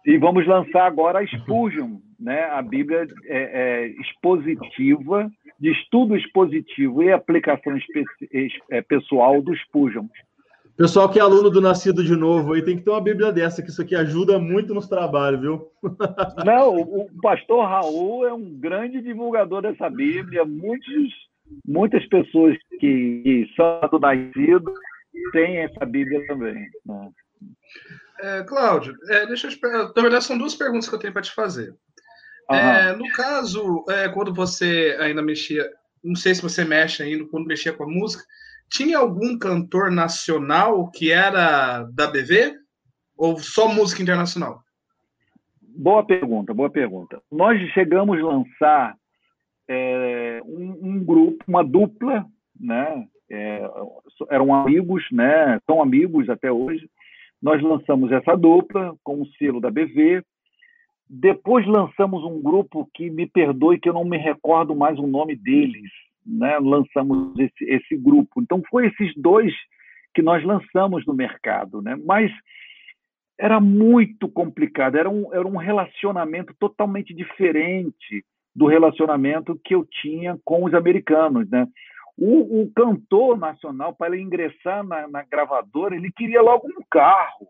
[0.07, 2.45] E vamos lançar agora a Spurgeon, né?
[2.45, 5.29] a Bíblia é, é, expositiva,
[5.59, 7.77] de estudo expositivo e aplicação
[8.71, 10.07] é, pessoal dos Spurgeon.
[10.77, 13.63] Pessoal que é aluno do Nascido de Novo aí tem que ter uma Bíblia dessa,
[13.63, 15.69] que isso aqui ajuda muito nos trabalhos, viu?
[16.45, 20.45] Não, o pastor Raul é um grande divulgador dessa Bíblia.
[20.45, 21.13] Muitos,
[21.67, 24.73] muitas pessoas que, que são do Nascido
[25.33, 26.69] têm essa Bíblia também.
[26.85, 27.11] Né?
[28.21, 31.23] É, Cláudio, é, deixa eu te Na verdade, são duas perguntas que eu tenho para
[31.23, 31.75] te fazer.
[32.51, 35.69] É, no caso, é, quando você ainda mexia,
[36.03, 38.23] não sei se você mexe ainda, quando mexia com a música,
[38.71, 42.55] tinha algum cantor nacional que era da BV?
[43.17, 44.63] Ou só música internacional?
[45.61, 47.21] Boa pergunta, boa pergunta.
[47.31, 48.97] Nós chegamos a lançar
[49.69, 52.27] é, um, um, grupo, uma dupla,
[52.59, 53.07] né?
[53.31, 53.63] É,
[54.31, 55.59] eram amigos, né?
[55.67, 56.89] São amigos até hoje.
[57.43, 60.23] Nós lançamos essa dupla com o selo da BV,
[61.09, 65.37] depois lançamos um grupo que me perdoe que eu não me recordo mais o nome
[65.37, 65.91] deles,
[66.25, 66.59] né?
[66.59, 68.43] Lançamos esse, esse grupo.
[68.43, 69.55] Então foi esses dois
[70.13, 71.97] que nós lançamos no mercado, né?
[72.05, 72.33] Mas
[73.39, 78.25] era muito complicado, era um, era um relacionamento totalmente diferente
[78.55, 81.69] do relacionamento que eu tinha com os americanos, né?
[82.19, 87.47] O, o cantor nacional, para ele ingressar na, na, gravadora, ele queria logo um carro,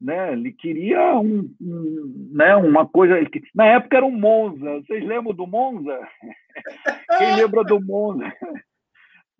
[0.00, 0.32] né?
[0.32, 3.14] Ele queria um, um, né, uma coisa.
[3.54, 4.80] Na época era um Monza.
[4.80, 6.00] Vocês lembram do Monza?
[7.18, 8.32] Quem lembra do Monza?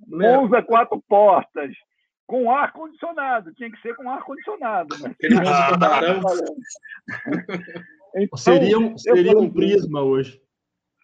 [0.07, 1.73] Monza quatro portas,
[2.27, 3.55] com ar condicionado.
[3.55, 4.99] Tinha que ser com ar condicionado.
[4.99, 5.11] Né?
[5.11, 6.45] Aquele Monza
[8.17, 10.39] então, seria um, seria um prisma hoje.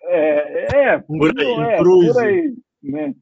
[0.07, 2.55] É, é, por aí, é, por aí
[2.85, 3.15] né?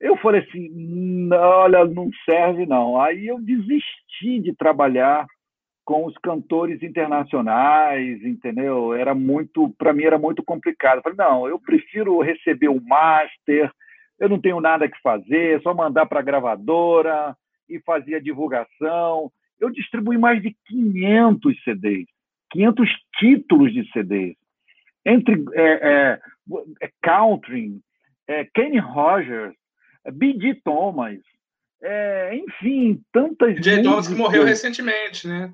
[0.00, 3.00] Eu falei assim, olha, não serve não.
[3.00, 5.26] Aí eu desisti de trabalhar
[5.84, 8.94] com os cantores internacionais, entendeu?
[8.94, 10.98] Era muito, para mim era muito complicado.
[10.98, 13.70] Eu falei, não, eu prefiro receber o master,
[14.18, 17.36] eu não tenho nada que fazer, é só mandar para a gravadora
[17.68, 19.30] e fazer a divulgação.
[19.58, 22.06] Eu distribuí mais de 500 CDs,
[22.52, 22.88] 500
[23.18, 24.36] títulos de CDs.
[25.04, 26.20] entre é, é,
[26.82, 27.80] é country,
[28.28, 29.54] é, Kenny Rogers,
[30.12, 30.60] B.G.
[30.64, 31.18] Thomas,
[31.82, 33.54] é, enfim, tantas.
[33.54, 33.82] B.J.
[33.82, 35.52] Thomas que morreu recentemente, né?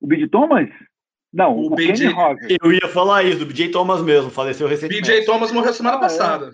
[0.00, 0.28] O B.J.
[0.28, 0.68] Thomas?
[1.32, 2.56] Não, o, o Kenny Rogers.
[2.62, 3.70] Eu ia falar isso, do B.J.
[3.70, 5.10] Thomas mesmo, faleceu recentemente.
[5.10, 5.24] B.J.
[5.24, 6.00] Thomas morreu semana ah, é?
[6.00, 6.50] passada.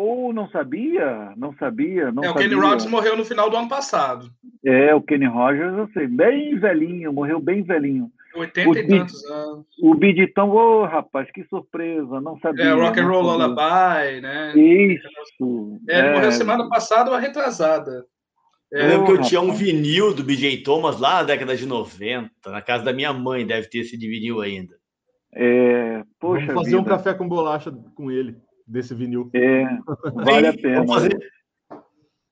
[0.00, 1.34] Ou não sabia?
[1.36, 2.12] Não sabia?
[2.12, 4.30] Não é, o Kenny Rogers morreu no final do ano passado.
[4.64, 8.08] É, o Kenny Rogers, eu sei, bem velhinho, morreu bem velhinho.
[8.38, 9.66] 80 o e tantos anos.
[9.82, 12.64] O Biditão, ô oh, rapaz, que surpresa, não sabia.
[12.64, 14.52] É, Rock and Roll Lullaby, né?
[14.56, 15.80] Isso.
[15.88, 16.12] É, ele é.
[16.12, 18.04] morreu semana passada ou retrasada.
[18.72, 21.64] É, eu lembro que eu tinha um vinil do BJ Thomas lá na década de
[21.64, 24.76] 90, na casa da minha mãe, deve ter esse vinil ainda.
[25.34, 26.80] É, poxa Vamos fazer vida.
[26.80, 28.36] um café com bolacha com ele,
[28.66, 29.30] desse vinil.
[29.34, 29.64] É,
[30.14, 30.84] vale a pena.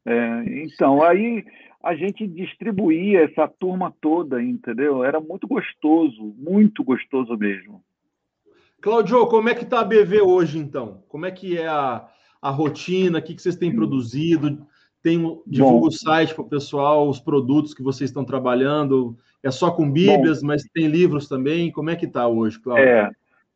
[0.07, 1.45] É, então, aí
[1.87, 5.05] a gente distribuía essa turma toda, entendeu?
[5.05, 7.81] Era muito gostoso, muito gostoso mesmo.
[8.81, 11.05] Claudio, como é que está a BV hoje, então?
[11.09, 12.05] Como é que é a,
[12.43, 13.21] a rotina?
[13.21, 14.67] O que, que vocês têm produzido?
[15.01, 19.17] Tem, divulga Bom, o site para o pessoal, os produtos que vocês estão trabalhando.
[19.41, 21.71] É só com bíblias, Bom, mas tem livros também.
[21.71, 22.85] Como é que está hoje, Cláudio?
[22.85, 23.11] É,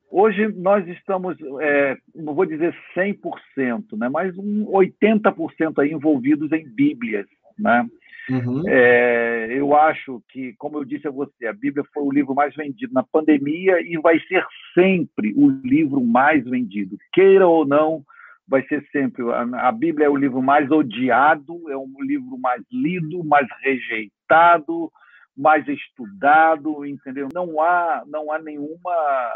[0.08, 6.64] hoje nós estamos, é, não vou dizer 100%, né, mas um 80% aí envolvidos em
[6.68, 7.26] bíblias.
[7.58, 7.86] Né?
[8.28, 8.62] Uhum.
[8.68, 12.54] É, eu acho que, como eu disse a você, a Bíblia foi o livro mais
[12.54, 14.44] vendido na pandemia e vai ser
[14.74, 16.96] sempre o livro mais vendido.
[17.12, 18.04] Queira ou não,
[18.46, 19.24] vai ser sempre.
[19.32, 24.90] A Bíblia é o livro mais odiado, é o livro mais lido, mais rejeitado,
[25.36, 27.28] mais estudado, entendeu?
[27.32, 28.92] Não há, não há nenhuma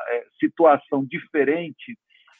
[0.08, 1.96] é, situação diferente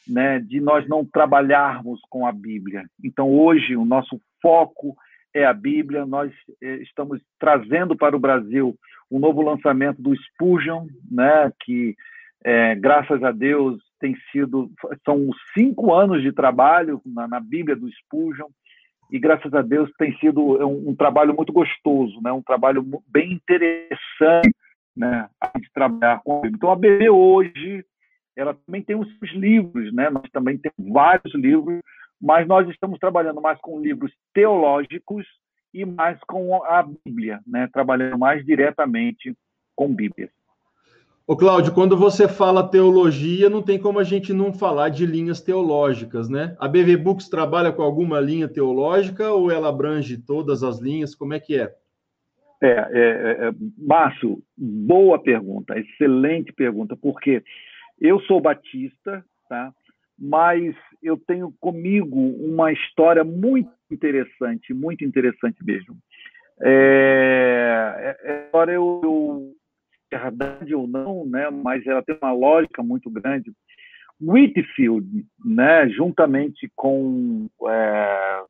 [0.07, 2.83] né, de nós não trabalharmos com a Bíblia.
[3.03, 4.95] Então, hoje, o nosso foco
[5.35, 6.05] é a Bíblia.
[6.05, 6.31] Nós
[6.61, 8.75] é, estamos trazendo para o Brasil
[9.11, 11.95] um novo lançamento do Spurgeon, né, que,
[12.43, 14.71] é, graças a Deus, tem sido
[15.03, 18.47] são cinco anos de trabalho na, na Bíblia do Spurgeon
[19.11, 22.31] e graças a Deus tem sido um, um trabalho muito gostoso, né?
[22.31, 24.55] Um trabalho bem interessante,
[24.95, 25.29] né?
[25.59, 26.55] De trabalhar com a Bíblia.
[26.57, 27.85] Então a BB hoje
[28.35, 30.09] ela também tem os livros, né?
[30.09, 31.79] Nós também temos vários livros,
[32.25, 35.27] mas nós estamos trabalhando mais com livros teológicos
[35.71, 37.69] e mais com a Bíblia, né?
[37.71, 39.37] Trabalhando mais diretamente
[39.75, 40.31] com Bíblia.
[41.27, 45.39] Ô, Cláudio, quando você fala teologia, não tem como a gente não falar de linhas
[45.39, 46.55] teológicas, né?
[46.59, 51.13] A BV Books trabalha com alguma linha teológica ou ela abrange todas as linhas?
[51.13, 51.75] Como é que é?
[52.59, 57.43] É, é, é Márcio, boa pergunta, excelente pergunta, porque
[58.01, 59.71] eu sou batista, tá?
[60.17, 65.97] Mas eu tenho comigo uma história muito interessante, muito interessante mesmo.
[66.61, 69.55] É, é, é agora eu, eu
[70.19, 73.51] verdade ou não, né, mas ela tem uma lógica muito grande.
[74.21, 78.43] Whitfield, né, juntamente com é,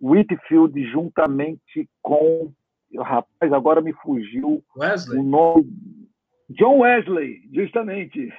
[0.00, 2.52] Whitfield, juntamente com
[2.98, 5.18] rapaz, agora me fugiu Wesley.
[5.18, 5.66] o nome
[6.50, 8.32] John Wesley, justamente.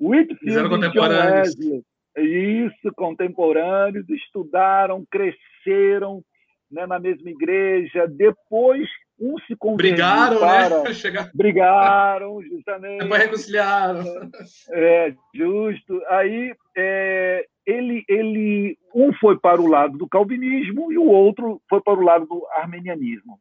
[0.00, 1.82] Whitfield e John Wesley.
[2.18, 6.22] Isso, contemporâneos, estudaram, cresceram
[6.70, 8.88] né, na mesma igreja, depois
[9.20, 10.40] um se converteu Brigaram, né?
[10.40, 10.82] para...
[10.88, 10.94] né?
[10.94, 11.30] Chegar...
[11.34, 13.02] Brigaram, justamente.
[13.02, 14.30] Depois reconciliaram.
[14.70, 16.02] É, justo.
[16.08, 21.80] Aí é, ele, ele, um foi para o lado do calvinismo e o outro foi
[21.80, 23.38] para o lado do armenianismo.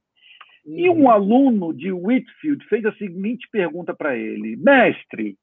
[0.65, 0.79] Uhum.
[0.79, 5.37] E um aluno de Whitfield fez a seguinte pergunta para ele: Mestre,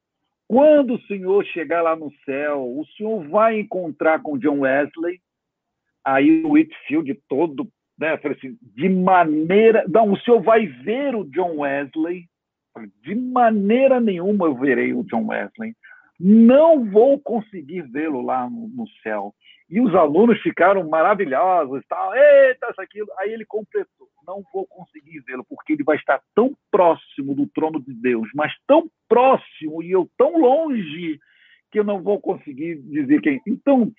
[0.47, 5.21] quando o senhor chegar lá no céu, o senhor vai encontrar com John Wesley?
[6.05, 7.69] Aí o Whitfield, todo
[7.99, 8.15] né?
[8.15, 9.85] assim, de maneira.
[9.89, 12.27] Não, o senhor vai ver o John Wesley.
[13.03, 15.75] De maneira nenhuma eu verei o John Wesley.
[16.19, 19.35] Não vou conseguir vê-lo lá no, no, céu.
[19.69, 23.09] E os alunos ficaram maravilhosos, tal, eita, isso, aquilo.
[23.19, 27.81] Aí ele completou: não vou conseguir vê-lo, porque ele vai estar tão próximo do trono
[27.81, 31.19] de Deus, mas tão próximo e eu tão longe
[31.73, 33.41] que eu não vou conseguir dizer quem.
[33.47, 33.91] Então,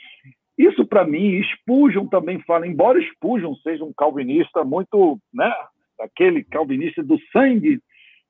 [0.55, 5.51] isso, para mim, Spurgeon também fala, embora Spurgeon seja um calvinista muito, né,
[5.99, 7.79] aquele calvinista do sangue,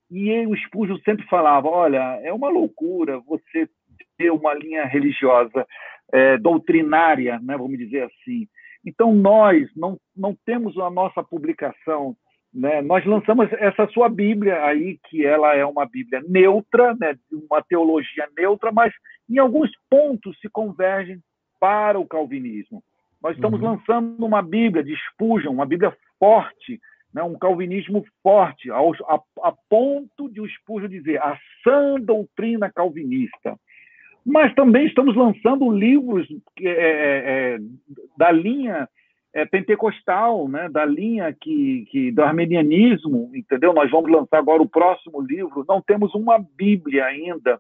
[0.10, 3.70] e o Spurgeon sempre falava, olha, é uma loucura você
[4.18, 5.68] ter uma linha religiosa
[6.14, 8.48] é, doutrinária, né, vamos dizer assim.
[8.86, 12.16] Então, nós não, não temos a nossa publicação,
[12.54, 17.62] né, nós lançamos essa sua Bíblia aí, que ela é uma Bíblia neutra, né, uma
[17.62, 18.92] teologia neutra, mas
[19.30, 21.20] em alguns pontos se convergem
[21.60, 22.82] para o calvinismo.
[23.22, 23.72] Nós estamos uhum.
[23.72, 26.80] lançando uma Bíblia de Spurgeon, uma Bíblia forte,
[27.14, 32.72] né, um calvinismo forte, ao, a, a, ponto de o Spurgeon dizer a sã doutrina
[32.72, 33.60] calvinista.
[34.30, 36.28] Mas também estamos lançando livros
[36.62, 37.60] é, é, é,
[38.16, 38.88] da linha
[39.34, 43.74] é, pentecostal, né, da linha que, que, do armenianismo, entendeu?
[43.74, 45.66] Nós vamos lançar agora o próximo livro.
[45.68, 47.60] Não temos uma Bíblia ainda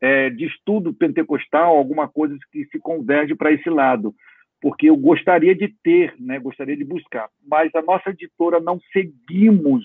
[0.00, 4.14] é, de estudo pentecostal, alguma coisa que se converge para esse lado,
[4.60, 9.84] porque eu gostaria de ter, né, gostaria de buscar, mas a nossa editora não seguimos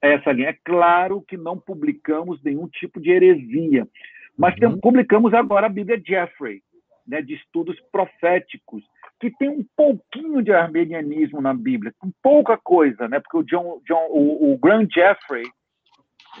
[0.00, 0.50] essa linha.
[0.50, 3.88] É claro que não publicamos nenhum tipo de heresia,
[4.36, 4.78] mas uhum.
[4.80, 6.62] publicamos agora a Bíblia Jeffrey,
[7.06, 8.82] né, de estudos proféticos,
[9.20, 13.20] que tem um pouquinho de armenianismo na Bíblia, com pouca coisa, né?
[13.20, 15.44] Porque o John, John o, o Grant Jeffrey,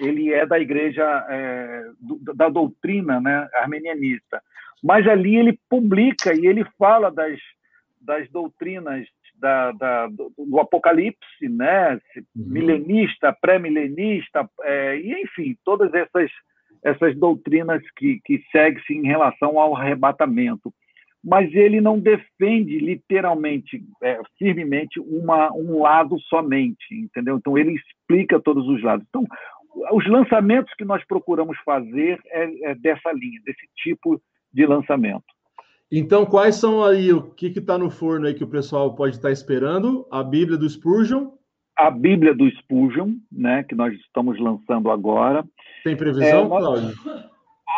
[0.00, 4.42] ele é da igreja é, do, da doutrina, né, armenianista.
[4.82, 7.38] Mas ali ele publica e ele fala das,
[8.00, 9.06] das doutrinas
[9.36, 11.94] da, da, do, do, Apocalipse, né?
[11.94, 12.22] Uhum.
[12.34, 16.30] milenista, pré-milenista, é, e enfim, todas essas,
[16.84, 20.72] essas doutrinas que, que seguem-se em relação ao arrebatamento.
[21.24, 27.38] Mas ele não defende literalmente, é, firmemente, uma, um lado somente, entendeu?
[27.38, 29.06] Então ele explica todos os lados.
[29.08, 29.24] Então,
[29.92, 34.20] os lançamentos que nós procuramos fazer é, é dessa linha, desse tipo
[34.52, 35.24] de lançamento.
[35.90, 39.28] Então, quais são aí o que está no forno aí que o pessoal pode estar
[39.28, 40.06] tá esperando?
[40.10, 41.30] A Bíblia do Spurgeon?
[41.76, 45.44] A Bíblia do Spurgeon, né, que nós estamos lançando agora.
[45.82, 46.94] Tem previsão, é, Cláudio?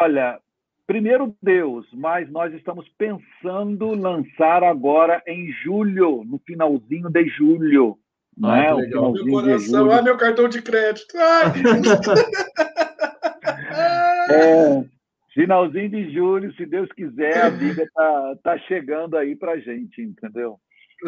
[0.01, 0.39] Olha,
[0.87, 7.99] primeiro Deus, mas nós estamos pensando lançar agora em julho, no finalzinho de julho.
[8.37, 8.75] Não ah, é?
[8.75, 11.17] O finalzinho meu coração, ah, meu cartão de crédito.
[14.31, 14.85] é,
[15.33, 20.59] finalzinho de julho, se Deus quiser, a Bíblia está tá chegando aí para gente, entendeu?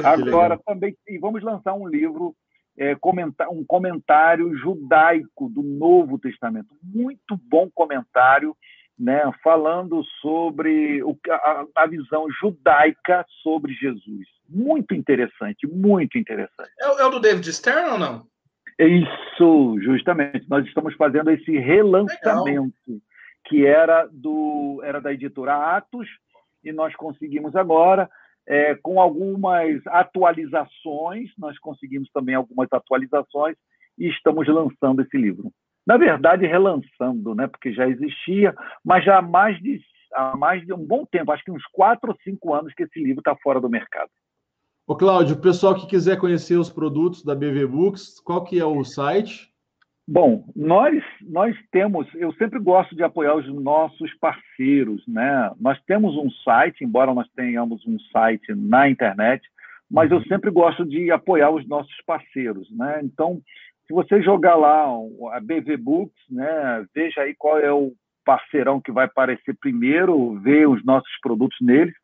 [0.05, 2.35] Agora também, e vamos lançar um livro,
[2.79, 6.69] é, comentar, um comentário judaico do Novo Testamento.
[6.83, 8.57] Muito bom comentário,
[8.99, 14.27] né, falando sobre o, a, a visão judaica sobre Jesus.
[14.49, 16.71] Muito interessante, muito interessante.
[16.81, 18.27] É, é o do David Stern ou não?
[18.79, 20.49] Isso, justamente.
[20.49, 22.73] Nós estamos fazendo esse relançamento.
[22.87, 23.03] Legal
[23.49, 26.07] que era, do, era da editora Atos,
[26.63, 28.09] e nós conseguimos agora,
[28.49, 33.55] é, com algumas atualizações, nós conseguimos também algumas atualizações
[33.99, 35.53] e estamos lançando esse livro.
[35.87, 39.81] Na verdade, relançando, né, porque já existia, mas já há mais de,
[40.15, 42.99] há mais de um bom tempo, acho que uns quatro ou cinco anos que esse
[42.99, 44.11] livro está fora do mercado.
[44.87, 48.65] Ô, Cláudio, o pessoal que quiser conhecer os produtos da BV Books, qual que é
[48.65, 49.48] o site?
[50.11, 55.53] Bom, nós nós temos, eu sempre gosto de apoiar os nossos parceiros, né?
[55.61, 59.47] Nós temos um site, embora nós tenhamos um site na internet,
[59.91, 60.25] mas eu uhum.
[60.25, 63.01] sempre gosto de apoiar os nossos parceiros, né?
[63.03, 63.43] Então,
[63.87, 64.87] se você jogar lá
[65.35, 67.93] a BV Books, né, veja aí qual é o
[68.25, 71.95] parceirão que vai aparecer primeiro, ver os nossos produtos neles,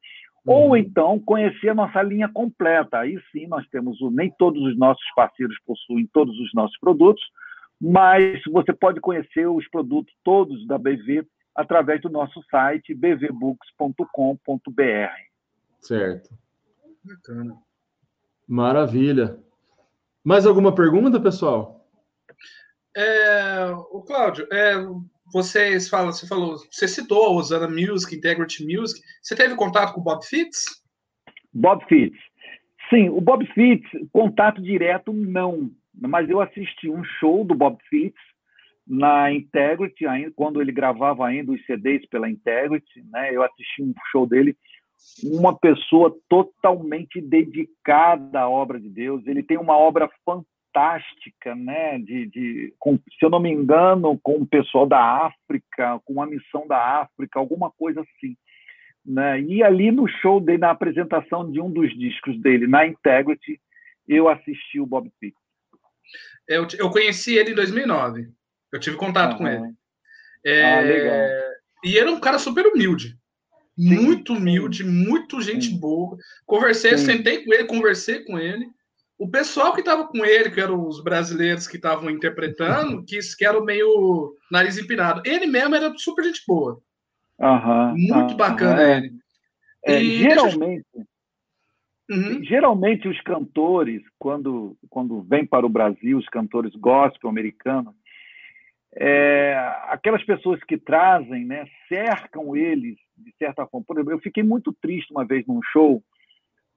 [0.47, 0.55] uhum.
[0.55, 2.99] ou então conhecer a nossa linha completa.
[2.99, 7.25] Aí sim, nós temos o, nem todos os nossos parceiros possuem todos os nossos produtos,
[7.87, 14.09] mas você pode conhecer os produtos todos da BV através do nosso site bvbooks.com.br.
[15.83, 16.31] Certo.
[17.05, 17.59] Bacana.
[18.49, 19.39] Maravilha.
[20.25, 21.87] Mais alguma pergunta, pessoal?
[22.97, 24.77] É, o Cláudio, é,
[25.31, 28.99] vocês falam, você falou, você citou a Osana Music, Integrity Music.
[29.21, 30.83] Você teve contato com o Bob Fitts?
[31.53, 32.19] Bob Fitts.
[32.89, 35.71] Sim, o Bob Fitts, contato direto, não
[36.01, 38.23] mas eu assisti um show do Bob Fitts
[38.87, 43.35] na Integrity, ainda, quando ele gravava ainda os CDs pela Integrity, né?
[43.35, 44.57] Eu assisti um show dele,
[45.23, 49.27] uma pessoa totalmente dedicada à obra de Deus.
[49.27, 51.99] Ele tem uma obra fantástica, né?
[51.99, 56.27] De, de com, se eu não me engano, com o pessoal da África, com a
[56.27, 58.37] missão da África, alguma coisa assim.
[59.05, 59.41] Né?
[59.43, 63.61] E ali no show dele, na apresentação de um dos discos dele, na Integrity,
[64.09, 65.44] eu assisti o Bob Fitts.
[66.49, 68.29] Eu, eu conheci ele em 2009.
[68.73, 69.39] Eu tive contato uhum.
[69.39, 69.73] com ele.
[70.45, 71.55] É, ah, legal.
[71.85, 73.17] E ele é um cara super humilde.
[73.79, 74.89] Sim, muito humilde, sim.
[74.89, 75.79] muito gente sim.
[75.79, 76.17] boa.
[76.47, 78.67] Conversei, sentei com ele, conversei com ele.
[79.19, 83.45] O pessoal que estava com ele, que eram os brasileiros que estavam interpretando, que, que
[83.45, 85.23] eram meio nariz empinado.
[85.25, 86.81] Ele mesmo era super gente boa.
[87.39, 88.97] Uhum, muito uhum, bacana é.
[88.97, 89.13] ele.
[89.87, 90.87] É, geralmente,
[92.11, 92.45] Uhum.
[92.45, 97.95] Geralmente os cantores, quando, quando vêm para o Brasil, os cantores gospel americanos,
[98.97, 99.57] é,
[99.89, 103.85] aquelas pessoas que trazem, né, cercam eles de certa forma.
[103.87, 106.03] Por exemplo, eu fiquei muito triste uma vez num show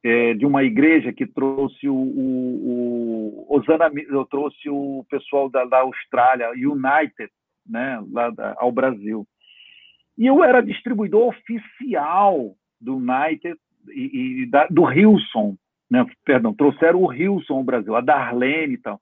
[0.03, 5.65] é, de uma igreja que trouxe o, o, o Osana, eu trouxe o pessoal da,
[5.65, 7.31] da Austrália, United,
[7.67, 9.27] né, lá da, ao Brasil.
[10.17, 13.59] E eu era distribuidor oficial do United
[13.93, 15.55] e, e da, do Hilson,
[15.89, 16.05] né?
[16.25, 18.99] Perdão, trouxeram o Hilson ao Brasil, a Darlene e tal.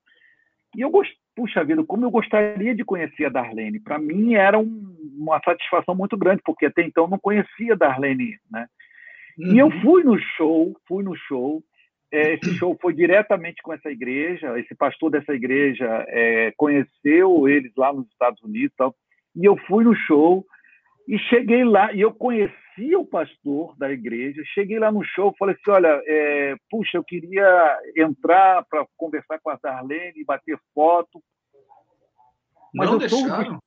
[0.75, 1.11] E eu gost...
[1.35, 3.79] puxa vida, como eu gostaria de conhecer a Darlene.
[3.79, 7.77] Para mim era um, uma satisfação muito grande, porque até então eu não conhecia a
[7.77, 8.67] Darlene, né?
[9.37, 9.53] Uhum.
[9.53, 9.81] E eu uhum.
[9.81, 11.63] fui no show, fui no show.
[12.11, 14.57] É, esse show foi diretamente com essa igreja.
[14.59, 18.95] Esse pastor dessa igreja é, conheceu eles lá nos Estados Unidos, tal.
[19.35, 20.45] E eu fui no show
[21.07, 24.41] e cheguei lá e eu conhecia o pastor da igreja.
[24.53, 29.49] Cheguei lá no show, falei assim, olha, é, puxa, eu queria entrar para conversar com
[29.49, 31.21] a Darlene, bater foto.
[32.73, 33.45] Mas não eu deixaram?
[33.51, 33.59] Sou...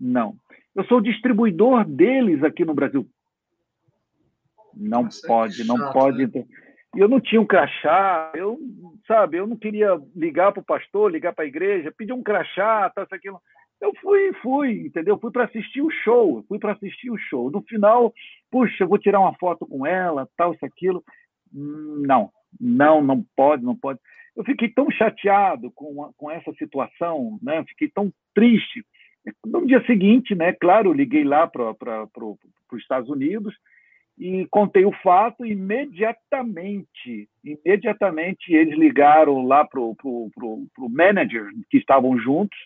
[0.00, 0.34] Não.
[0.74, 3.06] Eu sou distribuidor deles aqui no Brasil.
[4.74, 6.26] Não Nossa, pode, é chato, não pode.
[6.26, 6.46] Né?
[6.94, 8.58] E eu não tinha um crachá, eu,
[9.06, 12.90] sabe, eu não queria ligar para o pastor, ligar para a igreja, pedir um crachá,
[12.90, 13.40] tal, isso, aquilo.
[13.80, 15.18] Eu fui, fui, entendeu?
[15.18, 17.50] Fui para assistir o show, fui para assistir o show.
[17.50, 18.12] No final,
[18.50, 21.02] puxa, vou tirar uma foto com ela, tal, isso, aquilo.
[21.52, 22.30] Não,
[22.60, 23.98] não, não pode, não pode.
[24.36, 27.64] Eu fiquei tão chateado com, com essa situação, né?
[27.68, 28.84] Fiquei tão triste.
[29.44, 30.52] No dia seguinte, né?
[30.52, 31.74] Claro, liguei lá para
[32.22, 33.54] os Estados Unidos
[34.18, 37.28] e contei o fato imediatamente.
[37.42, 39.96] Imediatamente eles ligaram lá para o
[40.90, 42.58] manager que estavam juntos,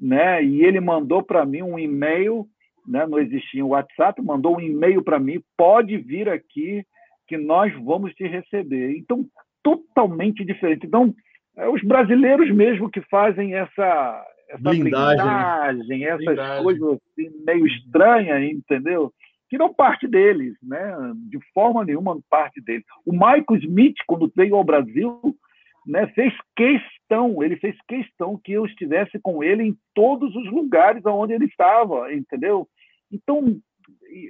[0.00, 0.42] né?
[0.42, 2.46] E ele mandou para mim um e-mail,
[2.86, 3.06] né?
[3.06, 5.42] Não existia o WhatsApp, mandou um e-mail para mim.
[5.56, 6.84] Pode vir aqui
[7.28, 8.96] que nós vamos te receber.
[8.96, 9.26] Então
[9.62, 10.86] totalmente diferente.
[10.86, 11.14] Então
[11.56, 16.62] é os brasileiros mesmo que fazem essa essa blindagem, blindagem essas blindagem.
[16.64, 19.12] coisas assim, meio estranhas, entendeu?
[19.50, 20.94] que não parte deles, né?
[21.28, 22.84] de forma nenhuma parte deles.
[23.04, 25.20] O Michael Smith, quando veio ao Brasil,
[25.86, 31.04] né, fez questão, ele fez questão que eu estivesse com ele em todos os lugares
[31.06, 32.68] onde ele estava, entendeu?
[33.10, 33.60] Então,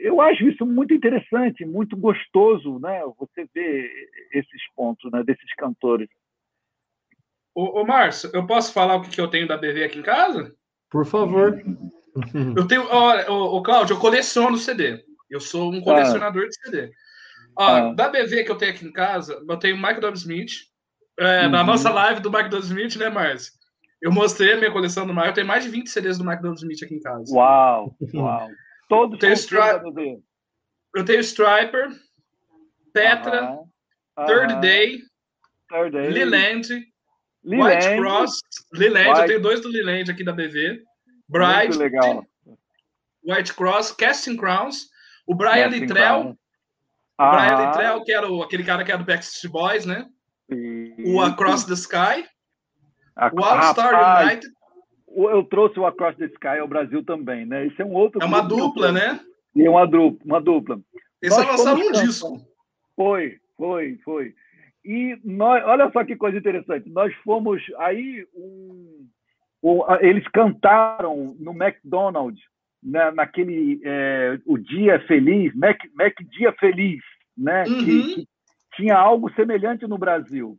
[0.02, 3.02] eu acho isso muito interessante, muito gostoso, né?
[3.18, 3.90] Você ver
[4.32, 6.08] esses pontos, né, desses cantores.
[7.54, 10.54] Ô, ô Márcio, eu posso falar o que, eu tenho da BV aqui em casa?
[10.90, 11.62] Por favor.
[12.56, 15.00] Eu tenho, olha, ô, ô Cláudio, eu coleciono CD.
[15.30, 16.48] Eu sou um colecionador ah.
[16.48, 16.92] de CD.
[17.56, 17.94] Ó, ah.
[17.94, 20.69] Da BV que eu tenho aqui em casa, eu tenho o Mike Dub Smith.
[21.20, 21.50] É, uhum.
[21.50, 23.52] Na nossa live do Dub Smith, né, Márcio?
[24.00, 25.28] Eu mostrei a minha coleção do Mike.
[25.28, 27.32] Eu tenho mais de 20 CDs do Dub Smith aqui em casa.
[27.34, 27.94] Uau!
[28.14, 28.48] Uau!
[28.88, 29.58] Todos tenho Stri...
[30.96, 31.90] Eu tenho Striper,
[32.92, 33.60] Petra.
[34.26, 35.00] Third Day,
[35.68, 36.10] Third Day.
[36.10, 36.68] Leland,
[37.44, 38.40] White Cross,
[38.72, 39.20] Leland, White...
[39.20, 40.82] eu tenho dois do Leland aqui da BV.
[41.28, 41.78] Bright,
[43.22, 44.88] White Cross, Casting Crowns,
[45.26, 46.36] o Brian Littrell,
[47.18, 50.06] o Brian Littrell, que era o, aquele cara que era do Backstreet Boys, né?
[50.98, 52.24] O Across the Sky,
[53.16, 54.46] a, o All Star United.
[55.08, 57.66] Eu trouxe o Across the Sky ao Brasil também, né?
[57.66, 58.22] Isso é um outro.
[58.22, 59.20] É uma dupla, né?
[59.54, 60.80] E é uma dupla, uma dupla.
[61.20, 62.40] Eles lançaram um disco.
[62.94, 64.34] Foi, foi, foi.
[64.84, 66.88] E nós, olha só que coisa interessante.
[66.88, 69.06] Nós fomos aí um,
[69.62, 72.42] um, eles cantaram no McDonald's
[72.82, 77.02] na, naquele é, o dia feliz, Mac, Mac Dia Feliz,
[77.36, 77.64] né?
[77.64, 77.84] Uhum.
[77.84, 78.28] Que, que,
[78.76, 80.56] tinha algo semelhante no Brasil.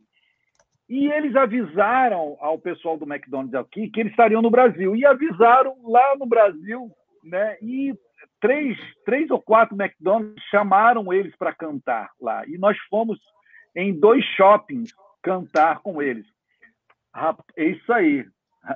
[0.92, 4.94] E eles avisaram ao pessoal do McDonald's aqui que eles estariam no Brasil.
[4.94, 6.90] E avisaram lá no Brasil,
[7.24, 7.56] né?
[7.62, 7.94] E
[8.38, 12.46] três, três ou quatro McDonald's chamaram eles para cantar lá.
[12.46, 13.18] E nós fomos
[13.74, 14.92] em dois shoppings
[15.22, 16.26] cantar com eles.
[17.56, 18.26] É isso aí.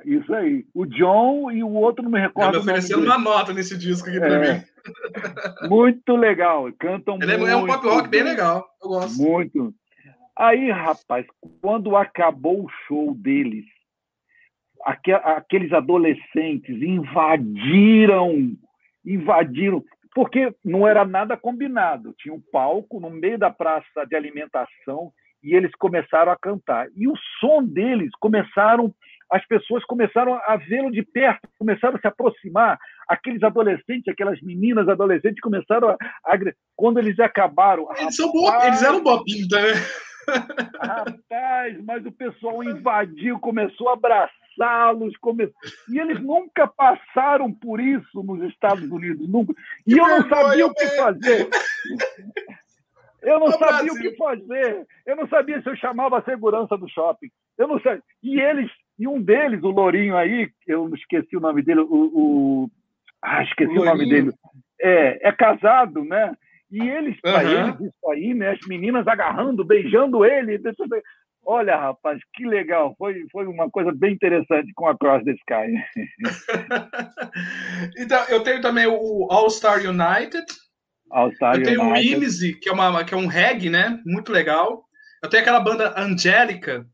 [0.06, 0.64] Isso aí.
[0.72, 2.52] O John e o outro não me recordo.
[2.52, 4.54] Me oferecendo uma nota nesse disco aqui para é.
[4.54, 4.64] mim.
[5.68, 6.72] Muito legal.
[6.78, 7.50] Cantam Ele muito.
[7.50, 8.66] É um pop rock bem legal.
[8.82, 9.20] Eu gosto.
[9.20, 9.74] Muito.
[10.38, 11.26] Aí, rapaz,
[11.62, 13.64] quando acabou o show deles,
[14.84, 18.52] aqueles adolescentes invadiram,
[19.04, 19.82] invadiram,
[20.14, 22.14] porque não era nada combinado.
[22.18, 25.10] Tinha um palco no meio da praça de alimentação
[25.42, 26.88] e eles começaram a cantar.
[26.94, 28.94] E o som deles começaram
[29.30, 32.78] as pessoas começaram a vê-lo de perto, começaram a se aproximar.
[33.08, 35.96] Aqueles adolescentes, aquelas meninas adolescentes começaram a.
[36.24, 36.38] a
[36.76, 37.88] quando eles acabaram.
[37.98, 38.66] Eles, rapaz, bo...
[38.66, 39.62] eles eram bobinhos, né?
[40.80, 45.50] Rapaz, mas o pessoal invadiu, começou a abraçá-los, come...
[45.88, 49.54] e eles nunca passaram por isso nos Estados Unidos, nunca.
[49.86, 51.48] E eu não sabia o que fazer.
[53.22, 54.86] Eu não sabia o que fazer.
[55.04, 57.30] Eu não sabia se eu chamava a segurança do shopping.
[57.58, 58.00] Eu não sei.
[58.22, 62.70] E eles, e um deles, o Lourinho aí, eu esqueci o nome dele, o, o...
[63.22, 64.32] ah, esqueci o, o nome dele.
[64.80, 66.36] É, é casado, né?
[66.70, 67.68] E eles, para uhum.
[67.68, 68.50] eles, isso aí, né?
[68.50, 70.60] As meninas agarrando, beijando ele.
[71.44, 72.94] Olha, rapaz, que legal.
[72.98, 75.72] Foi, foi uma coisa bem interessante com a Cross the Sky.
[77.98, 80.44] então, eu tenho também o All Star United.
[81.10, 82.16] All Star eu tenho United.
[82.16, 84.00] o Imsy, que é, uma, que é um reggae, né?
[84.04, 84.84] Muito legal.
[85.22, 86.84] Eu tenho aquela banda Angélica,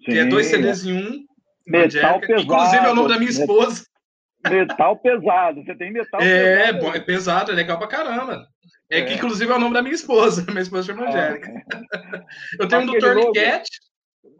[0.00, 1.24] que é dois CDs em um.
[1.66, 2.42] Metal pesado.
[2.42, 3.84] Inclusive é o nome da minha esposa.
[4.48, 5.64] Metal pesado.
[5.64, 6.96] Você tem metal É, pesado.
[6.96, 8.46] é pesado, é legal pra caramba.
[8.90, 9.04] É, É.
[9.04, 10.44] que inclusive é o nome da minha esposa.
[10.50, 11.52] Minha esposa chama Angélica.
[12.58, 12.98] Eu tenho um do.
[12.98, 13.62] Tourniquet.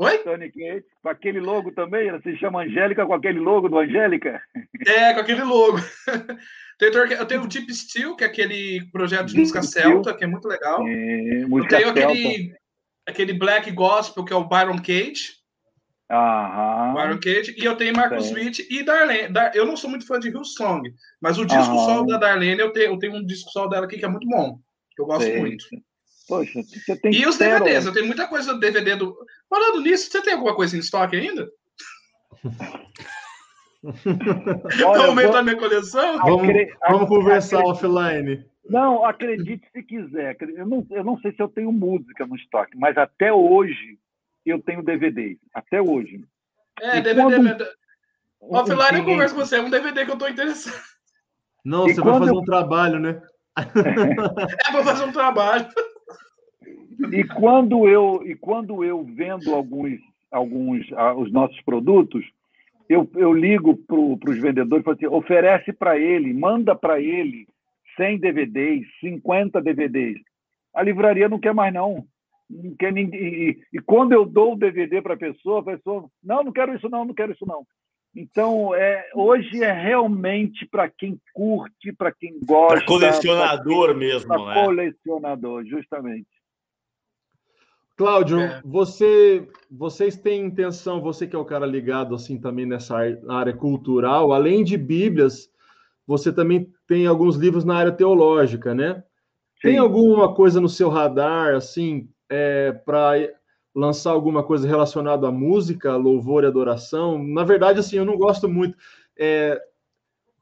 [0.01, 0.19] Oi?
[0.19, 4.41] Tony Kate, com aquele logo também, ela se chama Angélica com aquele logo do Angélica.
[4.87, 5.79] É, com aquele logo.
[6.79, 10.23] Tourniquet- Eu tenho o Deep Steel, que é aquele projeto de música Deep celta, que
[10.25, 10.87] é muito legal.
[10.87, 12.05] É, Eu música tenho celta.
[12.12, 12.55] aquele,
[13.09, 15.38] aquele Black Gospel, que é o Byron Cage.
[16.11, 16.95] Aham.
[16.95, 17.55] Byron Cage.
[17.59, 18.35] E eu tenho Marcos Sim.
[18.35, 19.29] Witt e Darlene.
[19.33, 21.85] Dar- Eu não sou muito fã de Hillsong, mas o disco Aham.
[21.85, 24.27] solo da Darlene, eu tenho, eu tenho um disco solo dela aqui que é muito
[24.27, 24.59] bom.
[24.97, 25.39] Que eu gosto Sei.
[25.39, 25.65] muito.
[26.29, 27.39] Poxa, você tem E os.
[27.39, 29.17] DVDs, eu tenho muita coisa do DVD do.
[29.49, 31.49] Falando nisso, você tem alguma coisa em estoque ainda?
[34.87, 36.19] Olha, Aumenta vou- a minha coleção?
[36.19, 38.45] Vamos, Acre- vamos conversar offline.
[38.69, 40.37] Não, acredite se quiser.
[40.41, 43.99] Eu não, eu não sei se eu tenho música no estoque, mas até hoje
[44.44, 45.36] eu tenho DVD.
[45.52, 46.24] Até hoje.
[46.81, 47.23] É, E DVD.
[47.36, 47.56] quando- né?
[48.40, 50.81] Offline eu converso com você, é um DVD que eu tô interessado.
[51.65, 53.20] Não, E você vai fazer eu- um trabalho, né?
[54.69, 55.69] É pra fazer um trabalho.
[57.12, 59.98] E quando eu e quando eu vendo alguns
[60.31, 62.24] alguns ah, os nossos produtos,
[62.89, 63.97] eu, eu ligo para
[64.31, 67.47] os vendedores e falo assim, oferece para ele, manda para ele
[67.97, 70.20] 100 DVDs, 50 DVDs.
[70.74, 72.06] A livraria não quer mais não.
[72.51, 76.75] E, e quando eu dou o DVD para a pessoa, a pessoa, não, não quero
[76.75, 77.66] isso não, não quero isso não.
[78.16, 82.77] Então, é, hoje é realmente para quem curte, para quem gosta.
[82.77, 84.65] Para colecionador mesmo, Para né?
[84.65, 86.27] colecionador, justamente.
[87.97, 88.62] Cláudio, É.
[88.65, 92.97] você, vocês têm intenção, você que é o cara ligado assim também nessa
[93.29, 95.51] área cultural, além de Bíblias,
[96.07, 99.03] você também tem alguns livros na área teológica, né?
[99.61, 99.79] Tem Sim.
[99.79, 102.09] alguma coisa no seu radar, assim,
[102.85, 103.15] para
[103.75, 107.23] lançar alguma coisa relacionada à música, louvor e adoração?
[107.23, 108.77] Na verdade, assim, eu não gosto muito.
[109.17, 109.61] é,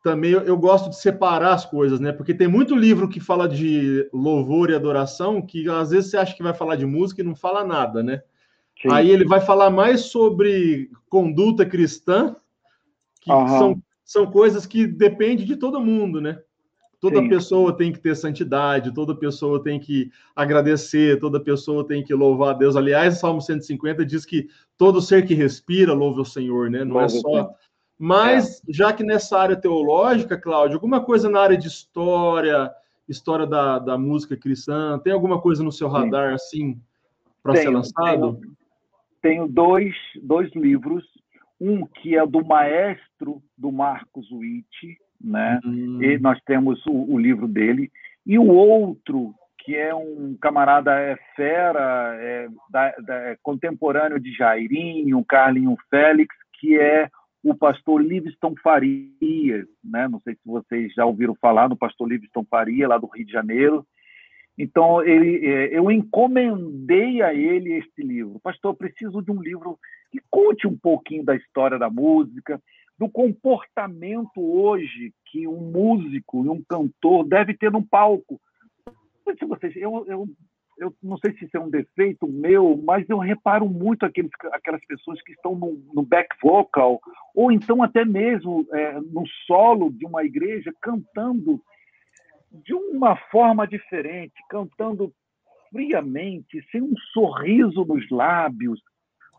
[0.06, 2.12] também eu, eu gosto de separar as coisas, né?
[2.12, 6.36] Porque tem muito livro que fala de louvor e adoração que às vezes você acha
[6.36, 8.22] que vai falar de música e não fala nada, né?
[8.80, 8.88] Sim.
[8.92, 12.36] Aí ele vai falar mais sobre conduta cristã,
[13.20, 16.38] que são, são coisas que dependem de todo mundo, né?
[17.06, 17.28] Toda Sim.
[17.28, 22.52] pessoa tem que ter santidade, toda pessoa tem que agradecer, toda pessoa tem que louvar
[22.52, 22.74] a Deus.
[22.74, 26.84] Aliás, Salmo 150 diz que todo ser que respira louva o Senhor, né?
[26.84, 27.54] Não é o só.
[27.96, 32.72] Mas, já que nessa área teológica, Cláudio, alguma coisa na área de história,
[33.08, 36.76] história da, da música cristã, tem alguma coisa no seu radar, assim,
[37.40, 38.40] para ser lançado?
[38.40, 38.56] tenho,
[39.22, 41.04] tenho dois, dois livros.
[41.60, 45.60] Um que é do maestro do Marcos Witt, né?
[45.64, 46.02] Hum.
[46.02, 47.90] E nós temos o, o livro dele.
[48.24, 54.32] E o outro, que é um camarada é fera, é, da- da- é contemporâneo de
[54.32, 57.08] Jairinho, Carlinho Félix, que é
[57.42, 59.66] o pastor Livingston Farias.
[59.84, 60.08] Né?
[60.08, 63.32] Não sei se vocês já ouviram falar do pastor Livingston Faria, lá do Rio de
[63.32, 63.86] Janeiro.
[64.58, 68.40] Então, ele, é, eu encomendei a ele este livro.
[68.42, 69.78] Pastor, preciso de um livro
[70.10, 72.60] que conte um pouquinho da história da música,
[72.98, 78.40] do comportamento hoje que um músico e um cantor deve ter num palco.
[79.38, 80.26] Se vocês, eu, eu,
[80.78, 84.84] eu não sei se isso é um defeito meu, mas eu reparo muito aqueles, aquelas
[84.86, 87.00] pessoas que estão no, no back vocal,
[87.34, 91.60] ou então até mesmo é, no solo de uma igreja, cantando
[92.50, 95.12] de uma forma diferente, cantando
[95.70, 98.80] friamente, sem um sorriso nos lábios,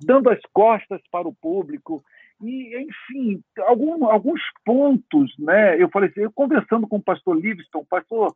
[0.03, 2.03] dando as costas para o público.
[2.41, 5.81] E, enfim, algum, alguns pontos, né?
[5.81, 8.35] Eu falei assim, eu conversando com o pastor Livingston, pastor,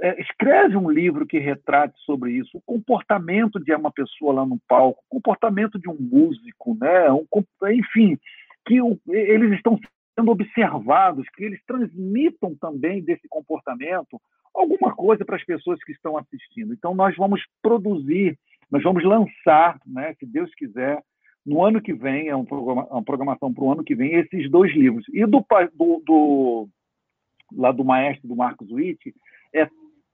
[0.00, 4.58] é, escreve um livro que retrate sobre isso, o comportamento de uma pessoa lá no
[4.66, 7.10] palco, o comportamento de um músico, né?
[7.12, 7.26] Um,
[7.70, 8.18] enfim,
[8.66, 9.78] que o, eles estão
[10.18, 14.20] sendo observados, que eles transmitam também desse comportamento
[14.54, 16.72] alguma coisa para as pessoas que estão assistindo.
[16.72, 18.38] Então, nós vamos produzir,
[18.70, 21.02] nós vamos lançar, né, se Deus quiser,
[21.44, 24.50] no ano que vem, é um programa, uma programação para o ano que vem, esses
[24.50, 25.04] dois livros.
[25.12, 25.44] E do,
[25.74, 26.68] do, do
[27.52, 29.14] lá do maestro do Marcos Witt,
[29.54, 29.68] é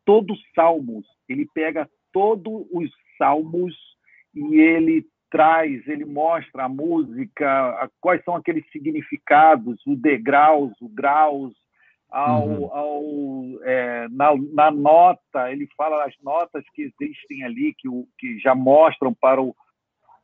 [0.04, 1.06] todos salmos.
[1.28, 3.74] Ele pega todos os salmos
[4.34, 11.54] e ele traz, ele mostra a música, quais são aqueles significados, o degraus, o graus,
[12.10, 12.72] ao, uhum.
[12.72, 13.02] ao
[13.64, 18.54] é, na, na, nota, ele fala as notas que existem ali, que, o, que já
[18.54, 19.54] mostram para o,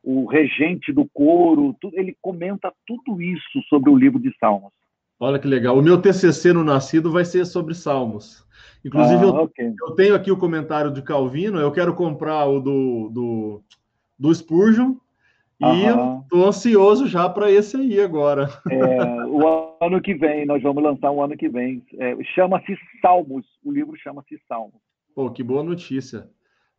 [0.05, 4.71] o regente do coro, tudo, ele comenta tudo isso sobre o livro de Salmos.
[5.19, 5.77] Olha que legal.
[5.77, 8.45] O meu TCC no Nascido vai ser sobre Salmos.
[8.83, 9.73] Inclusive, ah, eu, okay.
[9.81, 13.63] eu, tenho aqui o comentário de Calvino, eu quero comprar o do, do,
[14.19, 14.95] do Spurgeon,
[15.59, 15.85] e
[16.21, 18.49] estou ansioso já para esse aí agora.
[18.71, 21.81] É, o ano que vem, nós vamos lançar o ano que vem.
[21.97, 24.81] É, chama-se Salmos, o livro chama-se Salmos.
[25.15, 26.29] Pô, que boa notícia.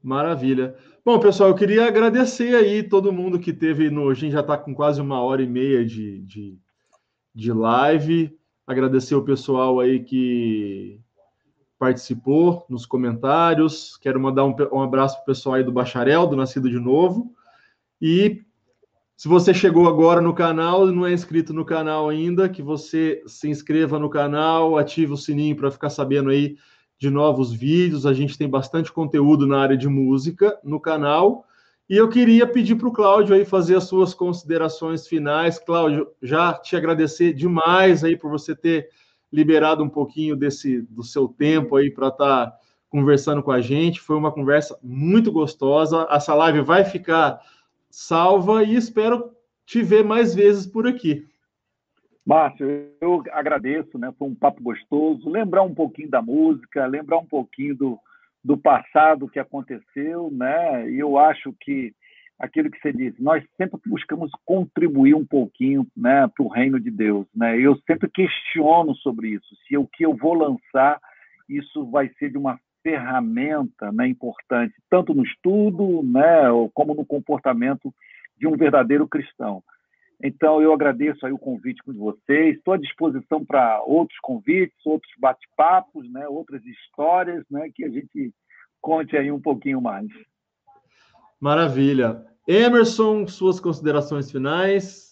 [0.06, 0.76] Maravilha.
[1.04, 4.08] Bom, pessoal, eu queria agradecer aí todo mundo que teve no.
[4.08, 6.56] A gente já está com quase uma hora e meia de, de,
[7.34, 8.32] de live.
[8.64, 11.00] Agradecer o pessoal aí que
[11.76, 13.96] participou nos comentários.
[13.96, 17.34] Quero mandar um, um abraço para o pessoal aí do Bacharel, do Nascido de Novo.
[18.00, 18.44] E
[19.16, 23.24] se você chegou agora no canal e não é inscrito no canal ainda, que você
[23.26, 26.56] se inscreva no canal, ative o sininho para ficar sabendo aí
[26.98, 28.06] de novos vídeos.
[28.06, 31.47] A gente tem bastante conteúdo na área de música no canal.
[31.89, 35.59] E eu queria pedir para o Cláudio aí fazer as suas considerações finais.
[35.59, 38.89] Cláudio, já te agradecer demais aí por você ter
[39.32, 42.59] liberado um pouquinho desse do seu tempo aí para estar tá
[42.89, 44.01] conversando com a gente.
[44.01, 46.09] Foi uma conversa muito gostosa.
[46.10, 47.40] Essa live vai ficar
[47.89, 49.31] salva e espero
[49.64, 51.24] te ver mais vezes por aqui.
[52.26, 54.12] Márcio, eu agradeço, né?
[54.18, 55.30] Foi um papo gostoso.
[55.30, 57.98] Lembrar um pouquinho da música, lembrar um pouquinho do,
[58.42, 60.90] do passado que aconteceu, né?
[60.90, 61.94] E eu acho que
[62.36, 66.90] aquilo que você disse, nós sempre buscamos contribuir um pouquinho, né, para o reino de
[66.90, 67.58] Deus, né?
[67.58, 69.46] Eu sempre questiono sobre isso.
[69.66, 71.00] Se o que eu vou lançar,
[71.48, 76.42] isso vai ser de uma ferramenta né, importante, tanto no estudo né,
[76.74, 77.92] como no comportamento
[78.36, 79.62] de um verdadeiro cristão.
[80.22, 85.12] Então, eu agradeço aí o convite com vocês, estou à disposição para outros convites, outros
[85.18, 88.32] bate-papos, né, outras histórias, né, que a gente
[88.80, 90.06] conte aí um pouquinho mais.
[91.38, 92.24] Maravilha.
[92.48, 95.05] Emerson, suas considerações finais?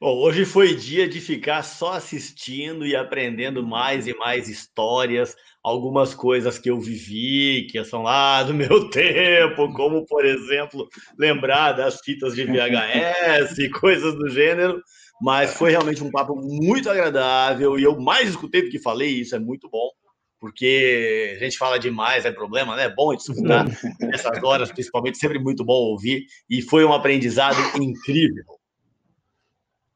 [0.00, 6.14] Bom, hoje foi dia de ficar só assistindo e aprendendo mais e mais histórias, algumas
[6.14, 10.88] coisas que eu vivi, que são lá do meu tempo, como, por exemplo,
[11.18, 14.80] lembrar das fitas de VHS e coisas do gênero.
[15.20, 19.20] Mas foi realmente um papo muito agradável e eu mais escutei do que falei, e
[19.22, 19.90] isso é muito bom,
[20.38, 22.84] porque a gente fala demais, é problema, né?
[22.84, 23.66] É bom escutar
[23.98, 28.57] nessas horas, principalmente, sempre muito bom ouvir, e foi um aprendizado incrível.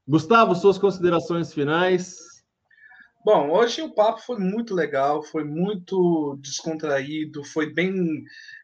[0.07, 2.17] Gustavo, suas considerações finais.
[3.25, 7.95] Bom, hoje o papo foi muito legal, foi muito descontraído, foi bem.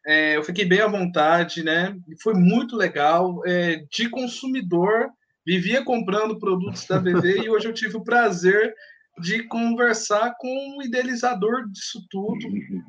[0.04, 1.96] É, eu fiquei bem à vontade, né?
[2.20, 3.40] Foi muito legal.
[3.46, 5.10] É, de consumidor,
[5.46, 8.74] vivia comprando produtos da BV e hoje eu tive o prazer
[9.20, 12.40] de conversar com o idealizador disso tudo.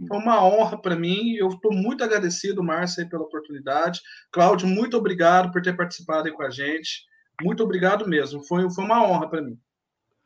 [0.08, 1.34] Foi uma honra para mim.
[1.36, 4.02] Eu estou muito agradecido, Márcia, pela oportunidade.
[4.32, 7.09] Cláudio, muito obrigado por ter participado aí com a gente.
[7.42, 8.44] Muito obrigado mesmo.
[8.44, 9.58] Foi, foi uma honra para mim.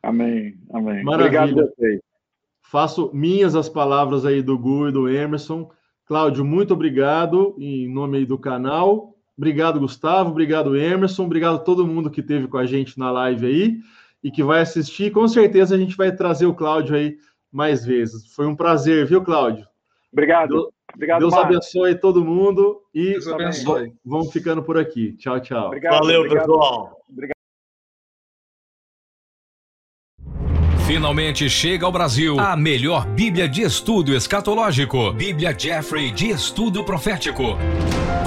[0.02, 1.02] Amém, amém.
[1.02, 1.42] Maravilha.
[1.42, 2.00] Obrigado a vocês.
[2.62, 5.70] Faço minhas as palavras aí do Gu e do Emerson.
[6.06, 9.14] Cláudio, muito obrigado em nome aí do canal.
[9.36, 10.30] Obrigado, Gustavo.
[10.30, 11.24] Obrigado, Emerson.
[11.24, 13.78] Obrigado a todo mundo que esteve com a gente na live aí
[14.22, 15.10] e que vai assistir.
[15.10, 17.16] Com certeza a gente vai trazer o Cláudio aí
[17.50, 18.26] mais vezes.
[18.34, 19.66] Foi um prazer, viu, Cláudio?
[20.12, 20.73] Obrigado.
[20.94, 23.92] Deus, Obrigado, Deus abençoe todo mundo e Deus abençoe.
[24.04, 25.12] vamos ficando por aqui.
[25.16, 25.66] Tchau, tchau.
[25.66, 26.46] Obrigado, Valeu, obrigado.
[26.46, 26.96] pessoal.
[27.10, 27.34] Obrigado.
[30.86, 37.56] Finalmente chega ao Brasil a melhor Bíblia de estudo escatológico, Bíblia Jeffrey de Estudo Profético.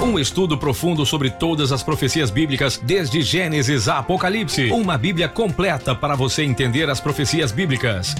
[0.02, 4.70] Um estudo profundo sobre todas as profecias bíblicas, desde Gênesis a Apocalipse.
[4.72, 8.14] Uma Bíblia completa para você entender as profecias bíblicas.